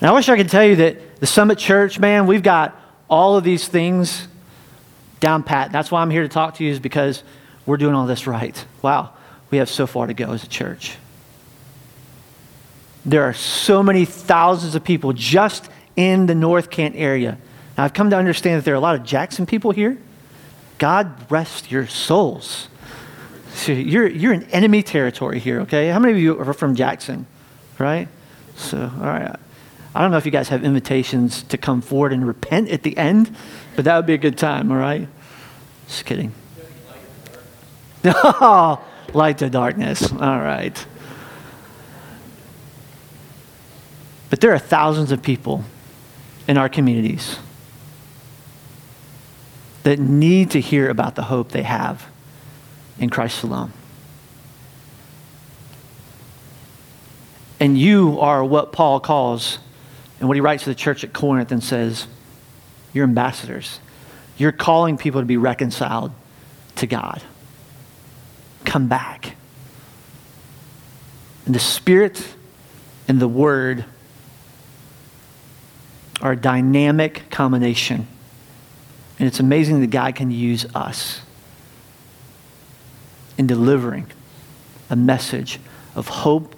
And 0.00 0.10
I 0.10 0.12
wish 0.12 0.28
I 0.28 0.36
could 0.36 0.48
tell 0.48 0.64
you 0.64 0.76
that 0.76 1.20
the 1.20 1.26
Summit 1.26 1.58
Church, 1.58 1.98
man, 1.98 2.26
we've 2.26 2.42
got 2.42 2.76
all 3.08 3.36
of 3.36 3.44
these 3.44 3.68
things 3.68 4.26
down 5.20 5.44
pat. 5.44 5.70
That's 5.70 5.92
why 5.92 6.02
I'm 6.02 6.10
here 6.10 6.22
to 6.22 6.28
talk 6.28 6.56
to 6.56 6.64
you, 6.64 6.72
is 6.72 6.80
because 6.80 7.22
we're 7.66 7.76
doing 7.76 7.94
all 7.94 8.06
this 8.06 8.26
right. 8.26 8.66
Wow, 8.80 9.10
we 9.50 9.58
have 9.58 9.68
so 9.68 9.86
far 9.86 10.08
to 10.08 10.14
go 10.14 10.32
as 10.32 10.42
a 10.42 10.48
church. 10.48 10.96
There 13.04 13.22
are 13.22 13.34
so 13.34 13.82
many 13.82 14.04
thousands 14.04 14.74
of 14.74 14.82
people 14.82 15.12
just 15.12 15.68
in 15.94 16.26
the 16.26 16.34
North 16.34 16.70
Kent 16.70 16.96
area 16.96 17.38
I've 17.82 17.94
come 17.94 18.10
to 18.10 18.16
understand 18.16 18.58
that 18.58 18.64
there 18.64 18.74
are 18.74 18.76
a 18.76 18.80
lot 18.80 18.94
of 18.94 19.02
Jackson 19.02 19.44
people 19.44 19.72
here. 19.72 19.98
God 20.78 21.28
rest 21.28 21.72
your 21.72 21.88
souls. 21.88 22.68
So 23.54 23.72
you're, 23.72 24.06
you're 24.06 24.32
in 24.32 24.44
enemy 24.50 24.84
territory 24.84 25.40
here, 25.40 25.62
okay? 25.62 25.88
How 25.88 25.98
many 25.98 26.12
of 26.12 26.18
you 26.20 26.38
are 26.38 26.52
from 26.52 26.76
Jackson, 26.76 27.26
right? 27.80 28.06
So, 28.54 28.78
all 28.78 29.04
right. 29.04 29.34
I 29.96 30.00
don't 30.00 30.12
know 30.12 30.16
if 30.16 30.24
you 30.24 30.30
guys 30.30 30.48
have 30.50 30.62
invitations 30.62 31.42
to 31.44 31.58
come 31.58 31.82
forward 31.82 32.12
and 32.12 32.24
repent 32.24 32.68
at 32.70 32.84
the 32.84 32.96
end, 32.96 33.34
but 33.74 33.84
that 33.84 33.96
would 33.96 34.06
be 34.06 34.14
a 34.14 34.18
good 34.18 34.38
time, 34.38 34.70
all 34.70 34.78
right? 34.78 35.08
Just 35.88 36.04
kidding. 36.04 36.32
Oh, 38.04 38.80
light 39.12 39.38
to 39.38 39.50
darkness. 39.50 40.12
All 40.12 40.18
right. 40.18 40.86
But 44.30 44.40
there 44.40 44.54
are 44.54 44.58
thousands 44.60 45.10
of 45.10 45.20
people 45.20 45.64
in 46.46 46.56
our 46.56 46.68
communities 46.68 47.38
that 49.82 49.98
need 49.98 50.52
to 50.52 50.60
hear 50.60 50.88
about 50.88 51.14
the 51.14 51.22
hope 51.22 51.50
they 51.50 51.62
have 51.62 52.06
in 52.98 53.10
Christ 53.10 53.42
alone. 53.42 53.72
And 57.58 57.78
you 57.78 58.18
are 58.20 58.44
what 58.44 58.72
Paul 58.72 59.00
calls, 59.00 59.58
and 60.18 60.28
what 60.28 60.36
he 60.36 60.40
writes 60.40 60.64
to 60.64 60.70
the 60.70 60.74
church 60.74 61.04
at 61.04 61.12
Corinth 61.12 61.52
and 61.52 61.62
says, 61.62 62.06
you're 62.92 63.04
ambassadors. 63.04 63.80
You're 64.36 64.52
calling 64.52 64.96
people 64.96 65.20
to 65.20 65.26
be 65.26 65.36
reconciled 65.36 66.12
to 66.76 66.86
God. 66.86 67.22
Come 68.64 68.88
back. 68.88 69.36
And 71.46 71.54
the 71.54 71.60
Spirit 71.60 72.24
and 73.08 73.20
the 73.20 73.28
Word 73.28 73.84
are 76.20 76.32
a 76.32 76.36
dynamic 76.36 77.30
combination 77.30 78.06
and 79.22 79.28
it's 79.28 79.38
amazing 79.38 79.82
that 79.82 79.90
God 79.90 80.16
can 80.16 80.32
use 80.32 80.66
us 80.74 81.20
in 83.38 83.46
delivering 83.46 84.10
a 84.90 84.96
message 84.96 85.60
of 85.94 86.08
hope 86.08 86.56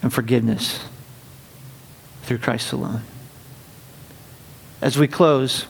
and 0.00 0.12
forgiveness 0.12 0.78
through 2.22 2.38
Christ 2.38 2.72
alone. 2.72 3.02
as 4.80 4.96
we 4.96 5.08
close, 5.08 5.66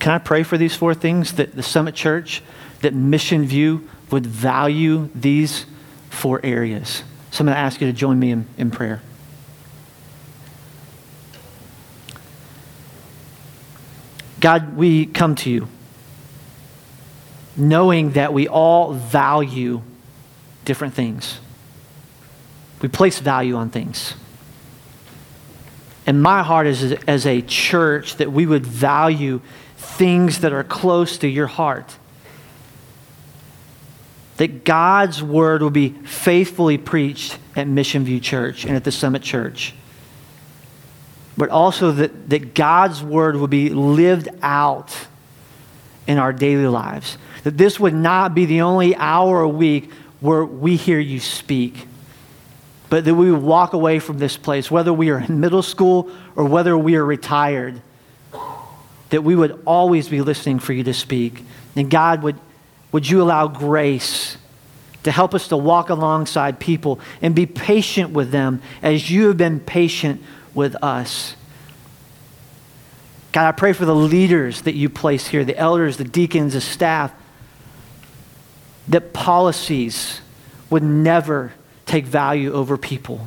can 0.00 0.12
I 0.12 0.18
pray 0.18 0.42
for 0.42 0.58
these 0.58 0.76
four 0.76 0.92
things 0.92 1.32
that 1.36 1.56
the 1.56 1.62
Summit 1.62 1.94
Church, 1.94 2.42
that 2.82 2.92
Mission 2.92 3.46
View 3.46 3.88
would 4.10 4.26
value 4.26 5.08
these 5.14 5.64
four 6.10 6.44
areas? 6.44 7.02
So 7.30 7.40
I'm 7.40 7.46
going 7.46 7.54
to 7.54 7.58
ask 7.58 7.80
you 7.80 7.86
to 7.86 7.92
join 7.94 8.18
me 8.18 8.32
in, 8.32 8.46
in 8.58 8.70
prayer. 8.70 9.00
God, 14.44 14.76
we 14.76 15.06
come 15.06 15.36
to 15.36 15.50
you 15.50 15.68
knowing 17.56 18.10
that 18.10 18.34
we 18.34 18.46
all 18.46 18.92
value 18.92 19.80
different 20.66 20.92
things. 20.92 21.40
We 22.82 22.90
place 22.90 23.20
value 23.20 23.54
on 23.54 23.70
things. 23.70 24.12
And 26.06 26.22
my 26.22 26.42
heart 26.42 26.66
is 26.66 26.92
as 27.06 27.24
a 27.24 27.40
church 27.40 28.16
that 28.16 28.32
we 28.32 28.44
would 28.44 28.66
value 28.66 29.40
things 29.78 30.40
that 30.40 30.52
are 30.52 30.62
close 30.62 31.16
to 31.16 31.26
your 31.26 31.46
heart. 31.46 31.96
That 34.36 34.64
God's 34.64 35.22
word 35.22 35.62
will 35.62 35.70
be 35.70 35.88
faithfully 35.88 36.76
preached 36.76 37.38
at 37.56 37.66
Mission 37.66 38.04
View 38.04 38.20
Church 38.20 38.66
and 38.66 38.76
at 38.76 38.84
the 38.84 38.92
Summit 38.92 39.22
Church. 39.22 39.72
But 41.36 41.50
also 41.50 41.92
that, 41.92 42.30
that 42.30 42.54
God's 42.54 43.02
word 43.02 43.36
will 43.36 43.48
be 43.48 43.70
lived 43.70 44.28
out 44.42 44.96
in 46.06 46.18
our 46.18 46.32
daily 46.32 46.66
lives. 46.66 47.18
That 47.42 47.58
this 47.58 47.80
would 47.80 47.94
not 47.94 48.34
be 48.34 48.46
the 48.46 48.60
only 48.60 48.94
hour 48.96 49.40
a 49.40 49.48
week 49.48 49.90
where 50.20 50.44
we 50.44 50.76
hear 50.76 50.98
you 50.98 51.20
speak 51.20 51.88
but 52.94 53.04
that 53.06 53.14
we 53.16 53.32
would 53.32 53.42
walk 53.42 53.72
away 53.72 53.98
from 53.98 54.18
this 54.18 54.36
place, 54.36 54.70
whether 54.70 54.92
we 54.92 55.10
are 55.10 55.18
in 55.18 55.40
middle 55.40 55.62
school 55.62 56.08
or 56.36 56.44
whether 56.44 56.78
we 56.78 56.94
are 56.94 57.04
retired, 57.04 57.82
that 59.10 59.22
we 59.24 59.34
would 59.34 59.60
always 59.66 60.08
be 60.08 60.20
listening 60.20 60.60
for 60.60 60.72
you 60.72 60.84
to 60.84 60.94
speak. 60.94 61.42
And 61.74 61.90
God, 61.90 62.22
would, 62.22 62.38
would 62.92 63.10
you 63.10 63.20
allow 63.20 63.48
grace 63.48 64.36
to 65.02 65.10
help 65.10 65.34
us 65.34 65.48
to 65.48 65.56
walk 65.56 65.90
alongside 65.90 66.60
people 66.60 67.00
and 67.20 67.34
be 67.34 67.46
patient 67.46 68.10
with 68.10 68.30
them 68.30 68.62
as 68.80 69.10
you 69.10 69.26
have 69.26 69.36
been 69.36 69.58
patient 69.58 70.22
with 70.54 70.76
us? 70.82 71.36
God, 73.34 73.48
I 73.48 73.52
pray 73.52 73.72
for 73.72 73.84
the 73.84 73.94
leaders 73.96 74.62
that 74.62 74.76
you 74.76 74.88
place 74.88 75.26
here, 75.26 75.44
the 75.44 75.58
elders, 75.58 75.96
the 75.96 76.04
deacons, 76.04 76.52
the 76.52 76.60
staff, 76.60 77.12
that 78.86 79.12
policies 79.12 80.20
would 80.70 80.84
never 80.84 81.52
take 81.84 82.04
value 82.04 82.52
over 82.52 82.78
people. 82.78 83.26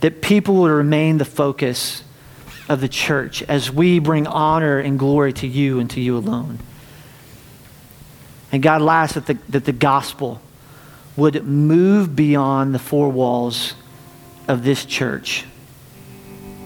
That 0.00 0.22
people 0.22 0.54
would 0.56 0.70
remain 0.70 1.18
the 1.18 1.24
focus 1.24 2.04
of 2.68 2.80
the 2.80 2.88
church 2.88 3.42
as 3.42 3.68
we 3.68 3.98
bring 3.98 4.28
honor 4.28 4.78
and 4.78 4.96
glory 4.96 5.32
to 5.32 5.46
you 5.48 5.80
and 5.80 5.90
to 5.90 6.00
you 6.00 6.16
alone. 6.16 6.60
And 8.52 8.62
God, 8.62 8.80
last, 8.80 9.14
that 9.14 9.26
the, 9.26 9.38
that 9.48 9.64
the 9.64 9.72
gospel 9.72 10.40
would 11.16 11.44
move 11.44 12.14
beyond 12.14 12.72
the 12.72 12.78
four 12.78 13.08
walls 13.08 13.74
of 14.46 14.62
this 14.62 14.84
church 14.84 15.44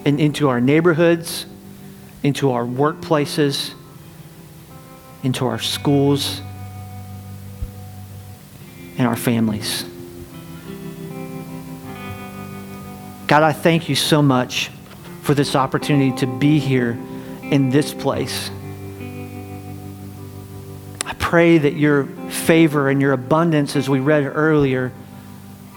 and 0.05 0.21
into 0.21 0.49
our 0.49 0.61
neighborhoods, 0.61 1.47
into 2.23 2.53
our 2.53 2.65
workplaces, 2.65 3.75
into 5.23 5.47
our 5.47 5.59
schools, 5.59 6.41
and 8.99 9.07
our 9.07 9.17
families. 9.17 9.85
God, 13.27 13.43
I 13.43 13.53
thank 13.53 13.89
you 13.89 13.95
so 13.95 14.23
much 14.23 14.71
for 15.23 15.35
this 15.35 15.55
opportunity 15.55 16.13
to 16.17 16.27
be 16.27 16.59
here 16.59 16.99
in 17.43 17.71
this 17.71 17.95
place. 17.95 18.51
I 21.05 21.15
pray 21.19 21.59
that 21.59 21.75
your 21.75 22.05
favor 22.29 22.89
and 22.89 23.01
your 23.01 23.13
abundance, 23.13 23.77
as 23.77 23.89
we 23.89 24.01
read 24.01 24.25
earlier, 24.25 24.93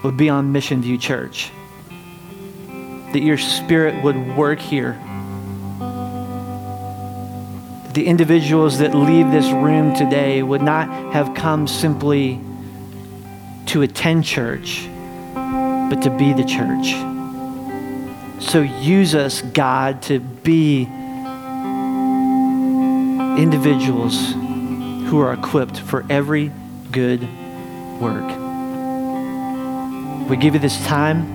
would 0.02 0.16
be 0.16 0.28
on 0.28 0.52
Mission 0.52 0.82
View 0.82 0.98
Church. 0.98 1.50
That 3.14 3.22
your 3.22 3.38
spirit 3.38 4.02
would 4.02 4.36
work 4.36 4.58
here. 4.58 4.98
The 7.92 8.04
individuals 8.04 8.78
that 8.80 8.92
leave 8.92 9.30
this 9.30 9.46
room 9.52 9.94
today 9.94 10.42
would 10.42 10.62
not 10.62 10.88
have 11.12 11.32
come 11.32 11.68
simply 11.68 12.40
to 13.66 13.82
attend 13.82 14.24
church, 14.24 14.88
but 15.32 16.02
to 16.02 16.10
be 16.10 16.32
the 16.32 16.42
church. 16.42 16.96
So 18.42 18.62
use 18.62 19.14
us, 19.14 19.42
God, 19.42 20.02
to 20.02 20.18
be 20.18 20.82
individuals 23.40 24.32
who 25.08 25.20
are 25.20 25.32
equipped 25.32 25.78
for 25.78 26.04
every 26.10 26.50
good 26.90 27.22
work. 28.00 28.28
We 30.28 30.36
give 30.36 30.54
you 30.54 30.60
this 30.60 30.84
time. 30.84 31.33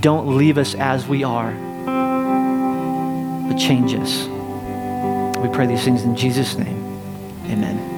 Don't 0.00 0.36
leave 0.36 0.58
us 0.58 0.74
as 0.74 1.06
we 1.06 1.24
are, 1.24 1.52
but 3.48 3.56
change 3.56 3.94
us. 3.94 4.26
We 5.38 5.48
pray 5.48 5.66
these 5.66 5.84
things 5.84 6.02
in 6.02 6.16
Jesus' 6.16 6.56
name. 6.56 6.82
Amen. 7.46 7.93